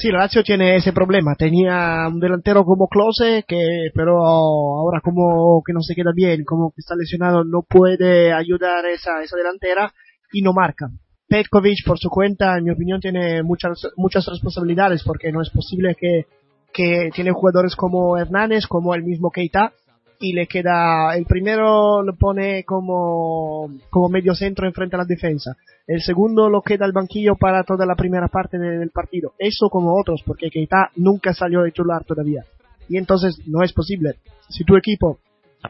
Sí, 0.00 0.12
la 0.12 0.18
Lazio 0.18 0.44
tiene 0.44 0.76
ese 0.76 0.92
problema. 0.92 1.34
Tenía 1.34 2.06
un 2.06 2.20
delantero 2.20 2.64
como 2.64 2.86
Close, 2.86 3.44
que 3.48 3.90
pero 3.92 4.24
ahora 4.24 5.00
como 5.02 5.60
que 5.66 5.72
no 5.72 5.80
se 5.80 5.94
queda 5.96 6.12
bien, 6.14 6.44
como 6.44 6.70
que 6.70 6.80
está 6.80 6.94
lesionado, 6.94 7.42
no 7.42 7.62
puede 7.68 8.32
ayudar 8.32 8.86
esa, 8.86 9.22
esa 9.22 9.36
delantera 9.36 9.92
y 10.32 10.42
no 10.42 10.52
marca. 10.52 10.86
Petkovic, 11.28 11.84
por 11.84 11.98
su 11.98 12.10
cuenta, 12.10 12.56
en 12.56 12.64
mi 12.64 12.70
opinión, 12.70 13.00
tiene 13.00 13.42
muchas, 13.42 13.88
muchas 13.96 14.24
responsabilidades 14.26 15.02
porque 15.02 15.32
no 15.32 15.42
es 15.42 15.50
posible 15.50 15.96
que, 15.98 16.26
que 16.72 17.10
tiene 17.12 17.32
jugadores 17.32 17.74
como 17.74 18.16
Hernández, 18.16 18.66
como 18.68 18.94
el 18.94 19.02
mismo 19.02 19.30
Keita, 19.30 19.72
y 20.20 20.32
le 20.32 20.46
queda, 20.46 21.16
el 21.16 21.24
primero 21.26 22.02
lo 22.02 22.14
pone 22.16 22.64
como, 22.64 23.70
como 23.90 24.08
medio 24.08 24.34
centro 24.34 24.66
enfrente 24.66 24.96
a 24.96 25.00
la 25.00 25.04
defensa. 25.04 25.56
El 25.86 26.02
segundo 26.02 26.48
lo 26.48 26.62
queda 26.62 26.84
al 26.84 26.92
banquillo 26.92 27.36
para 27.36 27.62
toda 27.62 27.86
la 27.86 27.94
primera 27.94 28.28
parte 28.28 28.58
del 28.58 28.90
partido. 28.90 29.32
Eso 29.38 29.68
como 29.70 29.98
otros, 29.98 30.22
porque 30.26 30.50
Keita 30.50 30.90
nunca 30.96 31.32
salió 31.32 31.62
de 31.62 31.70
titular 31.70 32.04
todavía. 32.04 32.44
Y 32.88 32.96
entonces 32.96 33.38
no 33.46 33.62
es 33.62 33.72
posible. 33.72 34.16
Si 34.48 34.64
tu 34.64 34.76
equipo 34.76 35.18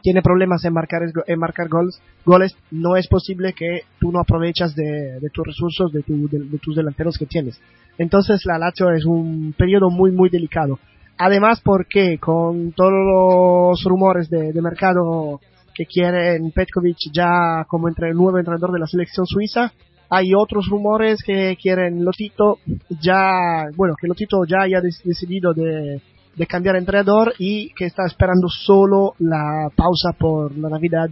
tiene 0.01 0.21
problemas 0.21 0.63
en 0.65 0.73
marcar, 0.73 1.01
en 1.25 1.39
marcar 1.39 1.67
goles, 1.67 2.01
goles, 2.25 2.55
no 2.71 2.95
es 2.95 3.07
posible 3.07 3.53
que 3.53 3.81
tú 3.99 4.11
no 4.11 4.19
aprovechas 4.19 4.75
de, 4.75 5.19
tus 5.33 5.45
recursos, 5.45 5.91
de, 5.91 6.03
de, 6.07 6.57
tus 6.59 6.75
delanteros 6.75 7.17
que 7.17 7.25
tienes. 7.25 7.59
Entonces 7.97 8.45
la 8.45 8.57
Lazio 8.57 8.91
es 8.91 9.05
un 9.05 9.53
periodo 9.57 9.89
muy, 9.89 10.11
muy 10.11 10.29
delicado. 10.29 10.79
Además, 11.21 11.59
porque 11.61 12.17
con 12.17 12.71
todos 12.71 12.93
los 12.93 13.83
rumores 13.83 14.29
de, 14.29 14.53
mercado 14.61 15.41
que 15.75 15.85
quieren 15.85 16.51
Petkovic 16.51 17.11
ya 17.13 17.65
como 17.67 17.89
entre 17.89 18.13
nuevo 18.13 18.37
entrenador 18.37 18.71
de 18.71 18.79
la 18.79 18.87
selección 18.87 19.25
suiza, 19.27 19.73
hay 20.09 20.33
otros 20.33 20.67
rumores 20.69 21.21
que 21.21 21.57
quieren 21.61 22.05
Lotito 22.05 22.59
ya, 23.01 23.65
bueno, 23.75 23.95
que 23.99 24.07
Lotito 24.07 24.45
ya 24.45 24.61
haya 24.61 24.79
decidido 24.79 25.53
de, 25.53 26.01
de 26.37 26.47
cambiar 26.47 26.77
entrenador 26.77 27.33
y 27.37 27.73
que 27.73 27.85
está 27.85 28.05
esperando 28.05 28.47
solo 28.47 29.15
la 29.19 29.69
pausa 29.75 30.13
por 30.17 30.57
la 30.57 30.69
Navidad 30.69 31.09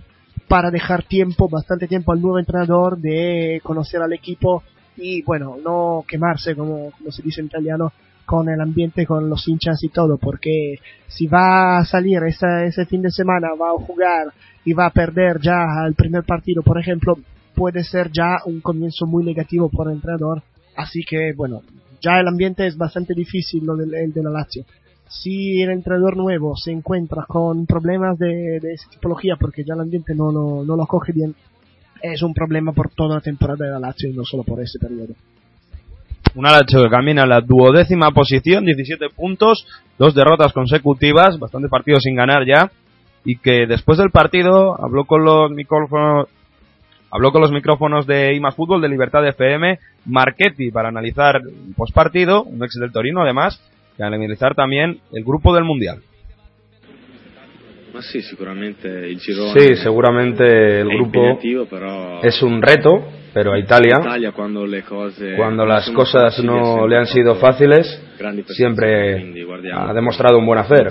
para 0.47 0.71
dejar 0.71 1.03
tiempo, 1.03 1.49
bastante 1.49 1.85
tiempo 1.85 2.13
al 2.13 2.21
nuevo 2.21 2.39
entrenador 2.39 2.97
de 2.97 3.59
conocer 3.61 4.01
al 4.01 4.13
equipo 4.13 4.63
y 4.95 5.21
bueno, 5.23 5.57
no 5.61 6.05
quemarse 6.07 6.55
como, 6.55 6.91
como 6.91 7.11
se 7.11 7.21
dice 7.21 7.41
en 7.41 7.47
italiano 7.47 7.91
con 8.27 8.49
el 8.49 8.59
ambiente, 8.59 9.05
con 9.05 9.29
los 9.29 9.47
hinchas 9.47 9.81
y 9.85 9.87
todo, 9.87 10.17
porque 10.17 10.79
si 11.07 11.27
va 11.27 11.77
a 11.77 11.85
salir 11.85 12.21
ese, 12.23 12.85
fin 12.85 13.01
de 13.01 13.09
semana, 13.09 13.55
va 13.59 13.69
a 13.69 13.85
jugar 13.85 14.33
y 14.65 14.73
va 14.73 14.87
a 14.87 14.91
perder 14.91 15.39
ya 15.39 15.65
el 15.87 15.95
primer 15.95 16.25
partido, 16.25 16.61
por 16.61 16.77
ejemplo, 16.77 17.17
puede 17.55 17.85
ser 17.85 18.11
ya 18.11 18.39
un 18.45 18.59
comienzo 18.59 19.05
muy 19.05 19.23
negativo 19.23 19.69
por 19.69 19.87
el 19.87 19.93
entrenador. 19.93 20.43
Así 20.75 21.05
que, 21.09 21.31
bueno, 21.37 21.61
ya 22.01 22.19
el 22.19 22.27
ambiente 22.27 22.67
es 22.67 22.77
bastante 22.77 23.13
difícil 23.13 23.65
lo 23.65 23.77
del, 23.77 23.93
el 23.93 24.11
de 24.11 24.23
la 24.23 24.29
Lazio 24.29 24.65
si 25.09 25.61
el 25.61 25.69
entrenador 25.69 26.17
nuevo 26.17 26.57
se 26.57 26.73
encuentra 26.73 27.23
con 27.25 27.65
problemas 27.65 28.19
de, 28.19 28.57
esa 28.57 28.89
tipología 28.89 29.37
porque 29.39 29.63
ya 29.63 29.73
el 29.73 29.79
ambiente 29.79 30.13
no, 30.13 30.33
no, 30.33 30.65
no, 30.65 30.75
lo 30.75 30.85
coge 30.85 31.13
bien, 31.13 31.33
es 32.01 32.21
un 32.23 32.33
problema 32.33 32.73
por 32.73 32.89
toda 32.89 33.15
la 33.15 33.21
temporada 33.21 33.65
de 33.65 33.71
la 33.71 33.79
Lazio 33.79 34.09
y 34.09 34.13
no 34.13 34.25
solo 34.25 34.43
por 34.43 34.61
ese 34.61 34.79
periodo. 34.79 35.13
Una 36.35 36.51
Lazio 36.51 36.83
que 36.83 36.89
camina 36.89 37.23
a 37.23 37.27
la 37.27 37.41
duodécima 37.41 38.11
posición, 38.11 38.65
17 38.65 39.09
puntos, 39.15 39.65
dos 39.97 40.13
derrotas 40.13 40.53
consecutivas, 40.53 41.39
bastante 41.39 41.67
partidos 41.69 42.03
sin 42.03 42.15
ganar 42.15 42.45
ya, 42.45 42.71
y 43.25 43.37
que 43.37 43.65
después 43.67 43.97
del 43.97 44.11
partido 44.11 44.75
habló 44.81 45.05
con 45.05 45.23
los 45.23 45.51
micrófonos, 45.51 46.27
habló 47.11 47.31
con 47.31 47.41
los 47.41 47.51
micrófonos 47.51 48.05
de 48.05 48.35
IMAS 48.35 48.55
Fútbol 48.55 48.81
de 48.81 48.89
Libertad 48.89 49.27
FM, 49.27 49.79
Marchetti 50.05 50.71
para 50.71 50.89
analizar 50.89 51.37
el 51.37 51.73
postpartido, 51.75 52.43
un 52.43 52.63
ex 52.63 52.75
del 52.79 52.91
Torino 52.91 53.21
además, 53.21 53.59
y 53.97 54.03
analizar 54.03 54.53
también 54.55 54.99
el 55.11 55.23
grupo 55.23 55.53
del 55.53 55.63
Mundial. 55.63 56.01
Sí, 58.01 58.21
seguramente 58.21 58.87
el 59.09 59.19
Sí, 59.19 59.75
seguramente 59.81 60.81
el 60.81 60.87
grupo 60.87 61.39
es 62.21 62.43
un 62.43 62.61
reto, 62.61 63.07
pero 63.37 63.53
a 63.53 63.59
Italia, 63.59 63.99
cuando, 65.35 65.63
las 65.63 65.87
cosas 65.91 66.43
no 66.43 66.87
le 66.87 66.97
han 66.97 67.05
sido 67.05 67.35
fáciles, 67.35 67.85
siempre 68.47 69.31
ha 69.71 69.93
demostrado 69.93 70.39
un 70.39 70.45
buen 70.47 70.57
hacer. 70.57 70.87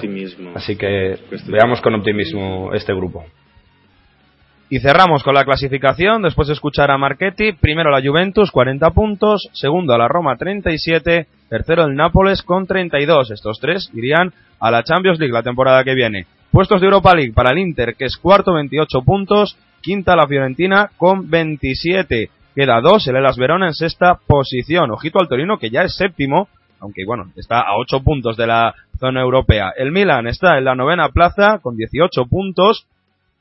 Así 0.54 0.76
que 0.76 1.18
veamos 1.48 1.80
con 1.80 1.96
optimismo 1.96 2.72
este 2.72 2.94
grupo. 2.94 3.24
Y 4.70 4.78
cerramos 4.78 5.24
con 5.24 5.34
la 5.34 5.44
clasificación 5.44 6.22
después 6.22 6.46
de 6.46 6.54
escuchar 6.54 6.92
a 6.92 6.98
Marchetti. 6.98 7.50
Primero 7.54 7.90
la 7.90 8.00
Juventus, 8.00 8.52
40 8.52 8.90
puntos. 8.90 9.48
Segundo 9.52 9.92
a 9.92 9.98
la 9.98 10.06
Roma, 10.06 10.36
37. 10.36 11.26
Tercero 11.48 11.84
el 11.84 11.96
Nápoles 11.96 12.42
con 12.42 12.68
32. 12.68 13.32
Estos 13.32 13.58
tres 13.58 13.90
irían 13.92 14.32
a 14.60 14.70
la 14.70 14.84
Champions 14.84 15.18
League 15.18 15.34
la 15.34 15.42
temporada 15.42 15.82
que 15.82 15.94
viene. 15.94 16.26
Puestos 16.52 16.80
de 16.80 16.86
Europa 16.86 17.12
League 17.12 17.32
para 17.32 17.50
el 17.50 17.58
Inter, 17.58 17.96
que 17.96 18.04
es 18.04 18.16
cuarto, 18.16 18.54
28 18.54 19.02
puntos. 19.02 19.58
Quinta 19.86 20.16
la 20.16 20.26
Fiorentina 20.26 20.90
con 20.96 21.30
27. 21.30 22.28
Queda 22.56 22.80
dos 22.80 23.06
el 23.06 23.14
Elas 23.14 23.36
Verona 23.36 23.68
en 23.68 23.72
sexta 23.72 24.18
posición. 24.26 24.90
Ojito 24.90 25.20
al 25.20 25.28
Torino, 25.28 25.60
que 25.60 25.70
ya 25.70 25.82
es 25.82 25.94
séptimo, 25.94 26.48
aunque 26.80 27.04
bueno, 27.06 27.30
está 27.36 27.60
a 27.60 27.76
8 27.76 28.02
puntos 28.02 28.36
de 28.36 28.48
la 28.48 28.74
zona 28.98 29.20
europea. 29.20 29.72
El 29.76 29.92
Milan 29.92 30.26
está 30.26 30.58
en 30.58 30.64
la 30.64 30.74
novena 30.74 31.10
plaza 31.10 31.60
con 31.62 31.76
18 31.76 32.26
puntos 32.26 32.88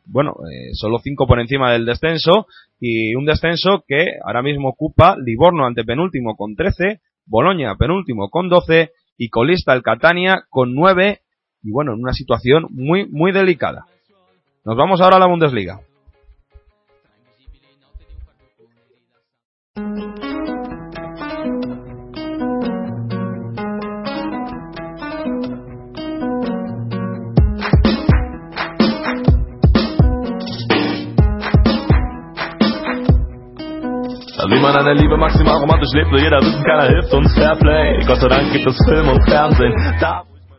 bueno, 0.06 0.36
eh, 0.48 0.70
solo 0.74 1.00
5 1.00 1.26
por 1.26 1.40
encima 1.40 1.72
del 1.72 1.84
descenso 1.84 2.46
y 2.80 3.16
un 3.16 3.26
descenso 3.26 3.84
que 3.88 4.06
ahora 4.24 4.44
mismo 4.44 4.70
ocupa 4.70 5.18
Livorno 5.18 5.66
ante 5.66 5.84
penúltimo 5.84 6.36
con 6.36 6.56
13, 6.56 7.02
Boloña 7.26 7.76
penúltimo 7.76 8.30
con 8.30 8.50
12 8.50 8.92
y 9.18 9.30
colista 9.30 9.74
el 9.74 9.82
Catania 9.82 10.46
con 10.52 10.76
9 10.76 11.22
y 11.64 11.72
bueno, 11.72 11.94
en 11.94 12.02
una 12.02 12.14
situación 12.14 12.68
muy 12.70 13.08
muy 13.10 13.32
delicada. 13.32 13.88
Nos 14.64 14.78
vamos 14.78 15.02
ahora 15.02 15.16
a 15.16 15.20
la 15.20 15.26
Bundesliga. 15.26 15.80
Da 19.76 19.82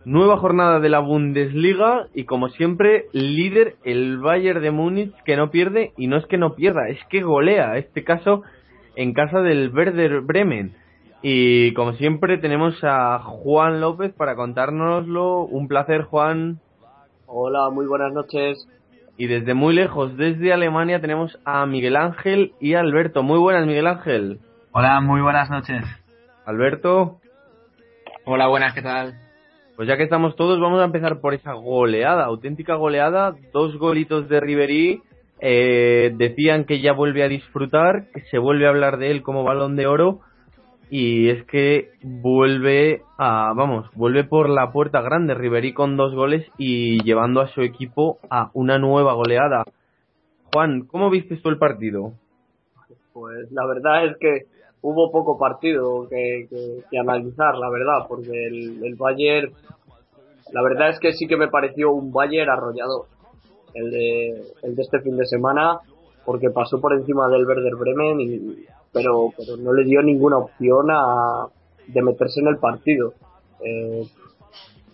Nueva 0.04 0.36
jornada 0.36 0.78
de 0.78 0.90
la 0.90 1.00
Bundesliga 1.00 2.06
y 2.14 2.26
como 2.26 2.50
siempre 2.50 3.06
líder 3.12 3.76
el 3.82 4.18
Bayern 4.18 4.60
de 4.60 4.70
Múnich 4.70 5.14
que 5.24 5.36
no 5.36 5.50
pierde 5.50 5.92
y 5.96 6.06
no 6.06 6.18
es 6.18 6.26
que 6.26 6.36
no 6.36 6.54
pierda, 6.54 6.88
es 6.88 6.98
que 7.08 7.22
golea, 7.22 7.78
este 7.78 8.04
caso 8.04 8.42
en 8.96 9.12
casa 9.12 9.40
del 9.40 9.72
Werder 9.72 10.22
Bremen. 10.22 10.74
Y 11.22 11.72
como 11.74 11.92
siempre 11.94 12.38
tenemos 12.38 12.82
a 12.82 13.20
Juan 13.20 13.80
López 13.80 14.12
para 14.14 14.34
contárnoslo. 14.34 15.42
Un 15.42 15.68
placer 15.68 16.02
Juan. 16.02 16.60
Hola, 17.26 17.70
muy 17.70 17.86
buenas 17.86 18.12
noches. 18.12 18.66
Y 19.18 19.26
desde 19.26 19.54
muy 19.54 19.74
lejos, 19.74 20.16
desde 20.16 20.52
Alemania, 20.52 21.00
tenemos 21.00 21.38
a 21.44 21.64
Miguel 21.66 21.96
Ángel 21.96 22.52
y 22.60 22.74
Alberto. 22.74 23.22
Muy 23.22 23.38
buenas, 23.38 23.66
Miguel 23.66 23.86
Ángel. 23.86 24.40
Hola, 24.72 25.00
muy 25.00 25.20
buenas 25.20 25.48
noches. 25.48 25.82
Alberto. 26.44 27.18
Hola, 28.24 28.46
buenas, 28.48 28.74
¿qué 28.74 28.82
tal? 28.82 29.14
Pues 29.74 29.88
ya 29.88 29.96
que 29.96 30.04
estamos 30.04 30.36
todos, 30.36 30.60
vamos 30.60 30.80
a 30.80 30.84
empezar 30.84 31.20
por 31.20 31.34
esa 31.34 31.52
goleada, 31.54 32.24
auténtica 32.24 32.74
goleada. 32.74 33.34
Dos 33.52 33.76
golitos 33.78 34.28
de 34.28 34.40
Riverí. 34.40 35.02
Eh, 35.40 36.12
decían 36.16 36.64
que 36.64 36.80
ya 36.80 36.92
vuelve 36.92 37.22
a 37.22 37.28
disfrutar, 37.28 38.06
que 38.14 38.22
se 38.30 38.38
vuelve 38.38 38.66
a 38.66 38.70
hablar 38.70 38.96
de 38.96 39.10
él 39.10 39.22
como 39.22 39.44
balón 39.44 39.76
de 39.76 39.86
oro 39.86 40.20
y 40.88 41.30
es 41.30 41.44
que 41.46 41.90
vuelve 42.02 43.02
a, 43.18 43.52
vamos, 43.54 43.90
vuelve 43.94 44.24
por 44.24 44.48
la 44.48 44.70
puerta 44.72 45.00
grande 45.00 45.34
Riverí 45.34 45.72
con 45.74 45.96
dos 45.96 46.14
goles 46.14 46.46
y 46.58 47.02
llevando 47.02 47.40
a 47.40 47.48
su 47.48 47.62
equipo 47.62 48.18
a 48.30 48.50
una 48.54 48.78
nueva 48.78 49.14
goleada. 49.14 49.64
Juan, 50.52 50.86
¿cómo 50.86 51.10
viste 51.10 51.36
tú 51.36 51.48
el 51.48 51.58
partido? 51.58 52.12
Pues 53.12 53.50
la 53.50 53.66
verdad 53.66 54.06
es 54.06 54.16
que 54.18 54.46
hubo 54.82 55.10
poco 55.10 55.38
partido 55.38 56.08
que, 56.08 56.46
analizar, 56.98 57.56
la 57.56 57.68
verdad, 57.68 58.06
porque 58.08 58.46
el, 58.46 58.84
el 58.84 58.94
Bayern, 58.94 59.52
la 60.52 60.62
verdad 60.62 60.90
es 60.90 61.00
que 61.00 61.12
sí 61.14 61.26
que 61.26 61.36
me 61.36 61.48
pareció 61.48 61.90
un 61.90 62.12
Bayern 62.12 62.48
arrollado, 62.48 63.06
el 63.76 63.90
de, 63.90 64.42
el 64.62 64.74
de 64.74 64.82
este 64.82 65.00
fin 65.00 65.16
de 65.16 65.26
semana, 65.26 65.80
porque 66.24 66.50
pasó 66.50 66.80
por 66.80 66.92
encima 66.92 67.28
del 67.28 67.46
Werder 67.46 67.76
Bremen 67.76 68.20
y 68.20 68.66
pero, 68.92 69.30
pero 69.36 69.58
no 69.58 69.74
le 69.74 69.84
dio 69.84 70.02
ninguna 70.02 70.38
opción 70.38 70.90
a, 70.90 71.46
de 71.86 72.02
meterse 72.02 72.40
en 72.40 72.48
el 72.48 72.56
partido. 72.56 73.12
Eh, 73.62 74.04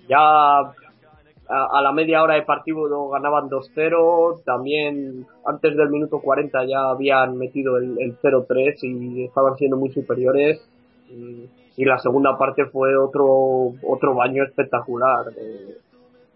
ya 0.08 0.18
a, 0.58 1.82
la 1.82 1.92
media 1.92 2.22
hora 2.22 2.34
de 2.34 2.42
partido 2.42 3.08
ganaban 3.10 3.48
2-0, 3.48 4.42
también 4.44 5.26
antes 5.46 5.76
del 5.76 5.90
minuto 5.90 6.20
40 6.20 6.64
ya 6.64 6.90
habían 6.90 7.36
metido 7.36 7.76
el, 7.76 8.18
0-3 8.20 8.74
y 8.82 9.24
estaban 9.24 9.56
siendo 9.56 9.76
muy 9.76 9.90
superiores. 9.90 10.60
Y, 11.08 11.48
la 11.84 11.98
segunda 11.98 12.36
parte 12.38 12.66
fue 12.66 12.96
otro, 12.96 13.72
otro 13.82 14.14
baño 14.14 14.44
espectacular. 14.44 15.26
Eh, 15.36 15.78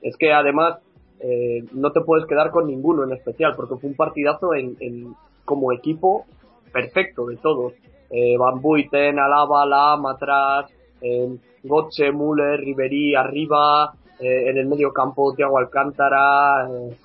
es 0.02 0.16
que 0.16 0.32
además 0.32 0.78
eh, 1.20 1.64
no 1.72 1.92
te 1.92 2.00
puedes 2.00 2.26
quedar 2.26 2.50
con 2.50 2.66
ninguno 2.66 3.04
en 3.04 3.12
especial, 3.12 3.54
porque 3.56 3.76
fue 3.76 3.90
un 3.90 3.96
partidazo 3.96 4.54
en, 4.54 5.14
como 5.44 5.72
equipo 5.72 6.26
perfecto 6.72 7.26
de 7.26 7.36
todos. 7.36 7.72
Eh, 8.10 8.36
Van 8.38 8.60
Buiten, 8.60 9.18
Alaba, 9.18 9.66
Lama 9.66 10.12
atrás, 10.12 10.70
eh, 11.00 11.36
Gotche, 11.62 12.12
Müller, 12.12 12.60
Ribery 12.60 13.14
arriba, 13.14 13.92
eh, 14.20 14.50
en 14.50 14.58
el 14.58 14.66
medio 14.66 14.92
campo 14.92 15.34
Thiago 15.34 15.58
Alcántara, 15.58 16.68
eh, 16.68 16.96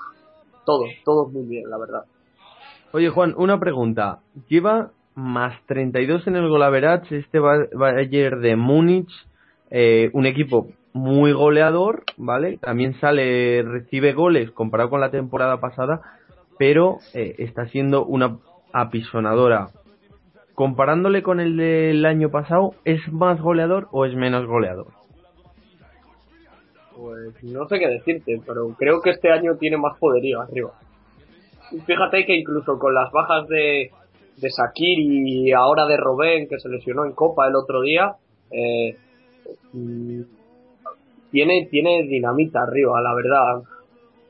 todo, 0.66 0.86
todo 1.04 1.30
muy 1.30 1.44
bien, 1.44 1.70
la 1.70 1.78
verdad. 1.78 2.04
Oye 2.92 3.10
Juan, 3.10 3.34
una 3.38 3.60
pregunta. 3.60 4.20
Lleva 4.48 4.92
más 5.16 5.56
32 5.66 6.28
en 6.28 6.36
el 6.36 6.50
golaverage 6.50 7.18
este 7.18 7.40
ayer 7.98 8.38
de 8.40 8.56
Múnich, 8.56 9.12
un 10.14 10.26
equipo 10.26 10.68
muy 10.94 11.32
goleador, 11.32 12.04
¿vale? 12.18 12.58
También 12.58 13.00
sale, 13.00 13.64
recibe 13.64 14.14
goles 14.14 14.52
comparado 14.52 14.90
con 14.90 15.02
la 15.02 15.12
temporada 15.12 15.60
pasada, 15.60 16.02
pero 16.58 16.98
está 17.14 17.66
siendo 17.68 18.06
una 18.06 18.38
apisonadora. 18.74 19.70
Comparándole 20.54 21.24
con 21.24 21.40
el 21.40 21.58
del 21.58 22.06
año 22.06 22.30
pasado, 22.30 22.76
¿es 22.86 23.12
más 23.12 23.40
goleador 23.42 23.88
o 23.92 24.06
es 24.06 24.16
menos 24.16 24.46
goleador? 24.46 24.88
Pues 26.96 27.44
no 27.44 27.68
sé 27.68 27.80
qué 27.80 27.88
decirte, 27.88 28.42
pero 28.46 28.76
creo 28.78 29.02
que 29.02 29.12
este 29.12 29.32
año 29.32 29.56
tiene 29.58 29.78
más 29.78 29.98
poderío 29.98 30.42
arriba. 30.42 30.72
Fíjate 31.86 32.26
que 32.26 32.36
incluso 32.36 32.78
con 32.78 32.94
las 32.94 33.12
bajas 33.12 33.48
de, 33.48 33.92
de 34.38 34.50
Sakir 34.50 35.00
y 35.00 35.52
ahora 35.54 35.86
de 35.86 35.98
Robén, 35.98 36.48
que 36.48 36.60
se 36.60 36.70
lesionó 36.70 37.06
en 37.06 37.14
Copa 37.14 37.48
el 37.48 37.56
otro 37.56 37.82
día, 37.82 38.16
eh, 38.52 38.98
tiene, 41.32 41.68
tiene 41.70 42.04
dinamita 42.04 42.62
arriba, 42.64 43.02
la 43.02 43.14
verdad. 43.14 43.64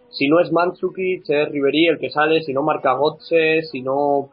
Si 0.10 0.28
no 0.28 0.39
es 0.39 0.52
Mandzukic, 0.52 1.24
es 1.28 1.49
Ribery 1.49 1.88
el 1.88 1.99
que 1.99 2.10
sale, 2.10 2.41
si 2.41 2.54
no 2.54 2.64
marca 2.64 2.93
Gotze, 2.93 3.62
si 3.64 3.82
no 3.82 4.30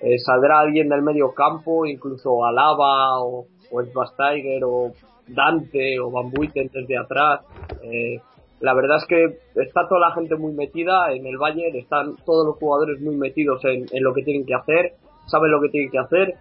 eh, 0.00 0.18
saldrá 0.18 0.60
alguien 0.60 0.88
del 0.88 1.02
medio 1.02 1.32
campo, 1.32 1.86
incluso 1.86 2.44
Alaba 2.44 3.22
o, 3.22 3.46
o 3.70 3.82
Svasteiger 3.84 4.62
o 4.64 4.92
Dante 5.28 5.98
o 6.00 6.10
Van 6.10 6.30
Buiten 6.30 6.70
desde 6.72 6.98
atrás. 6.98 7.40
Eh, 7.82 8.20
la 8.60 8.74
verdad 8.74 8.98
es 8.98 9.06
que 9.06 9.60
está 9.62 9.88
toda 9.88 10.08
la 10.08 10.14
gente 10.14 10.36
muy 10.36 10.52
metida 10.52 11.12
en 11.12 11.26
el 11.26 11.38
Bayern, 11.38 11.76
están 11.76 12.16
todos 12.26 12.46
los 12.46 12.56
jugadores 12.56 13.00
muy 13.00 13.16
metidos 13.16 13.64
en, 13.64 13.86
lo 14.02 14.12
que 14.12 14.22
tienen 14.22 14.44
que 14.44 14.54
hacer, 14.54 14.94
saben 15.26 15.50
lo 15.50 15.60
que 15.62 15.70
tienen 15.70 15.90
que 15.90 15.98
hacer 15.98 16.34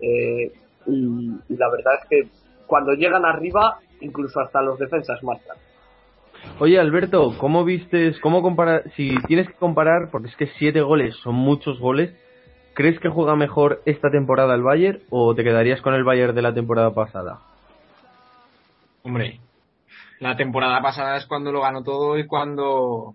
eh, 0.00 0.52
y, 0.86 1.30
la 1.48 1.68
verdad 1.70 1.94
es 2.02 2.08
que 2.08 2.28
cuando 2.66 2.92
llegan 2.94 3.24
arriba, 3.24 3.78
incluso 4.04 4.40
hasta 4.40 4.62
los 4.62 4.78
defensas 4.78 5.22
marcan. 5.22 5.56
Oye 6.58 6.78
Alberto, 6.78 7.34
¿cómo 7.38 7.64
vistes, 7.64 8.18
cómo 8.20 8.42
comparar, 8.42 8.84
si 8.96 9.16
tienes 9.26 9.48
que 9.48 9.54
comparar, 9.54 10.10
porque 10.12 10.28
es 10.28 10.36
que 10.36 10.46
siete 10.58 10.82
goles 10.82 11.16
son 11.22 11.34
muchos 11.34 11.80
goles, 11.80 12.14
¿crees 12.74 13.00
que 13.00 13.08
juega 13.08 13.34
mejor 13.34 13.80
esta 13.86 14.10
temporada 14.10 14.54
el 14.54 14.62
Bayern 14.62 15.00
o 15.10 15.34
te 15.34 15.42
quedarías 15.42 15.80
con 15.80 15.94
el 15.94 16.04
Bayern 16.04 16.34
de 16.34 16.42
la 16.42 16.54
temporada 16.54 16.92
pasada? 16.92 17.40
Hombre, 19.02 19.40
la 20.20 20.36
temporada 20.36 20.80
pasada 20.80 21.16
es 21.16 21.26
cuando 21.26 21.52
lo 21.52 21.60
ganó 21.60 21.82
todo 21.82 22.18
y 22.18 22.26
cuando, 22.26 23.14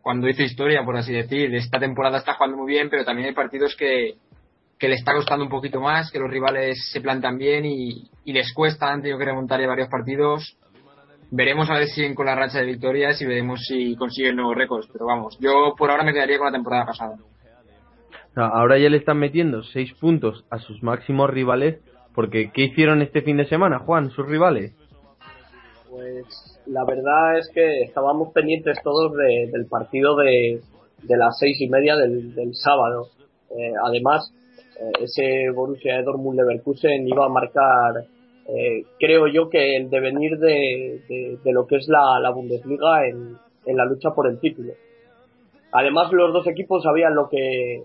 cuando 0.00 0.28
hizo 0.28 0.42
historia, 0.42 0.84
por 0.84 0.96
así 0.96 1.12
decir. 1.12 1.54
Esta 1.54 1.78
temporada 1.78 2.18
está 2.18 2.34
jugando 2.34 2.56
muy 2.56 2.72
bien, 2.72 2.88
pero 2.90 3.04
también 3.04 3.28
hay 3.28 3.34
partidos 3.34 3.76
que, 3.76 4.14
que 4.84 4.90
le 4.90 4.96
está 4.96 5.14
costando 5.14 5.46
un 5.46 5.50
poquito 5.50 5.80
más, 5.80 6.10
que 6.10 6.18
los 6.18 6.30
rivales 6.30 6.90
se 6.92 7.00
plantan 7.00 7.38
bien 7.38 7.64
y, 7.64 8.06
les 8.26 8.52
cuesta, 8.52 8.92
han 8.92 9.00
tenido 9.00 9.16
que 9.16 9.24
remontar 9.24 9.58
ya 9.58 9.66
varios 9.66 9.88
partidos. 9.88 10.58
Veremos 11.30 11.70
a 11.70 11.78
ver 11.78 11.86
si 11.86 11.94
siguen 11.94 12.14
con 12.14 12.26
la 12.26 12.34
racha 12.34 12.58
de 12.58 12.66
victorias 12.66 13.18
y 13.22 13.24
veremos 13.24 13.64
si 13.66 13.96
consiguen 13.96 14.36
nuevos 14.36 14.54
récords. 14.54 14.86
Pero 14.92 15.06
vamos, 15.06 15.38
yo 15.40 15.72
por 15.78 15.90
ahora 15.90 16.04
me 16.04 16.12
quedaría 16.12 16.36
con 16.36 16.48
la 16.48 16.52
temporada 16.52 16.84
pasada. 16.84 17.16
Ahora 18.36 18.76
ya 18.76 18.90
le 18.90 18.98
están 18.98 19.16
metiendo 19.16 19.62
seis 19.62 19.90
puntos 19.94 20.44
a 20.50 20.58
sus 20.58 20.82
máximos 20.82 21.30
rivales, 21.30 21.80
porque 22.14 22.50
¿qué 22.52 22.64
hicieron 22.64 23.00
este 23.00 23.22
fin 23.22 23.38
de 23.38 23.46
semana, 23.46 23.78
Juan, 23.78 24.10
sus 24.10 24.26
rivales? 24.26 24.74
Pues 25.88 26.60
la 26.66 26.84
verdad 26.84 27.38
es 27.38 27.50
que 27.54 27.84
estábamos 27.84 28.34
pendientes 28.34 28.82
todos 28.84 29.12
del 29.16 29.64
partido 29.64 30.14
de, 30.16 30.60
las 31.08 31.38
seis 31.38 31.58
y 31.62 31.70
media 31.70 31.96
del, 31.96 32.54
sábado. 32.54 33.06
Eh, 33.48 33.72
además, 33.82 34.30
ese 35.00 35.50
Borussia 35.54 36.02
Dortmund 36.02 36.38
Leverkusen 36.38 37.06
iba 37.06 37.26
a 37.26 37.28
marcar, 37.28 38.04
eh, 38.48 38.84
creo 38.98 39.26
yo, 39.28 39.48
que 39.48 39.76
el 39.76 39.90
devenir 39.90 40.38
de, 40.38 41.38
lo 41.44 41.66
que 41.66 41.76
es 41.76 41.88
la, 41.88 42.30
Bundesliga 42.30 43.06
en, 43.06 43.38
la 43.76 43.84
lucha 43.84 44.10
por 44.10 44.28
el 44.28 44.38
título. 44.40 44.72
Además, 45.72 46.12
los 46.12 46.32
dos 46.32 46.46
equipos 46.46 46.82
sabían 46.82 47.14
lo 47.14 47.28
que 47.28 47.82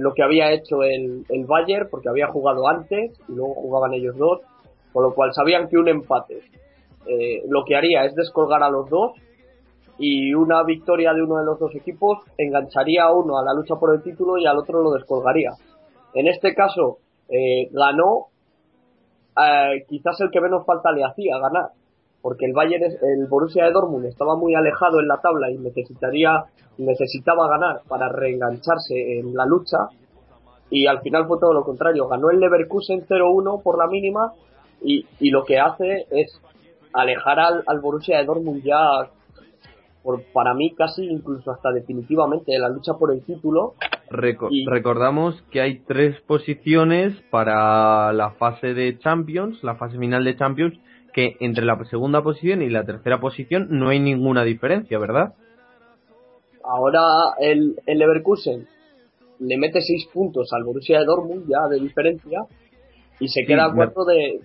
lo 0.00 0.14
que 0.14 0.22
había 0.24 0.52
hecho 0.52 0.82
el, 0.82 1.24
el 1.28 1.44
Bayern, 1.44 1.88
porque 1.88 2.08
había 2.08 2.26
jugado 2.28 2.66
antes 2.66 3.12
y 3.28 3.32
luego 3.32 3.54
jugaban 3.54 3.94
ellos 3.94 4.16
dos, 4.16 4.40
con 4.92 5.04
lo 5.04 5.14
cual 5.14 5.32
sabían 5.32 5.68
que 5.68 5.76
un 5.76 5.86
empate 5.86 6.40
eh, 7.06 7.42
lo 7.48 7.64
que 7.64 7.76
haría 7.76 8.04
es 8.04 8.14
descolgar 8.16 8.62
a 8.64 8.70
los 8.70 8.90
dos 8.90 9.12
y 9.98 10.34
una 10.34 10.64
victoria 10.64 11.14
de 11.14 11.22
uno 11.22 11.38
de 11.38 11.44
los 11.44 11.58
dos 11.58 11.74
equipos 11.74 12.18
engancharía 12.36 13.04
a 13.04 13.12
uno 13.12 13.38
a 13.38 13.44
la 13.44 13.54
lucha 13.54 13.76
por 13.76 13.94
el 13.94 14.02
título 14.02 14.36
y 14.38 14.46
al 14.46 14.58
otro 14.58 14.82
lo 14.82 14.90
descolgaría. 14.90 15.50
En 16.16 16.26
este 16.28 16.54
caso 16.54 16.98
eh, 17.28 17.68
ganó 17.72 18.28
eh, 19.36 19.84
quizás 19.86 20.18
el 20.22 20.30
que 20.30 20.40
menos 20.40 20.64
falta 20.64 20.90
le 20.90 21.04
hacía 21.04 21.38
ganar, 21.38 21.72
porque 22.22 22.46
el 22.46 22.54
Bayern, 22.54 22.84
el 22.84 23.26
Borussia 23.28 23.66
de 23.66 23.72
Dortmund 23.72 24.06
estaba 24.06 24.34
muy 24.34 24.54
alejado 24.54 24.98
en 25.00 25.08
la 25.08 25.20
tabla 25.20 25.50
y 25.50 25.58
necesitaría 25.58 26.44
necesitaba 26.78 27.48
ganar 27.48 27.82
para 27.86 28.08
reengancharse 28.08 29.18
en 29.18 29.34
la 29.34 29.44
lucha 29.44 29.88
y 30.70 30.86
al 30.86 31.00
final 31.00 31.26
fue 31.26 31.38
todo 31.38 31.52
lo 31.52 31.64
contrario, 31.64 32.08
ganó 32.08 32.30
el 32.30 32.40
Leverkusen 32.40 33.06
0-1 33.06 33.62
por 33.62 33.78
la 33.78 33.86
mínima 33.86 34.32
y, 34.82 35.06
y 35.20 35.30
lo 35.30 35.44
que 35.44 35.58
hace 35.58 36.06
es 36.10 36.40
alejar 36.94 37.40
al, 37.40 37.62
al 37.66 37.80
Borussia 37.80 38.18
de 38.18 38.24
Dortmund 38.24 38.62
ya 38.62 39.10
por, 40.06 40.22
para 40.32 40.54
mí 40.54 40.72
casi 40.72 41.04
incluso 41.04 41.50
hasta 41.50 41.72
definitivamente 41.72 42.52
de 42.52 42.60
la 42.60 42.68
lucha 42.68 42.92
por 42.94 43.12
el 43.12 43.24
título. 43.24 43.74
Recordamos 44.08 45.42
que 45.50 45.60
hay 45.60 45.80
tres 45.80 46.20
posiciones 46.20 47.20
para 47.30 48.12
la 48.12 48.30
fase 48.34 48.72
de 48.72 48.96
Champions, 49.00 49.64
la 49.64 49.74
fase 49.74 49.98
final 49.98 50.22
de 50.22 50.36
Champions, 50.36 50.78
que 51.12 51.36
entre 51.40 51.64
la 51.64 51.76
segunda 51.86 52.22
posición 52.22 52.62
y 52.62 52.70
la 52.70 52.84
tercera 52.84 53.18
posición 53.18 53.66
no 53.70 53.88
hay 53.88 53.98
ninguna 53.98 54.44
diferencia, 54.44 54.96
¿verdad? 55.00 55.34
Ahora 56.62 57.02
el, 57.40 57.74
el 57.86 57.98
Leverkusen 57.98 58.68
le 59.40 59.58
mete 59.58 59.80
seis 59.80 60.06
puntos 60.12 60.52
al 60.52 60.62
Borussia 60.62 61.00
de 61.00 61.04
Dortmund 61.04 61.48
ya 61.48 61.66
de 61.68 61.80
diferencia 61.80 62.42
y 63.18 63.26
se 63.26 63.44
queda 63.44 63.64
a 63.64 63.74
cuatro 63.74 64.04
de, 64.04 64.38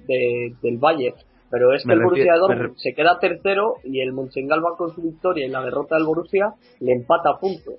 del 0.60 0.78
Bayern. 0.80 1.18
Pero 1.52 1.74
es 1.74 1.84
que 1.86 1.92
el 1.92 2.02
Borussia 2.02 2.38
Dortmund 2.38 2.78
se 2.78 2.94
queda 2.94 3.20
tercero 3.20 3.76
y 3.84 4.00
el 4.00 4.14
Mönchengladbach 4.14 4.78
con 4.78 4.96
su 4.96 5.02
victoria 5.02 5.46
y 5.46 5.50
la 5.50 5.62
derrota 5.62 5.96
del 5.96 6.06
Borussia 6.06 6.54
le 6.80 6.94
empata 6.94 7.32
a 7.32 7.40
puntos. 7.40 7.76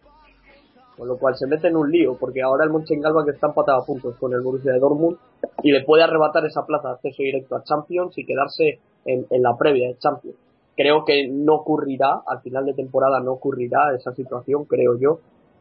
Con 0.97 1.09
lo 1.09 1.17
cual 1.17 1.35
se 1.37 1.47
mete 1.47 1.69
en 1.69 1.77
un 1.77 1.91
lío, 1.91 2.19
porque 2.21 2.43
ahora 2.43 2.65
el 2.65 2.71
Mönchengladbach 2.71 3.27
está 3.29 3.47
empatado 3.47 3.81
a 3.81 3.87
puntos 3.87 4.15
con 4.19 4.35
el 4.35 4.43
Borussia 4.43 4.73
de 4.73 4.79
Dortmund 4.79 5.17
y 5.63 5.73
le 5.73 5.85
puede 5.85 6.03
arrebatar 6.03 6.45
esa 6.45 6.67
plaza 6.67 6.89
de 6.89 6.95
acceso 6.95 7.23
directo 7.23 7.57
a 7.57 7.63
Champions 7.65 8.17
y 8.19 8.27
quedarse 8.27 8.81
en, 9.07 9.25
en 9.31 9.43
la 9.43 9.57
previa 9.59 9.89
de 9.89 9.97
Champions. 9.97 10.37
Creo 10.77 11.05
que 11.07 11.29
no 11.29 11.55
ocurrirá, 11.55 12.21
al 12.27 12.43
final 12.43 12.67
de 12.67 12.75
temporada 12.75 13.21
no 13.21 13.33
ocurrirá 13.33 13.95
esa 13.97 14.13
situación, 14.13 14.67
creo 14.67 14.99
yo. 14.99 15.19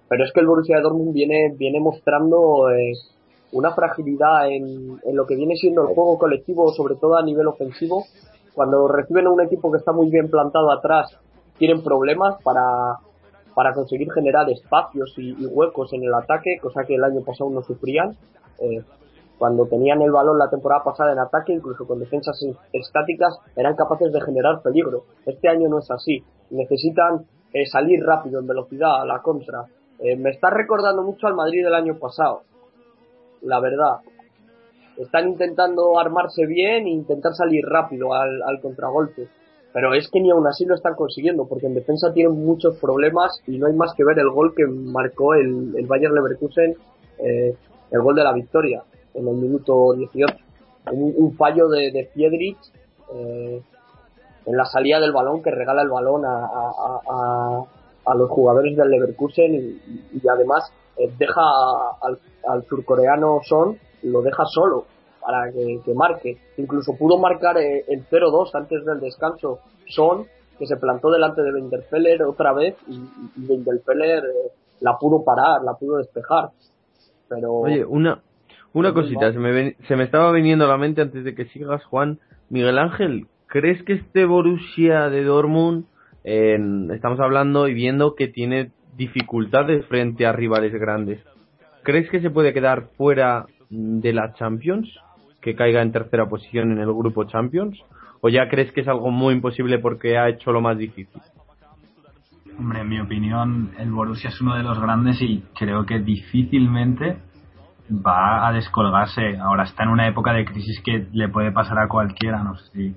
Pero 0.09 0.25
es 0.25 0.33
que 0.33 0.41
el 0.41 0.47
Borussia 0.47 0.75
de 0.75 0.81
Dortmund 0.81 1.13
viene, 1.13 1.55
viene 1.57 1.79
mostrando 1.79 2.69
eh, 2.69 2.91
una 3.51 3.73
fragilidad 3.73 4.47
en, 4.49 4.99
en, 5.03 5.15
lo 5.15 5.25
que 5.25 5.35
viene 5.35 5.55
siendo 5.55 5.81
el 5.81 5.93
juego 5.93 6.17
colectivo, 6.17 6.71
sobre 6.71 6.95
todo 6.95 7.17
a 7.17 7.23
nivel 7.23 7.47
ofensivo. 7.47 8.05
Cuando 8.53 8.87
reciben 8.87 9.27
a 9.27 9.31
un 9.31 9.41
equipo 9.41 9.71
que 9.71 9.77
está 9.77 9.91
muy 9.91 10.09
bien 10.09 10.29
plantado 10.29 10.71
atrás, 10.71 11.17
tienen 11.57 11.83
problemas 11.83 12.41
para, 12.43 12.97
para 13.53 13.73
conseguir 13.73 14.11
generar 14.11 14.49
espacios 14.49 15.13
y, 15.17 15.45
huecos 15.45 15.93
en 15.93 16.03
el 16.03 16.13
ataque, 16.13 16.57
cosa 16.61 16.83
que 16.85 16.95
el 16.95 17.03
año 17.03 17.21
pasado 17.21 17.49
no 17.49 17.61
sufrían. 17.61 18.15
Eh, 18.59 18.83
cuando 19.37 19.65
tenían 19.65 20.01
el 20.01 20.11
balón 20.11 20.37
la 20.37 20.49
temporada 20.49 20.83
pasada 20.83 21.11
en 21.11 21.19
ataque, 21.19 21.53
incluso 21.53 21.87
con 21.87 21.99
defensas 21.99 22.39
estáticas, 22.71 23.39
eran 23.55 23.75
capaces 23.75 24.11
de 24.13 24.21
generar 24.21 24.61
peligro. 24.61 25.05
Este 25.25 25.49
año 25.49 25.67
no 25.67 25.79
es 25.79 25.89
así. 25.89 26.23
Necesitan 26.51 27.25
eh, 27.51 27.65
salir 27.65 28.03
rápido, 28.03 28.39
en 28.39 28.47
velocidad, 28.47 29.01
a 29.01 29.05
la 29.05 29.21
contra. 29.21 29.65
Eh, 29.99 30.15
me 30.15 30.29
está 30.29 30.49
recordando 30.51 31.01
mucho 31.01 31.27
al 31.27 31.33
Madrid 31.33 31.63
del 31.63 31.73
año 31.73 31.97
pasado 31.97 32.43
la 33.41 33.59
verdad. 33.59 33.97
están 34.97 35.29
intentando 35.29 35.99
armarse 35.99 36.45
bien 36.45 36.85
e 36.85 36.89
intentar 36.89 37.33
salir 37.33 37.65
rápido 37.65 38.13
al, 38.13 38.41
al 38.43 38.61
contragolpe. 38.61 39.27
Pero 39.73 39.93
es 39.93 40.09
que 40.09 40.19
ni 40.19 40.29
aún 40.31 40.45
así 40.47 40.65
lo 40.65 40.75
están 40.75 40.95
consiguiendo, 40.95 41.47
porque 41.47 41.67
en 41.67 41.73
defensa 41.73 42.11
tienen 42.13 42.33
muchos 42.33 42.77
problemas 42.77 43.41
y 43.47 43.57
no 43.57 43.67
hay 43.67 43.73
más 43.73 43.93
que 43.95 44.03
ver 44.03 44.19
el 44.19 44.29
gol 44.29 44.53
que 44.53 44.67
marcó 44.67 45.33
el, 45.33 45.73
el 45.77 45.87
Bayern 45.87 46.13
Leverkusen, 46.13 46.75
eh, 47.19 47.55
el 47.89 48.01
gol 48.01 48.15
de 48.15 48.23
la 48.23 48.33
victoria, 48.33 48.83
en 49.13 49.27
el 49.27 49.35
minuto 49.35 49.93
18. 49.93 50.35
Un, 50.91 51.35
fallo 51.37 51.69
de, 51.69 51.91
de 51.91 52.09
eh, 53.13 53.61
en 54.45 54.57
la 54.57 54.65
salida 54.65 54.99
del 54.99 55.13
balón 55.13 55.41
que 55.41 55.51
regala 55.51 55.83
el 55.83 55.89
balón 55.89 56.23
a 56.25 57.63
los 58.15 58.29
jugadores 58.29 58.75
del 58.75 58.89
Leverkusen 58.89 59.53
y, 59.53 60.17
y 60.21 60.27
además 60.27 60.71
eh, 60.97 61.09
deja 61.17 61.41
al, 62.01 62.17
al 62.47 62.63
surcoreano 62.65 63.39
Son, 63.43 63.77
lo 64.03 64.21
deja 64.21 64.43
solo 64.45 64.85
para 65.21 65.51
que, 65.51 65.79
que 65.85 65.93
marque. 65.93 66.37
Incluso 66.57 66.95
pudo 66.97 67.17
marcar 67.19 67.57
eh, 67.57 67.85
el 67.87 68.03
0-2 68.09 68.49
antes 68.55 68.83
del 68.85 68.99
descanso 68.99 69.59
Son, 69.87 70.25
que 70.57 70.65
se 70.65 70.77
plantó 70.77 71.09
delante 71.11 71.41
de 71.43 71.53
Wenderfeller 71.53 72.23
otra 72.23 72.53
vez 72.53 72.75
y, 72.87 72.93
y 72.95 73.53
eh, 73.53 74.21
la 74.79 74.97
pudo 74.97 75.23
parar, 75.23 75.63
la 75.63 75.73
pudo 75.73 75.97
despejar. 75.97 76.49
Pero 77.29 77.53
Oye, 77.53 77.85
una, 77.85 78.21
una 78.73 78.93
cosita, 78.93 79.31
se 79.31 79.39
me, 79.39 79.51
ven- 79.51 79.75
se 79.87 79.95
me 79.95 80.03
estaba 80.03 80.31
viniendo 80.31 80.65
a 80.65 80.67
la 80.67 80.77
mente 80.77 81.01
antes 81.01 81.23
de 81.23 81.35
que 81.35 81.45
sigas, 81.45 81.83
Juan. 81.85 82.19
Miguel 82.49 82.77
Ángel, 82.77 83.27
¿crees 83.47 83.81
que 83.83 83.93
este 83.93 84.25
Borussia 84.25 85.09
de 85.09 85.23
Dortmund, 85.23 85.85
en- 86.23 86.91
estamos 86.91 87.19
hablando 87.19 87.67
y 87.67 87.73
viendo 87.73 88.15
que 88.15 88.27
tiene 88.27 88.71
dificultades 88.95 89.85
frente 89.87 90.25
a 90.25 90.31
rivales 90.33 90.73
grandes, 90.73 91.19
¿crees 91.83 92.09
que 92.09 92.19
se 92.21 92.29
puede 92.29 92.53
quedar 92.53 92.89
fuera 92.97 93.45
de 93.69 94.13
la 94.13 94.33
Champions? 94.33 94.89
¿Que 95.41 95.55
caiga 95.55 95.81
en 95.81 95.91
tercera 95.91 96.27
posición 96.27 96.71
en 96.71 96.79
el 96.79 96.93
grupo 96.93 97.23
Champions? 97.23 97.79
¿O 98.21 98.29
ya 98.29 98.47
crees 98.49 98.71
que 98.71 98.81
es 98.81 98.87
algo 98.87 99.09
muy 99.09 99.33
imposible 99.33 99.79
porque 99.79 100.17
ha 100.17 100.29
hecho 100.29 100.51
lo 100.51 100.61
más 100.61 100.77
difícil? 100.77 101.19
Hombre, 102.59 102.81
en 102.81 102.89
mi 102.89 102.99
opinión, 102.99 103.71
el 103.79 103.89
Borussia 103.91 104.29
es 104.29 104.39
uno 104.41 104.55
de 104.55 104.61
los 104.61 104.79
grandes 104.79 105.19
y 105.21 105.43
creo 105.57 105.85
que 105.85 105.99
difícilmente 105.99 107.17
va 107.89 108.47
a 108.47 108.53
descolgarse. 108.53 109.37
Ahora 109.37 109.63
está 109.63 109.83
en 109.83 109.89
una 109.89 110.07
época 110.07 110.33
de 110.33 110.45
crisis 110.45 110.79
que 110.83 111.07
le 111.11 111.29
puede 111.29 111.51
pasar 111.51 111.79
a 111.79 111.87
cualquiera. 111.87 112.43
No 112.43 112.55
sé 112.57 112.71
si 112.71 112.95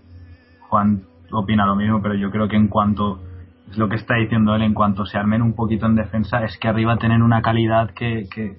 Juan 0.68 1.05
opina 1.41 1.66
lo 1.66 1.76
mismo, 1.76 2.01
pero 2.03 2.14
yo 2.14 2.30
creo 2.30 2.49
que 2.49 2.57
en 2.57 2.68
cuanto 2.68 3.20
es 3.70 3.78
lo 3.78 3.89
que 3.89 3.97
está 3.97 4.16
diciendo 4.16 4.55
él, 4.55 4.62
en 4.62 4.74
cuanto 4.74 5.05
se 5.05 5.18
armen 5.18 5.43
un 5.43 5.55
poquito 5.55 5.87
en 5.87 5.95
defensa, 5.95 6.45
es 6.45 6.57
que 6.59 6.68
arriba 6.68 6.97
tienen 6.97 7.22
una 7.22 7.43
calidad 7.43 7.91
que, 7.91 8.24
que, 8.32 8.57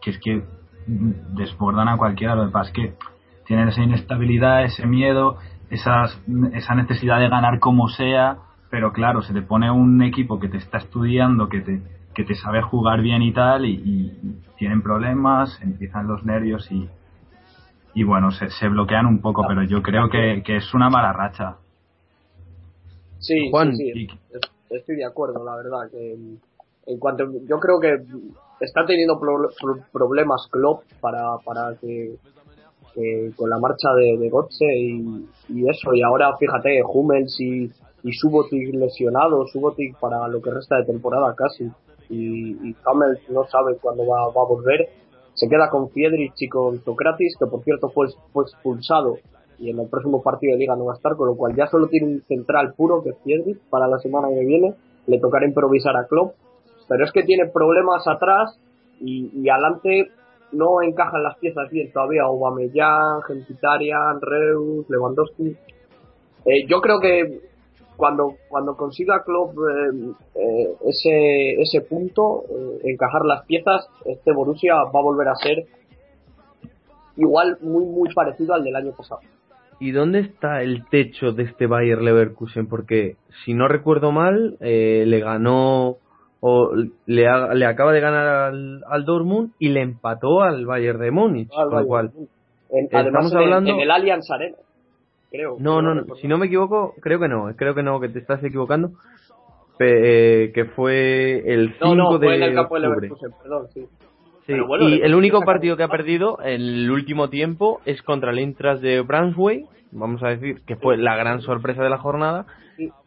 que 0.00 0.10
es 0.10 0.18
que 0.18 0.42
desbordan 0.86 1.88
a 1.88 1.96
cualquiera. 1.96 2.34
Lo 2.34 2.46
que 2.46 2.52
pasa 2.52 2.70
es 2.70 2.74
que 2.74 2.94
tienen 3.46 3.68
esa 3.68 3.82
inestabilidad, 3.82 4.64
ese 4.64 4.86
miedo, 4.86 5.38
esas, 5.70 6.20
esa 6.52 6.74
necesidad 6.74 7.18
de 7.18 7.28
ganar 7.28 7.58
como 7.58 7.88
sea, 7.88 8.38
pero 8.70 8.92
claro, 8.92 9.22
se 9.22 9.32
te 9.32 9.42
pone 9.42 9.70
un 9.70 10.02
equipo 10.02 10.40
que 10.40 10.48
te 10.48 10.56
está 10.56 10.78
estudiando, 10.78 11.48
que 11.48 11.60
te, 11.60 11.82
que 12.14 12.24
te 12.24 12.34
sabe 12.34 12.62
jugar 12.62 13.02
bien 13.02 13.22
y 13.22 13.32
tal, 13.32 13.64
y, 13.64 13.74
y 13.74 14.40
tienen 14.56 14.82
problemas, 14.82 15.60
empiezan 15.62 16.06
los 16.06 16.24
nervios 16.24 16.70
y, 16.70 16.88
y 17.94 18.04
bueno, 18.04 18.30
se, 18.30 18.48
se 18.50 18.68
bloquean 18.68 19.06
un 19.06 19.20
poco, 19.20 19.44
pero 19.46 19.62
yo 19.64 19.82
creo 19.82 20.08
que, 20.10 20.42
que 20.44 20.56
es 20.56 20.74
una 20.74 20.88
mala 20.90 21.12
racha. 21.12 21.56
Sí, 23.18 23.50
Juan, 23.50 23.76
sí, 23.76 23.92
sí, 23.92 24.06
es- 24.32 24.50
estoy 24.70 24.96
de 24.96 25.04
acuerdo, 25.04 25.44
la 25.44 25.56
verdad. 25.56 25.90
Que 25.90 26.12
en- 26.86 26.98
cuanto, 26.98 27.24
yo 27.48 27.58
creo 27.60 27.78
que 27.80 27.96
está 28.60 28.84
teniendo 28.86 29.18
pro- 29.20 29.48
pro- 29.60 29.84
problemas 29.92 30.48
Klopp 30.50 30.82
para, 31.00 31.36
para 31.44 31.74
que, 31.80 32.16
que 32.94 33.30
con 33.36 33.48
la 33.50 33.58
marcha 33.58 33.88
de, 33.94 34.18
de 34.18 34.28
Götze 34.30 34.64
y, 34.76 35.26
y 35.48 35.68
eso. 35.68 35.94
Y 35.94 36.02
ahora, 36.02 36.36
fíjate, 36.38 36.82
Hummels 36.84 37.38
y, 37.40 37.70
y 38.02 38.12
Subotic 38.12 38.74
lesionados, 38.74 39.52
Subotic 39.52 39.96
para 39.98 40.26
lo 40.28 40.42
que 40.42 40.50
resta 40.50 40.76
de 40.78 40.84
temporada 40.86 41.34
casi. 41.36 41.70
Y, 42.08 42.70
y 42.70 42.76
Hummels 42.84 43.20
no 43.30 43.44
sabe 43.44 43.76
cuándo 43.80 44.04
va, 44.06 44.26
va 44.26 44.42
a 44.42 44.46
volver. 44.48 44.88
Se 45.34 45.48
queda 45.48 45.70
con 45.70 45.90
Fiedrich 45.90 46.34
y 46.40 46.48
con 46.48 46.82
Socrates, 46.84 47.36
que 47.38 47.46
por 47.46 47.62
cierto 47.64 47.90
fue, 47.90 48.06
expulsado 48.06 49.16
y 49.58 49.70
en 49.70 49.78
el 49.78 49.88
próximo 49.88 50.22
partido 50.22 50.52
de 50.52 50.58
liga 50.58 50.76
no 50.76 50.86
va 50.86 50.92
a 50.92 50.96
estar, 50.96 51.16
con 51.16 51.28
lo 51.28 51.36
cual 51.36 51.54
ya 51.54 51.66
solo 51.66 51.88
tiene 51.88 52.06
un 52.06 52.22
central 52.22 52.74
puro 52.74 53.02
que 53.02 53.10
es 53.10 53.16
Fiedrich 53.22 53.58
para 53.70 53.86
la 53.86 53.98
semana 53.98 54.28
que 54.28 54.44
viene. 54.44 54.74
Le 55.06 55.18
tocará 55.18 55.46
improvisar 55.46 55.96
a 55.96 56.06
Klopp, 56.06 56.34
pero 56.88 57.04
es 57.04 57.12
que 57.12 57.22
tiene 57.22 57.48
problemas 57.48 58.06
atrás 58.06 58.58
y, 59.00 59.30
y 59.34 59.48
adelante 59.48 60.10
no 60.52 60.82
encajan 60.82 61.22
las 61.22 61.38
piezas 61.38 61.70
bien 61.70 61.90
todavía. 61.92 62.22
Aubameyang, 62.22 63.22
Gentitarian, 63.26 64.20
Reus, 64.20 64.88
Lewandowski. 64.88 65.56
Eh, 66.44 66.66
yo 66.68 66.80
creo 66.80 67.00
que 67.00 67.51
cuando 67.96 68.34
cuando 68.48 68.76
consiga 68.76 69.22
Klopp 69.24 69.54
eh, 69.58 70.12
eh, 70.34 70.68
ese 70.86 71.60
ese 71.62 71.80
punto, 71.82 72.44
eh, 72.50 72.80
encajar 72.90 73.24
las 73.24 73.44
piezas, 73.46 73.86
este 74.06 74.32
Borussia 74.32 74.74
va 74.74 74.98
a 75.00 75.02
volver 75.02 75.28
a 75.28 75.34
ser 75.36 75.66
igual 77.16 77.58
muy 77.60 77.84
muy 77.84 78.12
parecido 78.14 78.54
al 78.54 78.64
del 78.64 78.76
año 78.76 78.92
pasado. 78.92 79.20
¿Y 79.80 79.90
dónde 79.90 80.20
está 80.20 80.62
el 80.62 80.86
techo 80.88 81.32
de 81.32 81.42
este 81.44 81.66
Bayer 81.66 82.00
Leverkusen? 82.00 82.68
Porque 82.68 83.16
si 83.44 83.52
no 83.54 83.66
recuerdo 83.68 84.12
mal, 84.12 84.56
eh, 84.60 85.04
le 85.06 85.18
ganó 85.20 85.96
o 86.40 86.70
le, 87.06 87.28
ha- 87.28 87.52
le 87.54 87.66
acaba 87.66 87.92
de 87.92 88.00
ganar 88.00 88.26
al, 88.26 88.84
al 88.88 89.04
Dortmund 89.04 89.52
y 89.58 89.68
le 89.70 89.80
empató 89.82 90.42
al 90.42 90.66
Bayern 90.66 91.00
de 91.00 91.10
Múnich, 91.10 91.50
Al 91.52 91.68
con 91.68 91.82
lo 91.82 91.86
Bayern. 91.88 91.88
cual 91.88 92.10
En- 92.70 92.84
Estamos 92.84 93.02
además 93.04 93.34
hablando- 93.34 93.70
en 93.74 93.80
el 93.80 93.90
Allianz 93.90 94.30
Arena, 94.30 94.56
creo. 95.32 95.56
no, 95.58 95.82
no, 95.82 95.94
no, 95.94 96.14
si 96.16 96.28
no 96.28 96.38
me 96.38 96.46
equivoco, 96.46 96.94
creo 97.00 97.18
que 97.18 97.28
no, 97.28 97.54
creo 97.56 97.74
que 97.74 97.82
no, 97.82 97.98
que 97.98 98.08
te 98.08 98.20
estás 98.20 98.44
equivocando, 98.44 98.92
eh, 99.80 100.52
que 100.54 100.66
fue 100.66 101.42
el 101.46 101.72
5 101.78 101.86
No, 101.86 101.94
no, 101.94 102.18
de 102.18 102.26
fue 102.26 102.36
en 102.36 102.42
el 102.42 102.54
campo 102.54 102.78
de 102.78 102.86
octubre. 102.86 103.08
Leverkusen, 103.08 103.30
perdón, 103.42 103.66
sí. 103.74 103.80
Sí, 104.46 104.52
Pero 104.54 104.66
bueno, 104.66 104.88
y 104.88 105.00
el 105.02 105.14
único 105.14 105.42
partido 105.42 105.76
que 105.76 105.84
ha 105.84 105.88
perdido 105.88 106.38
en 106.42 106.60
el 106.60 106.90
último 106.90 107.30
tiempo 107.30 107.80
es 107.84 108.02
contra 108.02 108.32
el 108.32 108.40
Intras 108.40 108.80
de 108.80 109.00
Brunswick, 109.00 109.66
vamos 109.92 110.20
a 110.24 110.28
decir 110.28 110.62
que 110.66 110.74
fue 110.76 110.96
la 110.96 111.14
gran 111.16 111.42
sorpresa 111.42 111.82
de 111.82 111.90
la 111.90 111.98
jornada, 111.98 112.46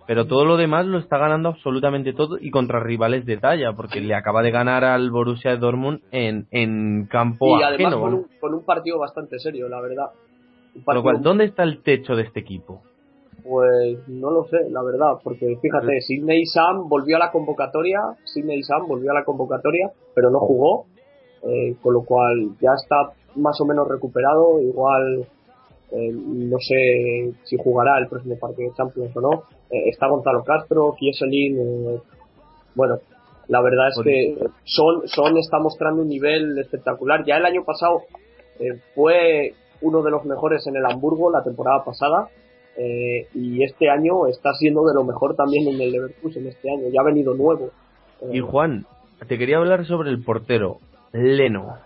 pero 0.08 0.28
todo 0.28 0.46
lo 0.46 0.56
demás 0.56 0.86
lo 0.86 0.98
está 0.98 1.18
ganando 1.18 1.50
absolutamente 1.50 2.14
todo 2.14 2.38
y 2.40 2.52
contra 2.52 2.80
rivales 2.80 3.26
de 3.26 3.38
talla, 3.38 3.74
porque 3.74 4.00
le 4.00 4.16
acaba 4.16 4.44
de 4.44 4.52
ganar 4.52 4.86
al 4.86 5.10
Borussia 5.12 5.52
de 5.52 5.58
Dortmund 5.58 6.02
en, 6.12 6.48
en 6.52 7.08
campo 7.08 7.60
Y 7.60 7.64
además 7.64 7.94
ajeno. 7.94 8.02
con 8.02 8.14
un, 8.14 8.28
con 8.40 8.54
un 8.54 8.64
partido 8.64 9.00
bastante 9.00 9.40
serio, 9.40 9.68
la 9.68 9.82
verdad. 9.82 10.12
Con 10.84 10.96
lo 10.96 11.04
cual, 11.04 11.22
¿dónde 11.22 11.46
está 11.46 11.64
el 11.64 11.82
techo 11.82 12.16
de 12.16 12.24
este 12.24 12.42
equipo? 12.42 12.82
Pues 13.44 14.08
no 14.08 14.32
lo 14.32 14.46
sé, 14.46 14.70
la 14.72 14.82
verdad, 14.82 15.20
porque 15.24 15.56
fíjate, 15.62 16.02
Sidney 16.02 16.46
Sam 16.46 16.90
volvió 16.90 17.18
a 17.18 17.20
la 17.20 17.32
convocatoria, 17.32 18.00
Sidney 18.24 18.64
Sam 18.64 18.88
volvió 18.88 19.12
a 19.12 19.14
la 19.14 19.24
convocatoria, 19.24 19.92
pero 20.16 20.32
no 20.32 20.40
jugó, 20.40 20.86
eh, 21.44 21.76
con 21.82 21.94
lo 21.94 22.04
cual 22.04 22.56
ya 22.60 22.72
está 22.74 23.12
más 23.36 23.60
o 23.62 23.66
menos 23.66 23.88
recuperado, 23.88 24.60
igual 24.62 25.28
eh, 25.92 26.12
no 26.12 26.58
sé 26.60 27.34
si 27.44 27.58
jugará 27.58 28.00
el 28.00 28.08
próximo 28.08 28.38
partido 28.38 28.70
de 28.70 28.76
Champions 28.76 29.16
o 29.16 29.22
no. 29.22 29.44
Eh, 29.70 29.90
está 29.90 30.08
Gonzalo 30.08 30.44
Castro, 30.44 30.96
Kieselin, 30.98 31.60
eh, 31.60 32.02
bueno, 32.74 32.98
la 33.48 33.62
verdad 33.62 33.90
es 33.90 34.02
que 34.04 34.38
Son, 34.64 35.08
Son 35.08 35.38
está 35.38 35.60
mostrando 35.60 36.02
un 36.02 36.10
nivel 36.10 36.58
espectacular. 36.58 37.24
Ya 37.26 37.38
el 37.38 37.46
año 37.46 37.64
pasado 37.64 38.02
fue 38.96 39.54
uno 39.82 40.02
de 40.02 40.12
los 40.12 40.26
mejores 40.26 40.66
en 40.68 40.76
el 40.76 40.86
Hamburgo 40.86 41.32
la 41.32 41.44
temporada 41.44 41.84
pasada 41.84 42.30
eh, 42.78 43.28
y 43.34 43.64
este 43.64 43.90
año 43.90 44.28
está 44.28 44.54
siendo 44.54 44.86
de 44.86 44.94
lo 44.94 45.04
mejor 45.04 45.36
también 45.36 45.68
en 45.68 45.80
el 45.80 45.92
Leverkusen 45.92 46.46
este 46.48 46.70
año. 46.70 46.90
Ya 46.92 47.02
ha 47.02 47.06
venido 47.06 47.34
nuevo. 47.34 47.70
Eh, 48.22 48.32
Y 48.34 48.40
Juan, 48.42 48.86
te 49.28 49.38
quería 49.38 49.58
hablar 49.58 49.86
sobre 49.86 50.10
el 50.10 50.24
portero, 50.24 50.80
Leno. 51.14 51.78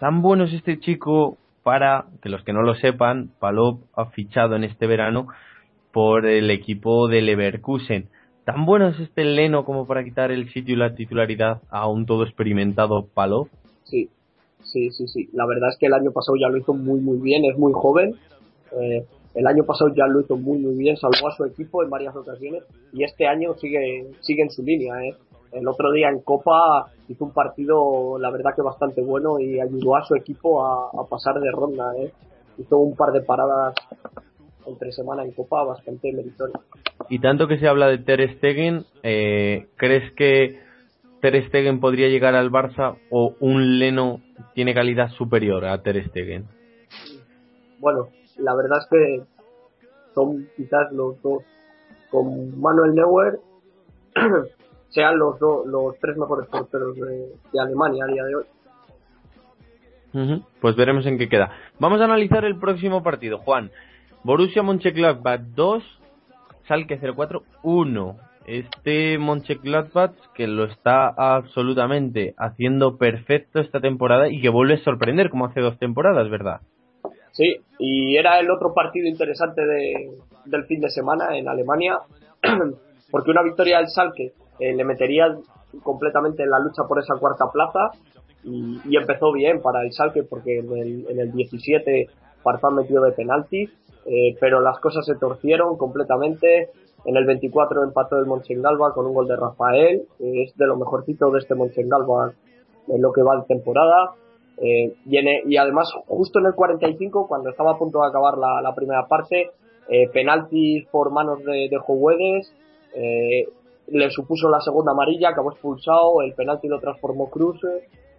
Tan 0.00 0.20
bueno 0.20 0.44
es 0.44 0.52
este 0.52 0.80
chico 0.80 1.38
para, 1.62 2.06
que 2.20 2.28
los 2.28 2.42
que 2.42 2.52
no 2.52 2.62
lo 2.62 2.74
sepan, 2.74 3.30
Palop 3.38 3.82
ha 3.94 4.06
fichado 4.06 4.56
en 4.56 4.64
este 4.64 4.88
verano 4.88 5.28
por 5.92 6.26
el 6.26 6.50
equipo 6.50 7.06
de 7.06 7.22
Leverkusen. 7.22 8.08
¿Tan 8.44 8.66
bueno 8.66 8.88
es 8.88 8.98
este 8.98 9.24
Leno 9.24 9.64
como 9.64 9.86
para 9.86 10.02
quitar 10.02 10.32
el 10.32 10.50
sitio 10.52 10.74
y 10.74 10.78
la 10.78 10.96
titularidad 10.96 11.62
a 11.70 11.86
un 11.88 12.06
todo 12.06 12.24
experimentado 12.24 13.06
Palop? 13.14 13.48
Sí, 13.84 14.10
sí, 14.64 14.90
sí, 14.90 15.06
sí. 15.08 15.28
La 15.32 15.46
verdad 15.46 15.70
es 15.70 15.78
que 15.78 15.86
el 15.86 15.94
año 15.94 16.12
pasado 16.12 16.36
ya 16.36 16.48
lo 16.48 16.58
hizo 16.58 16.74
muy, 16.74 17.00
muy 17.00 17.18
bien. 17.18 17.44
Es 17.44 17.58
muy 17.58 17.72
joven. 17.72 18.14
Eh, 18.80 19.04
el 19.34 19.46
año 19.46 19.64
pasado 19.64 19.90
ya 19.94 20.06
lo 20.06 20.20
hizo 20.20 20.36
muy, 20.36 20.58
muy 20.58 20.74
bien. 20.74 20.96
Salvó 20.96 21.28
a 21.28 21.36
su 21.36 21.44
equipo 21.44 21.82
en 21.82 21.90
varias 21.90 22.14
ocasiones. 22.14 22.64
Y 22.92 23.04
este 23.04 23.26
año 23.26 23.54
sigue, 23.54 24.06
sigue 24.20 24.42
en 24.42 24.50
su 24.50 24.62
línea. 24.62 24.94
¿eh? 25.04 25.14
El 25.52 25.68
otro 25.68 25.92
día 25.92 26.08
en 26.08 26.20
Copa 26.20 26.86
hizo 27.08 27.24
un 27.24 27.32
partido, 27.32 28.18
la 28.18 28.30
verdad 28.30 28.54
que 28.54 28.62
bastante 28.62 29.02
bueno 29.02 29.38
y 29.38 29.60
ayudó 29.60 29.96
a 29.96 30.04
su 30.04 30.14
equipo 30.14 30.64
a, 30.64 31.06
pasar 31.08 31.40
de 31.40 31.50
ronda. 31.50 31.92
¿eh? 31.98 32.12
Hizo 32.58 32.78
un 32.78 32.96
par 32.96 33.12
de 33.12 33.22
paradas 33.22 33.74
entre 34.66 34.92
semana 34.92 35.24
en 35.24 35.32
Copa 35.32 35.64
bastante 35.64 36.12
meritorias. 36.12 36.60
Y 37.08 37.18
tanto 37.18 37.48
que 37.48 37.58
se 37.58 37.68
habla 37.68 37.88
de 37.88 37.98
Ter 37.98 38.36
Stegen, 38.36 38.84
eh, 39.02 39.66
¿crees 39.76 40.12
que 40.14 40.60
Ter 41.20 41.46
Stegen 41.48 41.80
podría 41.80 42.08
llegar 42.08 42.34
al 42.34 42.50
Barça 42.50 42.96
o 43.10 43.34
un 43.40 43.78
Leno 43.78 44.20
tiene 44.54 44.74
calidad 44.74 45.10
superior 45.10 45.64
a 45.64 45.82
Ter 45.82 46.04
Stegen? 46.08 46.46
bueno, 47.78 48.08
la 48.38 48.54
verdad 48.54 48.78
es 48.78 48.86
que 48.88 49.22
son 50.14 50.48
quizás 50.56 50.92
los 50.92 51.20
dos, 51.20 51.42
con 52.10 52.60
Manuel 52.60 52.94
Neuer, 52.94 53.40
sean 54.90 55.18
los 55.18 55.38
dos, 55.40 55.66
los 55.66 55.98
tres 55.98 56.16
mejores 56.16 56.48
porteros 56.48 56.94
de, 56.94 57.60
Alemania 57.60 58.04
a 58.04 58.08
día 58.08 58.24
de 58.24 58.36
hoy. 58.36 58.44
Pues 60.60 60.76
veremos 60.76 61.06
en 61.06 61.18
qué 61.18 61.28
queda. 61.28 61.50
Vamos 61.78 62.00
a 62.00 62.04
analizar 62.04 62.44
el 62.44 62.58
próximo 62.58 63.02
partido, 63.02 63.38
Juan. 63.38 63.70
Borussia 64.22 64.62
Mönchengladbach 64.62 65.40
2, 65.40 65.82
Salke 66.68 66.98
04 66.98 67.42
1. 67.62 68.16
Este 68.46 69.18
Mönchengladbach 69.18 70.12
que 70.34 70.46
lo 70.46 70.64
está 70.64 71.08
absolutamente 71.08 72.34
haciendo 72.36 72.98
perfecto 72.98 73.60
esta 73.60 73.80
temporada 73.80 74.28
y 74.28 74.40
que 74.40 74.48
vuelve 74.48 74.74
a 74.74 74.84
sorprender 74.84 75.30
como 75.30 75.46
hace 75.46 75.60
dos 75.60 75.78
temporadas, 75.78 76.28
¿verdad? 76.30 76.60
Sí, 77.32 77.56
y 77.78 78.16
era 78.16 78.38
el 78.40 78.50
otro 78.50 78.74
partido 78.74 79.08
interesante 79.08 79.64
de, 79.64 80.10
del 80.44 80.64
fin 80.64 80.80
de 80.80 80.90
semana 80.90 81.36
en 81.36 81.48
Alemania, 81.48 81.98
porque 83.10 83.30
una 83.30 83.42
victoria 83.42 83.78
del 83.78 83.88
Salke 83.88 84.32
eh, 84.58 84.74
le 84.74 84.84
metería 84.84 85.34
completamente 85.82 86.42
en 86.42 86.50
la 86.50 86.58
lucha 86.58 86.82
por 86.86 86.98
esa 86.98 87.16
cuarta 87.16 87.50
plaza 87.50 87.90
y, 88.44 88.96
empezó 88.96 89.32
bien 89.32 89.62
para 89.62 89.82
el 89.82 89.92
Salke 89.92 90.24
porque 90.24 90.58
en 90.58 90.72
el, 90.76 91.06
en 91.08 91.20
el 91.20 91.32
17 91.32 92.08
Farfán 92.42 92.74
metió 92.74 93.00
de 93.00 93.12
penalti, 93.12 93.70
eh, 94.04 94.36
pero 94.40 94.60
las 94.60 94.78
cosas 94.80 95.06
se 95.06 95.14
torcieron 95.14 95.76
completamente. 95.76 96.70
En 97.04 97.16
el 97.16 97.24
24 97.24 97.82
empató 97.82 98.18
el 98.18 98.26
Mönchengladbach 98.26 98.94
con 98.94 99.06
un 99.06 99.14
gol 99.14 99.26
de 99.26 99.36
Rafael, 99.36 100.02
que 100.18 100.42
es 100.44 100.56
de 100.56 100.66
lo 100.66 100.76
mejorcito 100.76 101.30
de 101.30 101.40
este 101.40 101.54
Mönchengladbach 101.54 102.34
en 102.88 103.02
lo 103.02 103.12
que 103.12 103.22
va 103.22 103.36
de 103.36 103.46
temporada. 103.46 104.12
Eh, 104.58 104.94
y, 105.06 105.56
además, 105.56 105.92
justo 106.06 106.38
en 106.38 106.46
el 106.46 106.54
45, 106.54 107.26
cuando 107.26 107.50
estaba 107.50 107.72
a 107.72 107.78
punto 107.78 108.00
de 108.00 108.08
acabar 108.08 108.38
la, 108.38 108.74
primera 108.74 109.06
parte, 109.08 109.50
eh, 109.88 110.08
penaltis 110.12 110.86
por 110.86 111.10
manos 111.10 111.42
de, 111.44 111.68
de 111.68 111.80
eh, 112.94 113.48
le 113.88 114.10
supuso 114.10 114.48
la 114.48 114.60
segunda 114.60 114.92
amarilla, 114.92 115.30
acabó 115.30 115.52
expulsado, 115.52 116.22
el 116.22 116.34
penalti 116.34 116.68
lo 116.68 116.80
transformó 116.80 117.28
Cruz. 117.28 117.60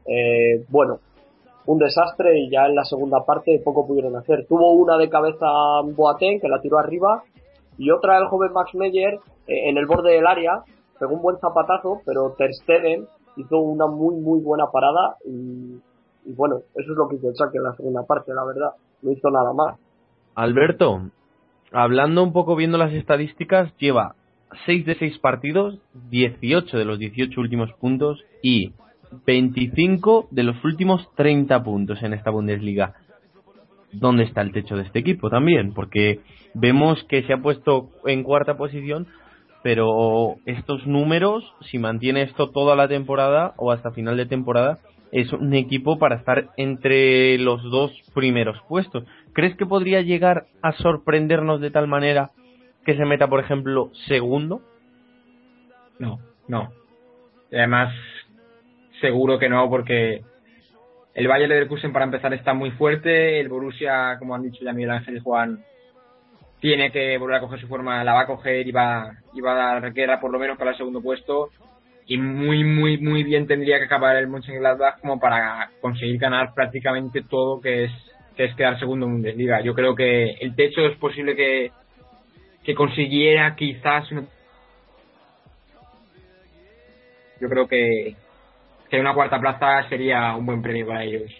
Eh, 0.05 0.65
bueno, 0.69 0.99
un 1.65 1.77
desastre 1.79 2.37
y 2.39 2.49
ya 2.49 2.65
en 2.65 2.75
la 2.75 2.83
segunda 2.83 3.23
parte 3.25 3.61
poco 3.63 3.87
pudieron 3.87 4.15
hacer. 4.15 4.45
Tuvo 4.47 4.71
una 4.71 4.97
de 4.97 5.09
cabeza 5.09 5.47
Boateng 5.83 6.41
que 6.41 6.49
la 6.49 6.59
tiró 6.59 6.77
arriba 6.77 7.23
y 7.77 7.91
otra 7.91 8.17
el 8.17 8.27
joven 8.27 8.53
Max 8.53 8.73
Meyer 8.75 9.15
eh, 9.47 9.69
en 9.69 9.77
el 9.77 9.85
borde 9.85 10.13
del 10.13 10.27
área, 10.27 10.63
pegó 10.99 11.13
un 11.13 11.21
buen 11.21 11.37
zapatazo, 11.39 12.01
pero 12.05 12.35
Ter 12.37 12.53
Stegen 12.53 13.07
hizo 13.35 13.57
una 13.57 13.87
muy 13.87 14.15
muy 14.15 14.39
buena 14.41 14.67
parada 14.71 15.17
y 15.25 15.79
y 16.25 16.33
bueno, 16.33 16.57
eso 16.75 16.91
es 16.91 16.97
lo 16.97 17.07
que 17.07 17.15
hizo 17.15 17.29
el 17.29 17.35
saque 17.35 17.57
en 17.57 17.63
la 17.63 17.75
segunda 17.75 18.03
parte, 18.05 18.33
la 18.33 18.45
verdad. 18.45 18.71
No 19.01 19.11
hizo 19.11 19.29
nada 19.29 19.53
más. 19.53 19.77
Alberto, 20.35 21.09
hablando 21.71 22.23
un 22.23 22.33
poco 22.33 22.55
viendo 22.55 22.77
las 22.77 22.93
estadísticas, 22.93 23.75
lleva 23.77 24.15
6 24.65 24.85
de 24.85 24.95
6 24.95 25.19
partidos, 25.19 25.79
18 26.09 26.77
de 26.77 26.85
los 26.85 26.99
18 26.99 27.39
últimos 27.39 27.71
puntos 27.73 28.23
y 28.41 28.73
25 29.25 30.27
de 30.31 30.43
los 30.43 30.63
últimos 30.63 31.07
30 31.15 31.63
puntos 31.63 32.01
en 32.01 32.13
esta 32.13 32.31
Bundesliga. 32.31 32.95
¿Dónde 33.93 34.23
está 34.23 34.41
el 34.41 34.51
techo 34.51 34.75
de 34.75 34.83
este 34.83 34.99
equipo 34.99 35.29
también? 35.29 35.73
Porque 35.73 36.19
vemos 36.53 37.03
que 37.05 37.23
se 37.23 37.33
ha 37.33 37.37
puesto 37.37 37.89
en 38.05 38.23
cuarta 38.23 38.57
posición, 38.57 39.07
pero 39.61 40.35
estos 40.45 40.85
números, 40.85 41.43
si 41.71 41.77
mantiene 41.79 42.23
esto 42.23 42.49
toda 42.49 42.75
la 42.75 42.87
temporada 42.87 43.53
o 43.57 43.71
hasta 43.71 43.91
final 43.91 44.17
de 44.17 44.25
temporada, 44.25 44.79
es 45.11 45.31
un 45.31 45.53
equipo 45.53 45.99
para 45.99 46.15
estar 46.15 46.49
entre 46.57 47.37
los 47.37 47.61
dos 47.63 47.91
primeros 48.15 48.57
puestos. 48.67 49.05
¿Crees 49.33 49.55
que 49.55 49.65
podría 49.65 50.01
llegar 50.01 50.47
a 50.61 50.73
sorprendernos 50.73 51.61
de 51.61 51.69
tal 51.69 51.87
manera 51.87 52.31
que 52.83 52.97
se 52.97 53.05
meta, 53.05 53.27
por 53.27 53.39
ejemplo, 53.39 53.91
segundo? 54.07 54.61
No, 55.99 56.19
no. 56.47 56.71
además, 57.51 57.93
seguro 58.99 59.37
que 59.37 59.49
no, 59.49 59.69
porque 59.69 60.23
el 61.13 61.27
Bayern 61.27 61.49
Leverkusen 61.49 61.93
para 61.93 62.05
empezar 62.05 62.33
está 62.33 62.53
muy 62.53 62.71
fuerte, 62.71 63.39
el 63.39 63.49
Borussia, 63.49 64.17
como 64.19 64.35
han 64.35 64.43
dicho 64.43 64.63
ya 64.63 64.73
Miguel 64.73 64.91
Ángel 64.91 65.17
y 65.17 65.19
Juan, 65.19 65.63
tiene 66.59 66.91
que 66.91 67.17
volver 67.17 67.37
a 67.37 67.39
coger 67.41 67.59
su 67.59 67.67
forma, 67.67 68.03
la 68.03 68.13
va 68.13 68.21
a 68.21 68.27
coger 68.27 68.67
y 68.67 68.71
va, 68.71 69.11
y 69.33 69.41
va 69.41 69.51
a 69.53 69.79
dar 69.79 69.93
guerra 69.93 70.19
por 70.19 70.31
lo 70.31 70.39
menos 70.39 70.57
para 70.57 70.71
el 70.71 70.77
segundo 70.77 71.01
puesto 71.01 71.49
y 72.05 72.17
muy, 72.17 72.63
muy, 72.63 72.97
muy 72.97 73.23
bien 73.23 73.47
tendría 73.47 73.77
que 73.77 73.85
acabar 73.85 74.15
el 74.17 74.27
Mönchengladbach 74.27 74.99
como 74.99 75.19
para 75.19 75.69
conseguir 75.81 76.17
ganar 76.19 76.53
prácticamente 76.53 77.21
todo 77.21 77.61
que 77.61 77.85
es, 77.85 77.91
que 78.35 78.45
es 78.45 78.55
quedar 78.55 78.79
segundo 78.79 79.05
en 79.05 79.13
Bundesliga. 79.13 79.61
Yo 79.61 79.73
creo 79.73 79.95
que 79.95 80.31
el 80.39 80.55
techo 80.55 80.81
es 80.81 80.97
posible 80.97 81.35
que, 81.35 81.71
que 82.63 82.75
consiguiera 82.75 83.55
quizás 83.55 84.09
yo 87.39 87.49
creo 87.49 87.67
que, 87.67 88.15
que 88.93 88.99
una 88.99 89.15
cuarta 89.15 89.39
plaza 89.39 89.89
sería 89.89 90.35
un 90.35 90.45
buen 90.45 90.61
premio 90.61 90.85
para 90.85 91.03
ellos. 91.03 91.31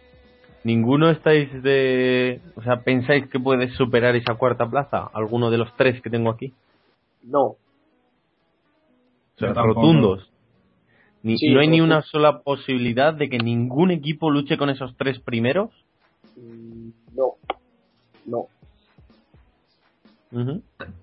¿Ninguno 0.64 1.12
estáis 1.12 1.62
de... 1.62 2.42
o 2.56 2.64
sea, 2.64 2.82
pensáis 2.82 3.28
que 3.28 3.40
puede 3.40 3.70
superar 3.74 4.16
esa 4.16 4.34
cuarta 4.34 4.68
plaza? 4.68 5.08
¿Alguno 5.14 5.52
de 5.52 5.60
los 5.60 5.72
tres 5.78 6.02
que 6.02 6.10
tengo 6.10 6.32
aquí? 6.32 6.52
No. 7.22 7.44
O 7.44 7.58
sea, 9.38 9.54
rotundos. 9.54 10.32
Ni, 11.22 11.36
¿No 11.54 11.60
hay 11.60 11.68
ni 11.68 11.80
una 11.80 12.02
sola 12.02 12.40
posibilidad 12.40 13.14
de 13.14 13.30
que 13.30 13.38
ningún 13.38 13.92
equipo 13.92 14.32
luche 14.32 14.58
con 14.58 14.72
esos 14.72 14.98
tres 14.98 15.20
primeros? 15.20 15.70
Mm, 16.36 16.90
no, 17.14 17.34
no. 18.26 18.48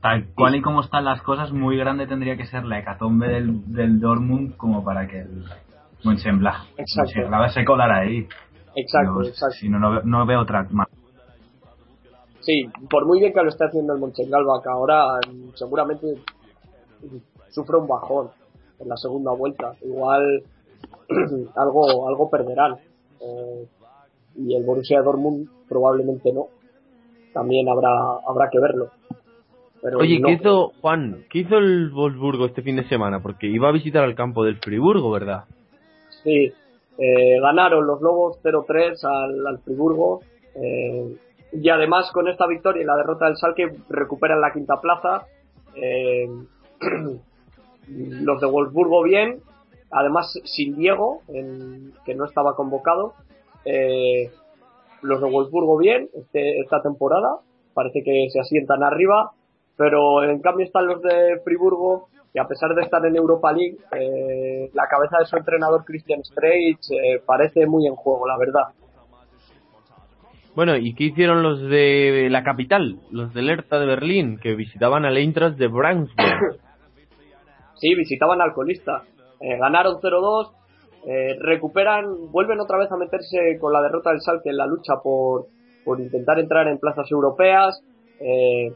Tal 0.01 0.27
cual 0.35 0.57
y 0.57 0.63
como 0.63 0.81
están 0.81 1.05
las 1.05 1.23
cosas, 1.23 1.53
muy 1.53 1.77
grande 1.77 2.09
tendría 2.09 2.37
que 2.37 2.47
ser 2.47 2.65
la 2.65 2.81
hecatombe 2.81 3.29
del, 3.29 3.73
del 3.73 4.01
Dortmund 4.01 4.57
como 4.57 4.83
para 4.83 5.07
que 5.07 5.21
el 5.21 5.45
Mönchengladbach 6.05 7.53
se 7.53 7.65
colara 7.65 8.01
ahí. 8.01 8.27
Exacto, 8.75 9.23
exacto. 9.23 9.57
Si 9.57 9.69
no, 9.69 10.03
no, 10.03 10.27
veo 10.27 10.41
otra 10.41 10.67
más. 10.71 10.89
Sí, 12.41 12.69
por 12.89 13.07
muy 13.07 13.21
bien 13.21 13.33
que 13.33 13.43
lo 13.43 13.49
esté 13.49 13.65
haciendo 13.65 13.95
el 13.95 14.01
Mönchengladbach 14.01 14.67
ahora, 14.67 15.21
seguramente 15.55 16.07
sufre 17.51 17.77
un 17.77 17.89
bajón 17.89 18.31
en 18.79 18.89
la 18.89 18.97
segunda 18.97 19.33
vuelta. 19.33 19.75
Igual 19.83 20.43
algo 21.57 22.09
algo 22.09 22.31
perderán. 22.31 22.77
Eh, 23.21 23.67
y 24.37 24.55
el 24.55 24.65
Borussia 24.65 25.03
Dortmund 25.03 25.49
probablemente 25.69 26.33
no. 26.33 26.47
También 27.35 27.69
habrá 27.69 27.91
habrá 28.27 28.49
que 28.51 28.61
verlo. 28.61 28.91
Pero 29.83 29.99
Oye, 29.99 30.21
¿qué 30.25 30.33
hizo 30.33 30.73
Juan? 30.81 31.25
¿Qué 31.31 31.41
hizo 31.41 31.57
el 31.57 31.91
Wolfsburgo 31.91 32.47
este 32.47 32.63
fin 32.63 32.77
de 32.77 32.89
semana? 32.89 33.21
Porque 33.21 33.47
iba 33.47 33.69
a 33.69 33.73
visitar 33.73 34.05
al 34.05 34.15
campo 34.15 34.45
del 34.45 34.59
Friburgo, 34.59 35.11
¿verdad? 35.11 35.45
Sí, 36.23 36.53
eh, 36.99 37.41
ganaron 37.41 37.87
los 37.87 38.01
Lobos 38.01 38.39
0-3 38.43 39.05
al, 39.05 39.47
al, 39.47 39.59
Friburgo. 39.61 40.21
Eh, 40.55 41.17
y 41.53 41.69
además 41.69 42.11
con 42.13 42.29
esta 42.29 42.47
victoria 42.47 42.83
y 42.83 42.87
la 42.87 42.97
derrota 42.97 43.27
del 43.27 43.37
Salke 43.37 43.77
recuperan 43.89 44.41
la 44.41 44.53
quinta 44.53 44.81
plaza. 44.81 45.27
Eh, 45.75 46.29
los 47.89 48.41
de 48.41 48.47
Wolfsburgo 48.47 49.03
bien, 49.03 49.41
además 49.91 50.33
sin 50.45 50.77
Diego, 50.77 51.23
que 52.05 52.15
no 52.15 52.25
estaba 52.25 52.55
convocado. 52.55 53.15
Eh, 53.65 54.31
los 55.03 55.21
de 55.21 55.31
Wolfsburgo 55.31 55.79
bien 55.79 56.09
este, 56.15 56.61
esta 56.61 56.83
temporada, 56.83 57.39
parece 57.75 58.03
que 58.03 58.29
se 58.31 58.41
asientan 58.41 58.83
arriba, 58.83 59.33
pero 59.77 60.23
en 60.23 60.41
cambio 60.41 60.67
están 60.67 60.87
los 60.87 61.03
de 61.03 61.41
Friburgo, 61.45 62.09
que 62.33 62.41
a 62.41 62.47
pesar 62.47 62.75
de 62.75 62.83
estar 62.83 63.05
en 63.05 63.17
Europa 63.17 63.53
League, 63.53 63.79
eh, 63.93 64.71
la 64.75 64.87
cabeza 64.89 65.19
de 65.19 65.27
su 65.27 65.37
entrenador 65.37 65.85
Christian 65.85 66.23
Streich 66.23 66.91
eh, 66.91 67.23
parece 67.25 67.67
muy 67.67 67.87
en 67.87 67.95
juego, 67.95 68.27
la 68.27 68.39
verdad. 68.39 68.69
Bueno, 70.55 70.77
¿y 70.77 70.95
qué 70.95 71.05
hicieron 71.05 71.43
los 71.43 71.61
de 71.61 72.29
la 72.31 72.43
capital, 72.43 72.99
los 73.11 73.33
del 73.33 73.51
Hertha 73.51 73.79
de 73.79 73.87
Berlín, 73.87 74.39
que 74.39 74.55
visitaban 74.55 75.05
al 75.05 75.17
Eintracht 75.17 75.57
de 75.57 75.69
Braunschweig? 75.69 76.61
Sí, 77.81 77.95
visitaban 77.95 78.43
al 78.43 78.53
colista. 78.53 79.05
Eh, 79.41 79.57
ganaron 79.59 80.03
0-2, 80.03 80.53
eh, 81.07 81.35
recuperan, 81.41 82.31
vuelven 82.31 82.61
otra 82.61 82.77
vez 82.77 82.93
a 82.93 82.97
meterse 82.99 83.59
con 83.59 83.73
la 83.73 83.81
derrota 83.81 84.11
del 84.11 84.21
Salque 84.21 84.51
en 84.51 84.59
la 84.59 84.67
lucha 84.67 84.97
por, 85.03 85.47
por 85.83 85.99
intentar 85.99 86.39
entrar 86.39 86.69
en 86.69 86.79
plazas 86.79 87.11
europeas, 87.11 87.83
eh, 88.21 88.71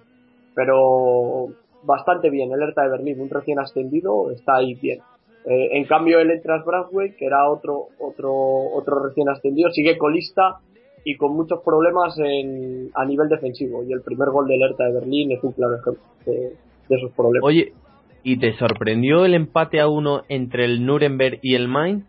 pero 0.55 1.48
bastante 1.85 2.30
bien. 2.30 2.53
El 2.53 2.62
Hertha 2.62 2.82
de 2.82 2.91
Berlín, 2.91 3.20
un 3.20 3.30
recién 3.30 3.59
ascendido, 3.59 4.30
está 4.30 4.57
ahí 4.57 4.74
bien. 4.74 5.01
en 5.47 5.85
cambio, 5.85 6.20
el 6.20 6.30
Entras 6.30 6.64
Braunschweig, 6.64 7.16
que 7.16 7.26
era 7.26 7.49
otro, 7.51 7.89
otro, 7.99 8.32
otro 8.32 9.05
recién 9.05 9.28
ascendido, 9.28 9.70
sigue 9.70 9.99
colista 9.99 10.61
y 11.05 11.16
con 11.16 11.37
muchos 11.37 11.61
problemas 11.62 12.18
en, 12.18 12.91
a 12.95 13.05
nivel 13.05 13.28
defensivo. 13.28 13.85
Y 13.85 13.93
el 13.93 14.01
primer 14.01 14.30
gol 14.30 14.49
del 14.49 14.62
Hertha 14.62 14.85
de 14.85 14.93
Berlín 14.95 15.32
es 15.32 15.45
un 15.45 15.53
claro 15.53 15.76
ejemplo 15.76 16.03
de, 16.24 16.57
de 16.89 16.97
esos 16.97 17.12
problemas. 17.12 17.47
Oye, 17.47 17.72
¿Y 18.26 18.39
te 18.39 18.55
sorprendió 18.55 19.26
el 19.26 19.35
empate 19.35 19.80
a 19.80 19.89
uno 19.89 20.22
entre 20.30 20.64
el 20.64 20.87
Nuremberg 20.87 21.41
y 21.43 21.57
el 21.57 21.68
Main? 21.68 22.07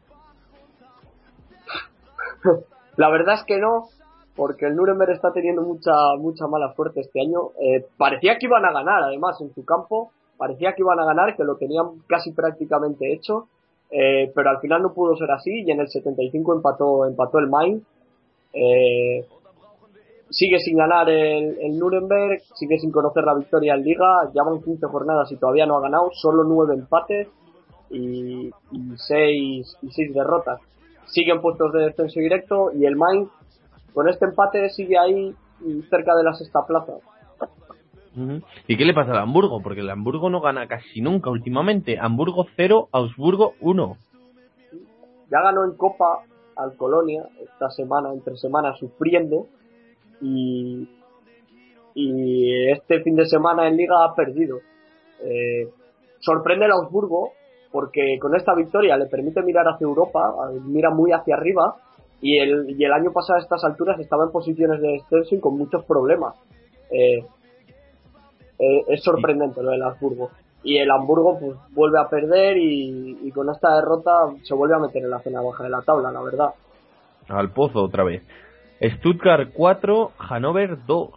La 2.96 3.10
verdad 3.10 3.36
es 3.36 3.44
que 3.44 3.60
no, 3.60 3.90
porque 4.36 4.66
el 4.66 4.76
Nuremberg 4.76 5.12
está 5.12 5.32
teniendo 5.32 5.62
mucha 5.62 5.94
mucha 6.20 6.48
mala 6.48 6.74
suerte 6.76 7.02
este 7.02 7.22
año. 7.22 7.52
Eh, 7.62 7.86
parecía 7.98 8.38
que 8.38 8.48
iban 8.48 8.66
a 8.66 8.74
ganar, 8.74 9.04
además, 9.04 9.40
en 9.42 9.54
su 9.54 9.64
campo, 9.64 10.12
parecía 10.38 10.74
que 10.74 10.82
iban 10.82 11.00
a 11.00 11.06
ganar, 11.06 11.36
que 11.36 11.44
lo 11.44 11.56
tenían 11.56 12.02
casi 12.08 12.32
prácticamente 12.32 13.14
hecho, 13.14 13.48
eh, 13.92 14.32
pero 14.36 14.50
al 14.50 14.60
final 14.60 14.82
no 14.82 14.94
pudo 14.94 15.16
ser 15.16 15.32
así 15.32 15.64
y 15.66 15.72
en 15.72 15.80
el 15.80 15.88
75 15.88 16.54
empató, 16.56 17.06
empató 17.06 17.40
el 17.40 17.48
Mainz. 17.48 17.84
Eh, 18.54 19.26
sigue 20.30 20.60
sin 20.60 20.78
ganar 20.78 21.10
el, 21.10 21.58
el, 21.62 21.78
Nuremberg, 21.78 22.42
sigue 22.56 22.78
sin 22.80 22.92
conocer 22.92 23.24
la 23.24 23.36
victoria 23.36 23.76
en 23.76 23.84
Liga, 23.84 24.30
ya 24.34 24.44
van 24.44 24.62
15 24.62 24.86
jornadas 24.88 25.32
y 25.32 25.38
todavía 25.38 25.66
no 25.66 25.78
ha 25.78 25.82
ganado, 25.82 26.10
solo 26.14 26.44
9 26.44 26.74
empates 26.74 27.28
y, 27.90 28.48
y 28.72 28.98
6 28.98 29.78
y 29.82 29.92
seis 29.92 30.14
derrotas. 30.14 30.60
Siguen 31.08 31.42
puestos 31.42 31.72
de 31.72 31.86
descenso 31.86 32.20
directo 32.20 32.72
y 32.74 32.86
el 32.86 32.96
Mainz 32.96 33.30
con 33.96 34.10
este 34.10 34.26
empate 34.26 34.70
sigue 34.70 34.98
ahí 35.00 35.34
cerca 35.90 36.14
de 36.16 36.24
la 36.24 36.34
sexta 36.34 36.66
plaza. 36.68 36.94
¿Y 38.68 38.78
qué 38.78 38.86
le 38.86 38.94
pasa 38.94 39.12
al 39.12 39.20
Hamburgo? 39.20 39.62
Porque 39.62 39.80
el 39.80 39.90
Hamburgo 39.90 40.30
no 40.30 40.42
gana 40.42 40.68
casi 40.68 41.02
nunca 41.02 41.30
últimamente. 41.30 41.98
Hamburgo 42.00 42.46
0, 42.56 42.90
Augsburgo 42.92 43.54
1. 43.62 43.98
Ya 45.32 45.42
ganó 45.42 45.64
en 45.64 45.76
Copa 45.76 46.24
al 46.58 46.76
Colonia 46.76 47.24
esta 47.42 47.70
semana, 47.72 48.14
entre 48.14 48.36
semanas, 48.36 48.78
sufriendo. 48.80 49.48
Y, 50.22 50.90
y 51.94 52.72
este 52.72 53.02
fin 53.02 53.16
de 53.16 53.26
semana 53.26 53.68
en 53.68 53.78
Liga 53.78 54.04
ha 54.04 54.14
perdido. 54.14 54.60
Eh, 55.24 55.70
sorprende 56.20 56.66
el 56.66 56.72
Augsburgo 56.72 57.32
porque 57.72 58.18
con 58.22 58.36
esta 58.36 58.54
victoria 58.56 58.98
le 58.98 59.08
permite 59.08 59.42
mirar 59.42 59.68
hacia 59.68 59.86
Europa, 59.86 60.34
mira 60.64 60.92
muy 60.92 61.12
hacia 61.12 61.36
arriba 61.36 61.76
y 62.22 62.40
el, 62.40 62.70
y 62.70 62.84
el 62.84 62.92
año 62.92 63.12
pasado 63.12 63.40
a 63.40 63.42
estas 63.42 63.64
alturas 63.64 64.00
estaba 64.00 64.24
en 64.24 64.32
posiciones 64.32 64.82
de 64.82 64.94
descenso 64.94 65.36
y 65.36 65.40
con 65.40 65.58
muchos 65.58 65.84
problemas. 65.86 66.36
Eh, 66.92 67.26
eh, 68.60 68.84
es 68.88 69.04
sorprendente 69.04 69.62
lo 69.62 69.72
del 69.72 69.84
Hamburgo. 69.84 70.32
Y 70.64 70.78
el 70.78 70.90
Hamburgo 70.90 71.38
pues 71.40 71.58
vuelve 71.72 72.00
a 72.00 72.10
perder 72.10 72.58
y, 72.58 73.32
con 73.32 73.50
esta 73.50 73.76
derrota 73.76 74.12
se 74.44 74.56
vuelve 74.56 74.76
a 74.76 74.80
meter 74.80 75.04
en 75.04 75.12
la 75.12 75.20
zona 75.20 75.42
baja 75.42 75.64
de 75.64 75.70
la 75.70 75.82
tabla, 75.82 76.12
la 76.12 76.22
verdad. 76.24 76.50
Al 77.28 77.52
pozo 77.52 77.84
otra 77.84 78.04
vez. 78.04 78.24
Stuttgart 78.82 79.52
4, 79.54 80.12
Hannover 80.18 80.86
2. 80.86 81.12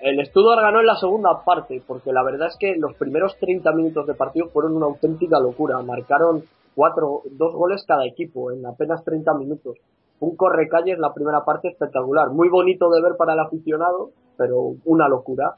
El 0.00 0.26
Stuttgart 0.26 0.62
ganó 0.62 0.80
en 0.80 0.86
la 0.86 0.96
segunda 0.96 1.44
parte, 1.44 1.82
porque 1.86 2.10
la 2.10 2.22
verdad 2.22 2.48
es 2.48 2.56
que 2.58 2.74
los 2.76 2.94
primeros 2.94 3.36
30 3.38 3.70
minutos 3.72 4.06
de 4.06 4.14
partido 4.14 4.48
fueron 4.48 4.76
una 4.76 4.86
auténtica 4.86 5.38
locura. 5.38 5.82
Marcaron 5.82 6.44
cuatro, 6.74 7.22
dos 7.30 7.54
goles 7.54 7.84
cada 7.86 8.06
equipo 8.06 8.52
en 8.52 8.64
apenas 8.66 9.04
30 9.04 9.34
minutos. 9.34 9.76
Un 10.20 10.36
correcalles 10.36 10.98
la 10.98 11.14
primera 11.14 11.44
parte 11.44 11.68
espectacular, 11.68 12.30
muy 12.30 12.48
bonito 12.48 12.90
de 12.90 13.00
ver 13.02 13.16
para 13.16 13.32
el 13.32 13.40
aficionado, 13.40 14.10
pero 14.36 14.74
una 14.84 15.08
locura. 15.08 15.54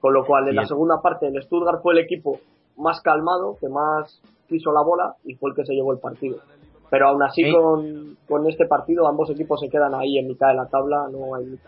Con 0.00 0.14
lo 0.14 0.24
cual, 0.24 0.48
en 0.48 0.56
la 0.56 0.64
segunda 0.64 1.00
parte, 1.02 1.26
el 1.26 1.42
Stuttgart 1.42 1.82
fue 1.82 1.94
el 1.94 1.98
equipo 1.98 2.38
más 2.76 3.00
calmado, 3.00 3.56
que 3.60 3.68
más 3.68 4.20
quiso 4.48 4.70
la 4.72 4.82
bola 4.82 5.16
y 5.24 5.34
fue 5.34 5.50
el 5.50 5.56
que 5.56 5.64
se 5.64 5.74
llevó 5.74 5.92
el 5.92 5.98
partido. 5.98 6.36
Pero 6.90 7.08
aún 7.08 7.22
así, 7.22 7.50
con, 7.52 8.16
con 8.28 8.48
este 8.48 8.66
partido, 8.66 9.08
ambos 9.08 9.28
equipos 9.30 9.60
se 9.60 9.68
quedan 9.68 9.94
ahí 9.94 10.18
en 10.18 10.28
mitad 10.28 10.48
de 10.48 10.54
la 10.54 10.68
tabla, 10.68 11.08
no 11.10 11.34
hay 11.34 11.58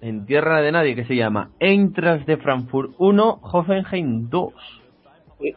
En 0.00 0.24
tierra 0.24 0.62
de 0.62 0.72
nadie, 0.72 0.96
que 0.96 1.04
se 1.04 1.14
llama 1.14 1.50
Eintracht 1.60 2.26
de 2.26 2.38
Frankfurt 2.38 2.92
1, 2.98 3.40
Hoffenheim 3.42 4.30
2 4.30 4.79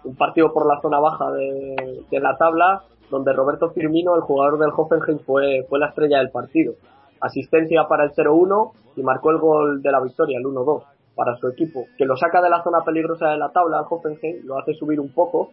un 0.03 0.15
partido 0.15 0.53
por 0.53 0.67
la 0.67 0.79
zona 0.81 0.99
baja 0.99 1.31
de, 1.31 2.19
la 2.19 2.37
tabla, 2.37 2.83
donde 3.09 3.33
Roberto 3.33 3.71
Firmino, 3.71 4.15
el 4.15 4.21
jugador 4.21 4.59
del 4.59 4.71
Hoffenheim, 4.75 5.19
fue, 5.19 5.65
fue 5.69 5.79
la 5.79 5.87
estrella 5.87 6.19
del 6.19 6.31
partido. 6.31 6.73
Asistencia 7.19 7.87
para 7.87 8.05
el 8.05 8.11
0-1 8.11 8.71
y 8.95 9.03
marcó 9.03 9.31
el 9.31 9.37
gol 9.37 9.81
de 9.81 9.91
la 9.91 10.01
victoria, 10.01 10.37
el 10.37 10.45
1-2, 10.45 10.83
para 11.15 11.35
su 11.35 11.47
equipo, 11.47 11.85
que 11.97 12.05
lo 12.05 12.17
saca 12.17 12.41
de 12.41 12.49
la 12.49 12.63
zona 12.63 12.83
peligrosa 12.83 13.29
de 13.29 13.37
la 13.37 13.51
tabla 13.51 13.79
al 13.79 13.85
Hoffenheim, 13.89 14.45
lo 14.45 14.57
hace 14.57 14.73
subir 14.73 14.99
un 14.99 15.13
poco. 15.13 15.51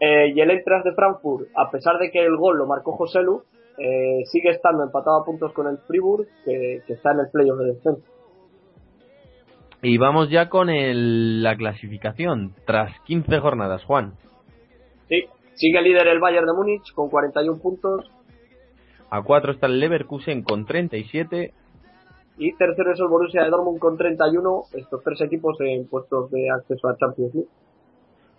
Eh, 0.00 0.32
y 0.34 0.40
el 0.40 0.50
Entras 0.50 0.82
de 0.84 0.92
Frankfurt, 0.92 1.48
a 1.54 1.70
pesar 1.70 1.98
de 1.98 2.10
que 2.10 2.24
el 2.24 2.36
gol 2.36 2.58
lo 2.58 2.66
marcó 2.66 2.92
Joselu, 2.92 3.42
eh, 3.78 4.24
sigue 4.26 4.50
estando 4.50 4.82
empatado 4.82 5.20
a 5.20 5.24
puntos 5.24 5.52
con 5.52 5.66
el 5.68 5.78
Fribourg, 5.78 6.26
que, 6.44 6.82
que 6.86 6.92
está 6.94 7.12
en 7.12 7.20
el 7.20 7.30
playoff 7.30 7.58
de 7.58 7.66
descenso. 7.66 8.02
Y 9.82 9.98
vamos 9.98 10.30
ya 10.30 10.48
con 10.48 10.70
el, 10.70 11.42
la 11.42 11.56
clasificación, 11.56 12.54
tras 12.64 12.98
15 13.00 13.40
jornadas, 13.40 13.84
Juan. 13.84 14.12
Sí, 15.08 15.24
sigue 15.54 15.82
líder 15.82 16.06
el 16.06 16.20
Bayern 16.20 16.46
de 16.46 16.52
Múnich 16.52 16.92
con 16.94 17.10
41 17.10 17.60
puntos. 17.60 18.08
A 19.10 19.22
4 19.22 19.52
está 19.52 19.66
el 19.66 19.80
Leverkusen 19.80 20.42
con 20.44 20.64
37. 20.64 21.52
Y 22.38 22.56
tercero 22.56 22.92
es 22.92 23.00
el 23.00 23.08
Borussia 23.08 23.42
de 23.42 23.50
Dortmund 23.50 23.80
con 23.80 23.98
31. 23.98 24.62
Estos 24.72 25.02
tres 25.02 25.20
equipos 25.20 25.56
en 25.60 25.88
puestos 25.88 26.30
de 26.30 26.48
acceso 26.50 26.88
a 26.88 26.96
Champions 26.96 27.34
League. 27.34 27.48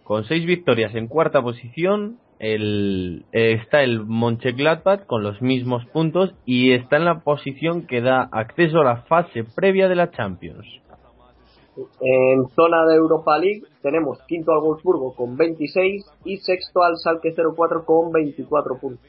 Con 0.03 0.23
6 0.23 0.45
victorias 0.45 0.95
en 0.95 1.07
cuarta 1.07 1.41
posición, 1.41 2.19
el, 2.39 3.25
está 3.31 3.83
el 3.83 4.05
Mönchengladbach 4.05 5.05
con 5.05 5.23
los 5.23 5.41
mismos 5.41 5.85
puntos 5.87 6.33
y 6.45 6.71
está 6.71 6.97
en 6.97 7.05
la 7.05 7.19
posición 7.19 7.85
que 7.85 8.01
da 8.01 8.29
acceso 8.31 8.79
a 8.79 8.85
la 8.85 9.01
fase 9.03 9.43
previa 9.55 9.87
de 9.87 9.95
la 9.95 10.11
Champions. 10.11 10.65
En 11.75 12.47
zona 12.55 12.85
de 12.85 12.95
Europa 12.95 13.37
League 13.37 13.63
tenemos 13.81 14.19
quinto 14.27 14.51
al 14.51 14.61
Wolfsburgo 14.61 15.15
con 15.15 15.35
26 15.35 16.05
y 16.25 16.37
sexto 16.37 16.83
al 16.83 16.97
Salque 16.97 17.33
04 17.33 17.85
con 17.85 18.11
24 18.11 18.77
puntos. 18.79 19.07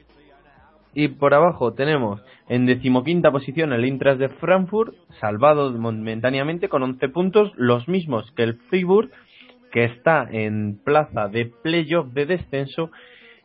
Y 0.94 1.08
por 1.08 1.34
abajo 1.34 1.74
tenemos 1.74 2.22
en 2.48 2.66
decimoquinta 2.66 3.32
posición 3.32 3.72
el 3.72 3.84
Intras 3.84 4.18
de 4.18 4.28
Frankfurt, 4.28 4.94
salvado 5.20 5.72
momentáneamente 5.72 6.68
con 6.68 6.82
11 6.84 7.08
puntos, 7.08 7.52
los 7.56 7.88
mismos 7.88 8.30
que 8.36 8.44
el 8.44 8.54
Fribourg, 8.70 9.10
que 9.72 9.84
está 9.84 10.28
en 10.30 10.78
plaza 10.84 11.26
de 11.28 11.46
playoff 11.62 12.12
de 12.12 12.26
descenso, 12.26 12.90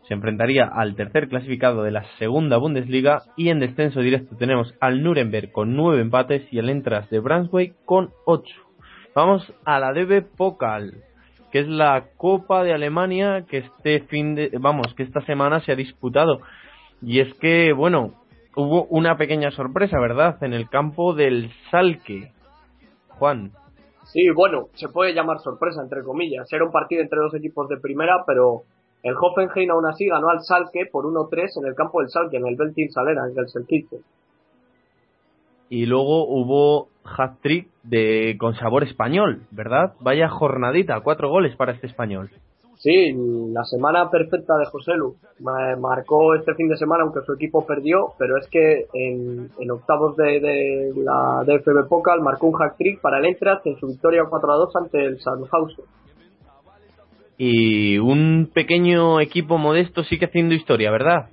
se 0.07 0.13
enfrentaría 0.13 0.65
al 0.65 0.95
tercer 0.95 1.27
clasificado 1.27 1.81
de 1.83 1.91
la 1.91 2.03
segunda 2.19 2.57
Bundesliga 2.57 3.23
y 3.35 3.49
en 3.49 3.59
descenso 3.59 3.99
directo 4.01 4.35
tenemos 4.37 4.73
al 4.79 5.01
Nuremberg 5.01 5.51
con 5.51 5.75
9 5.75 6.01
empates 6.01 6.43
y 6.51 6.59
el 6.59 6.69
Intras 6.69 7.09
de 7.09 7.19
Brunswick 7.19 7.73
con 7.85 8.11
8. 8.25 8.68
Vamos 9.19 9.53
a 9.65 9.81
la 9.81 9.91
DB 9.91 10.23
Pokal, 10.37 10.93
que 11.51 11.59
es 11.59 11.67
la 11.67 12.05
Copa 12.15 12.63
de 12.63 12.73
Alemania 12.73 13.45
que 13.49 13.57
este 13.57 13.99
fin 14.03 14.33
de, 14.33 14.49
vamos, 14.61 14.93
que 14.95 15.03
esta 15.03 15.19
semana 15.25 15.59
se 15.59 15.73
ha 15.73 15.75
disputado. 15.75 16.39
Y 17.01 17.19
es 17.19 17.33
que, 17.33 17.73
bueno, 17.73 18.13
hubo 18.55 18.85
una 18.85 19.17
pequeña 19.17 19.51
sorpresa, 19.51 19.99
¿verdad? 19.99 20.41
En 20.41 20.53
el 20.53 20.69
campo 20.69 21.13
del 21.13 21.51
Salque. 21.69 22.31
Juan. 23.09 23.51
Sí, 24.05 24.29
bueno, 24.29 24.69
se 24.75 24.87
puede 24.87 25.13
llamar 25.13 25.39
sorpresa, 25.39 25.81
entre 25.81 26.01
comillas. 26.01 26.47
Era 26.53 26.63
un 26.63 26.71
partido 26.71 27.01
entre 27.01 27.19
dos 27.19 27.35
equipos 27.35 27.67
de 27.67 27.75
primera, 27.75 28.23
pero 28.25 28.61
el 29.03 29.15
Hoffenheim 29.19 29.71
aún 29.71 29.85
así 29.85 30.07
ganó 30.07 30.29
al 30.29 30.39
Salque 30.43 30.85
por 30.89 31.03
1-3 31.03 31.59
en 31.59 31.67
el 31.67 31.75
campo 31.75 31.99
del 31.99 32.09
Salque, 32.09 32.37
en 32.37 32.47
el 32.47 32.55
Beltin 32.55 32.89
Salera, 32.89 33.23
en 33.29 33.37
el 33.37 33.49
Selkirchen 33.49 33.99
y 35.69 35.85
luego 35.85 36.27
hubo 36.27 36.89
hat-trick 37.03 37.69
de 37.83 38.35
con 38.39 38.55
sabor 38.55 38.83
español, 38.83 39.43
¿verdad? 39.51 39.93
Vaya 39.99 40.29
jornadita, 40.29 40.99
cuatro 41.01 41.29
goles 41.29 41.55
para 41.55 41.73
este 41.73 41.87
español. 41.87 42.29
Sí, 42.79 43.13
la 43.53 43.65
semana 43.65 44.09
perfecta 44.09 44.57
de 44.57 44.65
José 44.67 44.93
Lu. 44.95 45.15
Marcó 45.41 46.33
este 46.35 46.55
fin 46.55 46.69
de 46.69 46.77
semana, 46.77 47.03
aunque 47.03 47.19
su 47.25 47.33
equipo 47.33 47.65
perdió, 47.65 48.13
pero 48.17 48.37
es 48.37 48.47
que 48.47 48.85
en, 48.93 49.49
octavos 49.69 50.15
de, 50.15 50.93
la 50.95 51.43
DFB 51.45 51.89
Pokal 51.89 52.21
marcó 52.21 52.47
un 52.47 52.61
hat-trick 52.61 53.01
para 53.01 53.19
el 53.19 53.25
Eintracht 53.25 53.67
en 53.67 53.77
su 53.79 53.87
victoria 53.87 54.23
4 54.29 54.53
a 54.53 54.55
2 54.55 54.75
ante 54.77 55.03
el 55.03 55.19
Sandhausen. 55.19 55.83
Y 57.37 57.97
un 57.97 58.49
pequeño 58.53 59.19
equipo 59.19 59.57
modesto 59.57 60.05
sigue 60.05 60.27
haciendo 60.27 60.55
historia, 60.55 60.89
¿verdad? 60.89 61.27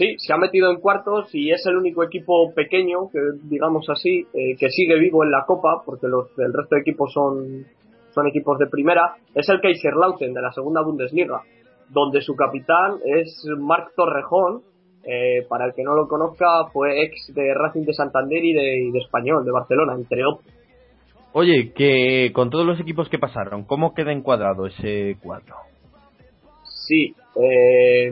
Sí, 0.00 0.16
se 0.16 0.32
ha 0.32 0.38
metido 0.38 0.70
en 0.70 0.80
cuartos 0.80 1.28
y 1.34 1.50
es 1.50 1.60
el 1.66 1.76
único 1.76 2.02
equipo 2.02 2.54
pequeño, 2.54 3.10
que 3.12 3.18
digamos 3.42 3.86
así, 3.90 4.24
eh, 4.32 4.56
que 4.58 4.70
sigue 4.70 4.98
vivo 4.98 5.24
en 5.24 5.30
la 5.30 5.44
Copa, 5.46 5.82
porque 5.84 6.08
los 6.08 6.30
el 6.38 6.54
resto 6.54 6.74
de 6.74 6.80
equipos 6.80 7.12
son, 7.12 7.66
son 8.14 8.26
equipos 8.26 8.58
de 8.58 8.68
primera. 8.68 9.16
Es 9.34 9.46
el 9.50 9.60
Kaiserlauten 9.60 10.32
de 10.32 10.40
la 10.40 10.52
segunda 10.52 10.80
Bundesliga, 10.80 11.42
donde 11.90 12.22
su 12.22 12.34
capitán 12.34 12.94
es 13.04 13.44
Marc 13.58 13.94
Torrejón. 13.94 14.62
Eh, 15.04 15.44
para 15.50 15.66
el 15.66 15.74
que 15.74 15.82
no 15.82 15.94
lo 15.94 16.08
conozca, 16.08 16.46
fue 16.72 17.02
ex 17.02 17.34
de 17.34 17.52
Racing 17.52 17.84
de 17.84 17.92
Santander 17.92 18.42
y 18.42 18.54
de, 18.54 18.90
de 18.92 18.98
Español, 19.00 19.44
de 19.44 19.52
Barcelona, 19.52 19.96
entre 19.96 20.24
otros. 20.24 20.50
Oye, 21.34 21.74
que 21.74 22.32
con 22.32 22.48
todos 22.48 22.64
los 22.64 22.80
equipos 22.80 23.10
que 23.10 23.18
pasaron, 23.18 23.64
¿cómo 23.64 23.92
queda 23.92 24.12
encuadrado 24.12 24.66
ese 24.66 25.18
cuadro? 25.22 25.56
Sí, 26.64 27.14
eh, 27.36 28.10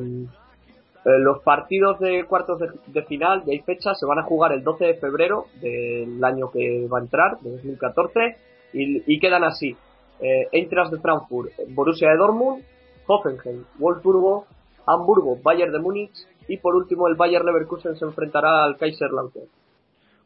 eh, 1.09 1.18
los 1.20 1.42
partidos 1.42 1.98
de 2.00 2.24
cuartos 2.24 2.61
de, 2.86 3.02
final, 3.04 3.42
ya 3.46 3.52
hay 3.52 3.61
fecha, 3.61 3.94
se 3.94 4.04
van 4.04 4.18
a 4.18 4.24
jugar 4.24 4.52
el 4.52 4.62
12 4.62 4.84
de 4.84 4.94
febrero 4.96 5.46
del 5.62 6.22
año 6.22 6.50
que 6.50 6.86
va 6.86 6.98
a 6.98 7.00
entrar, 7.00 7.38
de 7.40 7.50
2014, 7.52 8.36
y, 8.74 9.18
quedan 9.18 9.42
así. 9.42 9.74
Eh, 10.20 10.48
Eintracht 10.52 10.92
de 10.92 11.00
Frankfurt, 11.00 11.52
Borussia 11.70 12.11
de 12.11 12.16
Dortmund, 12.18 12.62
Hoffenheim, 13.06 13.64
Wolfsburgo, 13.78 14.44
Hamburgo, 14.84 15.38
Bayern 15.42 15.72
de 15.72 15.78
Múnich, 15.78 16.26
y 16.46 16.59
por 16.59 16.74
último 16.74 17.09
el 17.09 17.14
Bayer 17.14 17.42
Leverkusen 17.42 17.96
se 17.96 18.04
enfrentará 18.04 18.64
al 18.64 18.76
Kaiserslautern. 18.76 19.46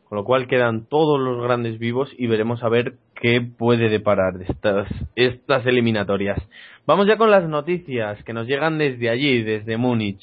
Con 0.08 0.18
lo 0.18 0.24
cual 0.24 0.48
quedan 0.48 0.86
todos 0.86 1.20
los 1.20 1.42
grandes 1.42 1.78
vivos 1.78 2.10
y 2.18 2.26
veremos 2.26 2.62
a 2.64 2.68
ver 2.68 2.94
qué 3.14 3.40
puede 3.40 3.88
deparar 3.88 4.34
estas 5.14 5.66
eliminatorias. 5.66 6.38
Vamos 6.86 7.06
ya 7.06 7.16
con 7.16 7.30
las 7.30 7.48
noticias 7.48 8.22
que 8.24 8.32
nos 8.32 8.46
llegan 8.46 8.78
desde 8.78 9.08
allí, 9.08 9.42
desde 9.42 9.76
Múnich. 9.76 10.22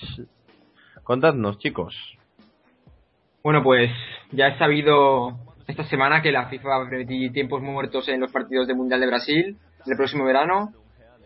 Contadnos, 1.09 1.57
chicos. 1.57 1.95
Bueno, 3.41 3.63
pues 3.63 3.89
ya 4.29 4.49
he 4.49 4.59
sabido 4.59 5.39
esta 5.67 5.83
semana 5.85 6.21
que 6.21 6.31
la 6.31 6.49
FIFA 6.49 6.69
va 6.69 6.75
a 6.75 6.87
permitir 6.87 7.33
tiempos 7.33 7.63
muertos 7.63 8.07
en 8.09 8.19
los 8.19 8.31
partidos 8.31 8.67
de 8.67 8.75
Mundial 8.75 8.99
de 8.99 9.07
Brasil 9.07 9.57
el 9.87 9.97
próximo 9.97 10.23
verano. 10.23 10.71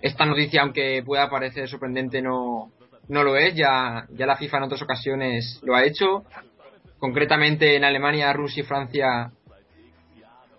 Esta 0.01 0.25
noticia, 0.25 0.61
aunque 0.61 1.03
pueda 1.05 1.29
parecer 1.29 1.67
sorprendente, 1.67 2.21
no, 2.21 2.71
no 3.09 3.23
lo 3.23 3.35
es. 3.35 3.55
Ya, 3.55 4.05
ya 4.11 4.25
la 4.25 4.37
FIFA 4.37 4.59
en 4.59 4.63
otras 4.63 4.81
ocasiones 4.83 5.59
lo 5.63 5.75
ha 5.75 5.83
hecho. 5.83 6.23
Concretamente 6.97 7.75
en 7.75 7.83
Alemania, 7.83 8.31
Rusia 8.31 8.63
y 8.63 8.65
Francia 8.65 9.33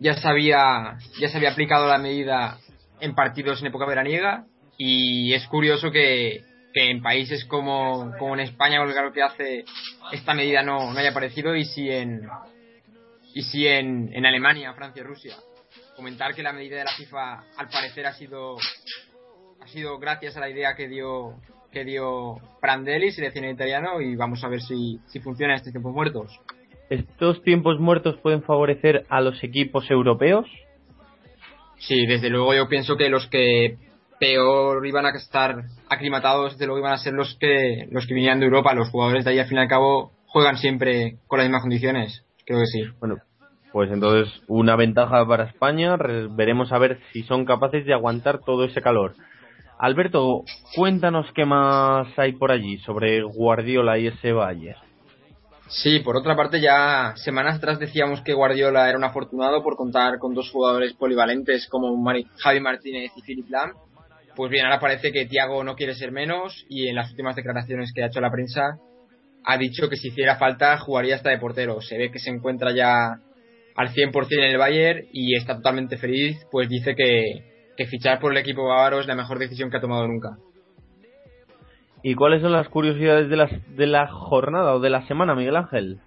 ya 0.01 0.13
se 0.13 0.43
ya 0.51 0.99
se 1.31 1.37
había 1.39 1.53
aplicado 1.53 1.89
la 1.89 1.97
medida 1.97 2.59
en 3.01 3.15
partidos 3.15 3.63
en 3.63 3.69
época 3.69 3.87
veraniega 3.87 4.45
y 4.77 5.33
es 5.33 5.47
curioso 5.47 5.91
que, 5.91 6.45
que 6.75 6.91
en 6.91 7.01
países 7.01 7.45
como, 7.45 8.13
como 8.19 8.35
en 8.35 8.41
España 8.41 8.83
o 8.83 8.85
lo 8.85 9.13
que 9.13 9.23
hace 9.23 9.65
esta 10.13 10.35
medida 10.35 10.63
no, 10.63 10.93
no 10.93 10.99
haya 10.99 11.11
aparecido 11.11 11.55
y 11.55 11.65
si 11.65 11.89
en 11.89 12.29
y 13.33 13.43
si 13.43 13.67
en, 13.67 14.13
en 14.13 14.27
Alemania, 14.27 14.75
Francia 14.75 15.01
y 15.01 15.07
Rusia 15.07 15.37
comentar 15.97 16.35
que 16.35 16.43
la 16.43 16.53
medida 16.53 16.77
de 16.77 16.85
la 16.85 16.93
FIFA 16.93 17.45
al 17.57 17.69
parecer 17.69 18.07
ha 18.07 18.13
sido 18.13 18.57
ha 19.61 19.69
sido 19.69 19.99
gracias 19.99 20.37
a 20.37 20.41
la 20.41 20.51
idea 20.51 20.75
que 20.75 20.89
dio 20.89 21.37
que 21.75 21.85
dio 21.85 22.37
Prandelli, 22.61 23.11
seleccionado 23.11 23.53
italiano, 23.53 24.01
y 24.01 24.15
vamos 24.15 24.43
a 24.45 24.49
ver 24.49 24.61
si, 24.63 25.01
si 25.09 25.19
funciona 25.21 25.57
estos 25.57 25.73
tiempos 25.73 25.93
muertos. 25.93 26.41
¿Estos 26.89 27.43
tiempos 27.43 27.81
muertos 27.81 28.17
pueden 28.23 28.43
favorecer 28.43 29.05
a 29.09 29.21
los 29.21 29.43
equipos 29.43 29.91
europeos? 29.91 30.47
Sí, 31.79 32.07
desde 32.07 32.31
luego 32.31 32.55
yo 32.55 32.69
pienso 32.69 32.97
que 32.97 33.09
los 33.09 33.27
que 33.27 33.77
peor 34.25 34.87
iban 34.87 35.05
a 35.05 35.11
estar 35.11 35.65
aclimatados, 35.91 36.53
desde 36.53 36.67
luego 36.67 36.81
iban 36.81 36.95
a 36.95 36.99
ser 36.99 37.13
los 37.13 37.37
que 37.39 37.87
los 37.91 38.07
que 38.07 38.15
vinieran 38.15 38.41
de 38.41 38.47
Europa. 38.47 38.75
Los 38.75 38.89
jugadores 38.89 39.25
de 39.25 39.33
ahí 39.33 39.39
al 39.39 39.47
fin 39.47 39.59
y 39.59 39.61
al 39.61 39.69
cabo 39.69 40.13
juegan 40.27 40.57
siempre 40.57 41.19
con 41.27 41.39
las 41.39 41.47
mismas 41.47 41.61
condiciones. 41.61 42.25
Creo 42.47 42.61
que 42.61 42.67
sí. 42.67 42.85
Bueno, 43.01 43.17
pues 43.71 43.91
entonces 43.91 44.33
una 44.49 44.77
ventaja 44.77 45.27
para 45.27 45.45
España. 45.45 45.97
Veremos 46.31 46.73
a 46.73 46.79
ver 46.79 47.01
si 47.13 47.23
son 47.25 47.45
capaces 47.45 47.85
de 47.85 47.93
aguantar 47.93 48.39
todo 48.39 48.65
ese 48.65 48.81
calor. 48.81 49.15
Alberto, 49.79 50.45
cuéntanos 50.75 51.27
qué 51.35 51.45
más 51.45 52.09
hay 52.17 52.33
por 52.33 52.51
allí 52.51 52.79
sobre 52.79 53.23
Guardiola 53.23 53.99
y 53.99 54.07
ese 54.07 54.33
Bayern. 54.33 54.79
Sí, 55.69 55.99
por 56.01 56.17
otra 56.17 56.35
parte 56.35 56.61
ya 56.61 57.15
semanas 57.17 57.57
atrás 57.57 57.79
decíamos 57.79 58.23
que 58.23 58.33
Guardiola 58.33 58.89
era 58.89 58.97
un 58.97 59.05
afortunado 59.05 59.63
por 59.63 59.77
contar 59.77 60.19
con 60.19 60.33
dos 60.33 60.51
jugadores 60.51 60.95
polivalentes 60.95 61.69
como 61.69 61.95
Javi 62.39 62.61
Martínez 62.61 63.13
y 63.17 63.23
Philip 63.23 63.51
Lam. 63.51 63.73
Pues 64.37 64.51
bien, 64.51 64.65
ahora 64.65 64.81
parece 64.81 65.13
que 65.13 65.27
Thiago 65.27 65.63
no 65.63 65.77
quiere 65.77 65.95
ser 65.95 66.11
menos 66.11 66.65
y 66.69 66.89
en 66.89 66.97
las 66.97 67.11
últimas 67.11 67.37
declaraciones 67.37 67.93
que 67.95 68.03
ha 68.03 68.07
hecho 68.07 68.21
la 68.21 68.31
prensa 68.31 68.79
ha 69.45 69.59
dicho 69.59 69.89
que 69.89 69.97
si 69.97 70.09
hiciera 70.09 70.37
falta 70.37 70.79
jugaría 70.79 71.17
hasta 71.17 71.31
de 71.31 71.39
portero. 71.39 71.81
Se 71.81 71.99
ve 71.99 72.11
que 72.11 72.19
se 72.19 72.31
encuentra 72.31 72.73
ya 72.73 73.21
al 73.77 73.89
100% 73.89 74.27
en 74.31 74.45
el 74.45 74.59
Bayern 74.59 75.07
y 75.13 75.37
está 75.37 75.57
totalmente 75.57 75.99
feliz, 75.99 76.37
pues 76.51 76.69
dice 76.69 76.95
que, 76.95 77.45
que 77.77 77.87
fichar 77.87 78.21
por 78.21 78.33
el 78.33 78.39
equipo 78.39 78.67
bávaro 78.67 79.01
es 79.01 79.07
la 79.07 79.15
mejor 79.15 79.39
decisión 79.39 79.71
que 79.71 79.77
ha 79.77 79.81
tomado 79.81 80.07
nunca. 80.09 80.37
¿Y 82.03 82.15
cuáles 82.15 82.43
son 82.43 82.53
las 82.53 82.69
curiosidades 82.69 83.29
de, 83.31 83.37
las, 83.37 83.51
de 83.77 83.87
la 83.87 84.09
jornada 84.09 84.75
o 84.75 84.81
de 84.81 84.91
la 84.91 85.07
semana, 85.07 85.35
Miguel 85.35 85.57
Ángel? 85.57 86.01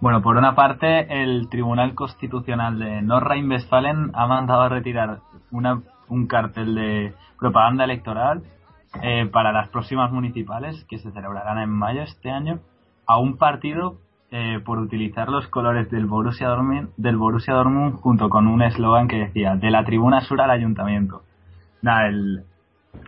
Bueno, 0.00 0.22
por 0.22 0.36
una 0.36 0.54
parte, 0.54 1.22
el 1.22 1.48
Tribunal 1.48 1.94
Constitucional 1.94 2.78
de 2.78 3.02
Nordrhein-Westfalen 3.02 4.10
ha 4.14 4.26
mandado 4.26 4.62
a 4.62 4.68
retirar 4.68 5.20
una, 5.50 5.82
un 6.12 6.26
cartel 6.26 6.74
de 6.74 7.14
propaganda 7.38 7.84
electoral 7.84 8.42
eh, 9.02 9.26
para 9.32 9.52
las 9.52 9.68
próximas 9.70 10.12
municipales 10.12 10.84
que 10.88 10.98
se 10.98 11.10
celebrarán 11.10 11.58
en 11.58 11.70
mayo 11.70 12.02
este 12.02 12.30
año 12.30 12.60
a 13.06 13.18
un 13.18 13.38
partido 13.38 13.96
eh, 14.30 14.60
por 14.64 14.78
utilizar 14.78 15.28
los 15.28 15.46
colores 15.48 15.90
del 15.90 16.06
Borussia 16.06 16.48
Dortmund, 16.48 16.90
del 16.96 17.16
Borussia 17.16 17.54
Dortmund 17.54 17.96
junto 17.96 18.28
con 18.28 18.46
un 18.46 18.62
eslogan 18.62 19.08
que 19.08 19.18
decía 19.18 19.56
de 19.56 19.70
la 19.70 19.84
tribuna 19.84 20.20
sur 20.20 20.40
al 20.40 20.50
ayuntamiento. 20.50 21.22
Nada, 21.80 22.08
el, 22.08 22.44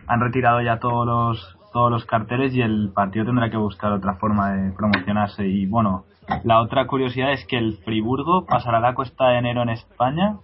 han 0.07 0.19
retirado 0.19 0.61
ya 0.61 0.79
todos 0.79 1.05
los 1.05 1.57
todos 1.71 1.91
los 1.91 2.05
carteles 2.05 2.53
y 2.53 2.61
el 2.61 2.91
partido 2.95 3.25
tendrá 3.25 3.49
que 3.49 3.57
buscar 3.57 3.91
otra 3.91 4.13
forma 4.15 4.53
de 4.53 4.71
promocionarse 4.71 5.45
y 5.45 5.65
bueno 5.65 6.05
la 6.45 6.61
otra 6.61 6.87
curiosidad 6.87 7.33
es 7.33 7.45
que 7.45 7.57
el 7.57 7.77
Friburgo 7.83 8.45
pasará 8.45 8.79
la 8.79 8.95
cuesta 8.95 9.27
de 9.27 9.39
enero 9.39 9.61
en 9.61 9.69
España 9.69 10.37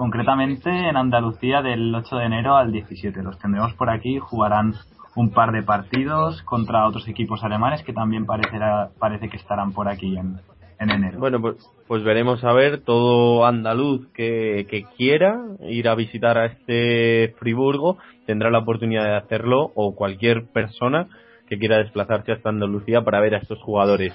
concretamente 0.00 0.70
en 0.70 0.96
Andalucía 0.96 1.60
del 1.60 1.94
8 1.94 2.16
de 2.16 2.24
enero 2.24 2.56
al 2.56 2.72
17 2.72 3.22
los 3.22 3.38
tendremos 3.38 3.74
por 3.74 3.90
aquí 3.90 4.18
jugarán 4.18 4.72
un 5.14 5.30
par 5.30 5.52
de 5.52 5.62
partidos 5.62 6.42
contra 6.44 6.88
otros 6.88 7.06
equipos 7.06 7.44
alemanes 7.44 7.82
que 7.82 7.92
también 7.92 8.24
parecerá, 8.24 8.88
parece 8.98 9.28
que 9.28 9.36
estarán 9.36 9.74
por 9.74 9.90
aquí 9.90 10.16
en, 10.16 10.40
enero. 10.78 11.18
Bueno, 11.18 11.42
pues, 11.42 11.56
pues, 11.86 12.02
veremos 12.02 12.42
a 12.44 12.54
ver 12.54 12.80
todo 12.80 13.44
andaluz 13.44 14.08
que, 14.14 14.66
que 14.70 14.84
quiera 14.96 15.38
ir 15.68 15.86
a 15.86 15.94
visitar 15.94 16.38
a 16.38 16.46
este 16.46 17.34
Friburgo 17.38 17.98
tendrá 18.24 18.50
la 18.50 18.60
oportunidad 18.60 19.04
de 19.04 19.16
hacerlo 19.16 19.70
o 19.74 19.94
cualquier 19.94 20.46
persona 20.46 21.08
que 21.46 21.58
quiera 21.58 21.76
desplazarse 21.76 22.32
hasta 22.32 22.48
Andalucía 22.48 23.02
para 23.02 23.20
ver 23.20 23.34
a 23.34 23.38
estos 23.38 23.60
jugadores. 23.60 24.14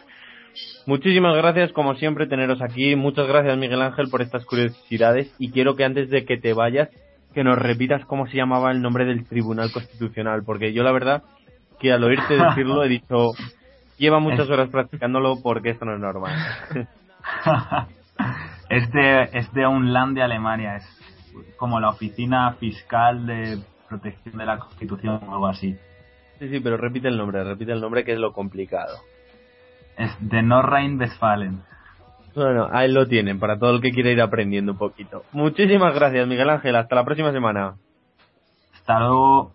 Muchísimas 0.86 1.36
gracias, 1.36 1.72
como 1.74 1.95
siempre, 1.95 2.28
teneros 2.28 2.62
aquí. 2.62 2.95
Muchas 2.95 3.28
gracias, 3.28 3.58
Miguel 3.58 3.82
Ángel, 3.82 4.10
por 4.10 4.22
estas 4.22 4.45
curiosidades. 4.45 5.34
Y 5.39 5.51
quiero 5.51 5.76
que 5.76 5.86
antes 5.86 6.10
de 6.10 6.26
que 6.26 6.38
te 6.38 6.53
vayas, 6.53 6.89
que 7.34 7.43
nos 7.43 7.58
repitas 7.58 8.06
cómo 8.06 8.28
se 8.28 8.38
llamaba 8.38 8.72
el 8.72 8.82
nombre 8.82 9.06
del 9.06 9.26
Tribunal 9.28 9.72
Constitucional, 9.72 10.43
porque 10.45 10.74
yo 10.74 10.84
la 10.84 10.91
verdad 10.91 11.24
que 11.80 11.91
al 11.91 12.03
oírte 12.03 12.38
decirlo 12.49 12.84
he 12.84 12.89
dicho, 12.89 13.34
lleva 13.97 14.20
muchas 14.20 14.49
horas 14.49 14.70
practicándolo 14.70 15.41
porque 15.43 15.72
esto 15.72 15.86
no 15.86 15.95
es 15.95 15.99
normal. 15.99 16.34
es, 18.70 18.91
de, 18.91 19.30
es 19.34 19.51
de 19.53 19.68
un 19.68 19.91
land 19.91 20.16
de 20.16 20.24
Alemania, 20.24 20.78
es 20.78 20.86
como 21.58 21.80
la 21.80 21.89
oficina 21.89 22.53
fiscal 22.53 23.26
de 23.26 23.60
protección 23.89 24.38
de 24.38 24.45
la 24.45 24.58
Constitución 24.58 25.20
o 25.28 25.34
algo 25.34 25.47
así. 25.47 25.76
Sí, 26.39 26.49
sí, 26.49 26.60
pero 26.60 26.78
repite 26.78 27.08
el 27.08 27.18
nombre, 27.18 27.43
repite 27.43 27.72
el 27.72 27.82
nombre 27.82 28.03
que 28.03 28.14
es 28.14 28.20
lo 28.20 28.34
complicado. 28.34 28.97
Es 29.98 30.12
de 30.20 30.41
Nordrhein-Westfalen. 30.41 31.62
Bueno, 32.36 32.68
ahí 32.72 32.91
lo 32.91 33.08
tienen, 33.08 33.39
para 33.39 33.58
todo 33.58 33.76
el 33.76 33.82
que 33.82 33.91
quiera 33.91 34.12
ir 34.12 34.22
aprendiendo 34.22 34.74
un 34.74 34.78
poquito. 34.78 35.24
Muchísimas 35.32 35.96
gracias, 35.96 36.28
Miguel 36.28 36.50
Ángel. 36.50 36.76
Hasta 36.76 36.96
la 36.96 37.06
próxima 37.06 37.32
semana. 37.32 37.76
Hasta 38.74 39.00
luego. 39.00 39.54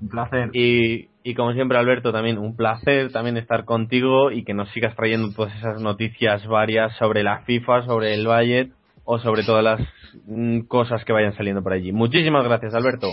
Un 0.00 0.08
placer. 0.08 0.50
Y, 0.52 1.08
y 1.24 1.34
como 1.34 1.52
siempre, 1.52 1.76
Alberto, 1.76 2.12
también 2.12 2.38
un 2.38 2.56
placer 2.56 3.12
también 3.12 3.36
estar 3.36 3.64
contigo 3.64 4.30
y 4.30 4.44
que 4.44 4.54
nos 4.54 4.70
sigas 4.70 4.94
trayendo 4.94 5.32
todas 5.32 5.54
esas 5.56 5.82
noticias 5.82 6.46
varias 6.46 6.96
sobre 6.96 7.22
la 7.22 7.40
FIFA, 7.40 7.82
sobre 7.82 8.14
el 8.14 8.26
Bayern 8.26 8.72
o 9.04 9.18
sobre 9.18 9.42
todas 9.42 9.64
las 9.64 9.80
mm, 10.26 10.60
cosas 10.60 11.04
que 11.04 11.12
vayan 11.12 11.36
saliendo 11.36 11.62
por 11.62 11.72
allí. 11.72 11.92
Muchísimas 11.92 12.44
gracias, 12.44 12.74
Alberto. 12.74 13.08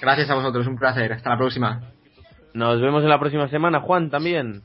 Gracias 0.00 0.30
a 0.30 0.34
vosotros, 0.34 0.66
un 0.68 0.76
placer. 0.76 1.12
Hasta 1.12 1.30
la 1.30 1.36
próxima. 1.36 1.82
Nos 2.54 2.80
vemos 2.80 3.02
en 3.02 3.08
la 3.08 3.18
próxima 3.18 3.48
semana, 3.48 3.80
Juan, 3.80 4.10
también. 4.10 4.62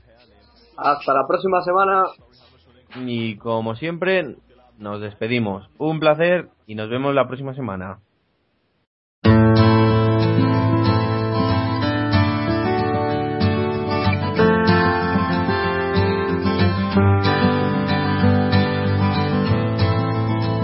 Hasta 0.77 1.13
la 1.13 1.27
próxima 1.27 1.61
semana. 1.61 2.05
Y 2.95 3.37
como 3.37 3.75
siempre, 3.75 4.35
nos 4.77 5.01
despedimos. 5.01 5.69
Un 5.77 5.99
placer 5.99 6.49
y 6.67 6.75
nos 6.75 6.89
vemos 6.89 7.13
la 7.13 7.27
próxima 7.27 7.53
semana. 7.53 7.99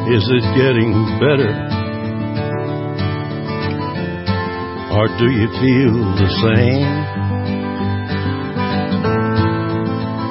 Is 0.10 0.28
it 0.28 0.44
getting 0.58 0.92
better? 1.20 1.54
Or 4.92 5.08
do 5.20 5.30
you 5.30 5.48
feel 5.62 5.94
the 6.18 6.30
same? 6.42 7.09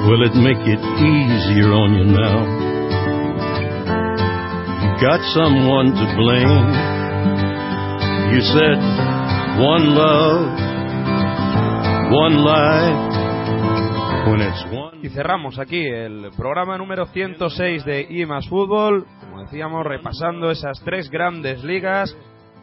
Will 0.09 0.23
it 0.23 0.33
make 0.33 0.57
it 0.65 0.81
easier 0.97 1.69
on 1.71 1.93
you 1.93 2.03
now? 2.03 2.41
You 4.81 4.89
got 5.05 5.21
someone 5.37 5.93
to 5.93 6.05
blame. 6.17 6.65
You 8.33 8.41
said 8.41 8.79
one 9.61 9.93
love, 9.93 10.49
one 12.11 12.43
life. 12.43 12.99
When 14.31 14.41
it's 14.41 14.65
one... 14.73 14.99
Y 15.03 15.09
cerramos 15.09 15.59
aquí 15.59 15.85
el 15.85 16.31
programa 16.35 16.75
número 16.79 17.05
106 17.05 17.85
de 17.85 18.07
IMAS 18.09 18.49
Fútbol, 18.49 19.05
como 19.19 19.43
decíamos, 19.43 19.85
repasando 19.85 20.49
esas 20.49 20.81
tres 20.83 21.11
grandes 21.11 21.63
ligas 21.63 22.17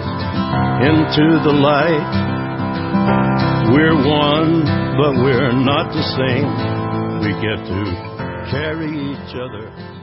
into 0.81 1.39
the 1.43 1.51
light. 1.51 2.11
We're 3.73 3.95
one, 3.95 4.63
but 4.95 5.21
we're 5.21 5.51
not 5.51 5.91
the 5.91 6.03
same. 6.15 6.47
We 7.19 7.33
get 7.41 7.59
to 7.67 7.81
carry 8.51 9.11
each 9.11 9.35
other 9.35 9.95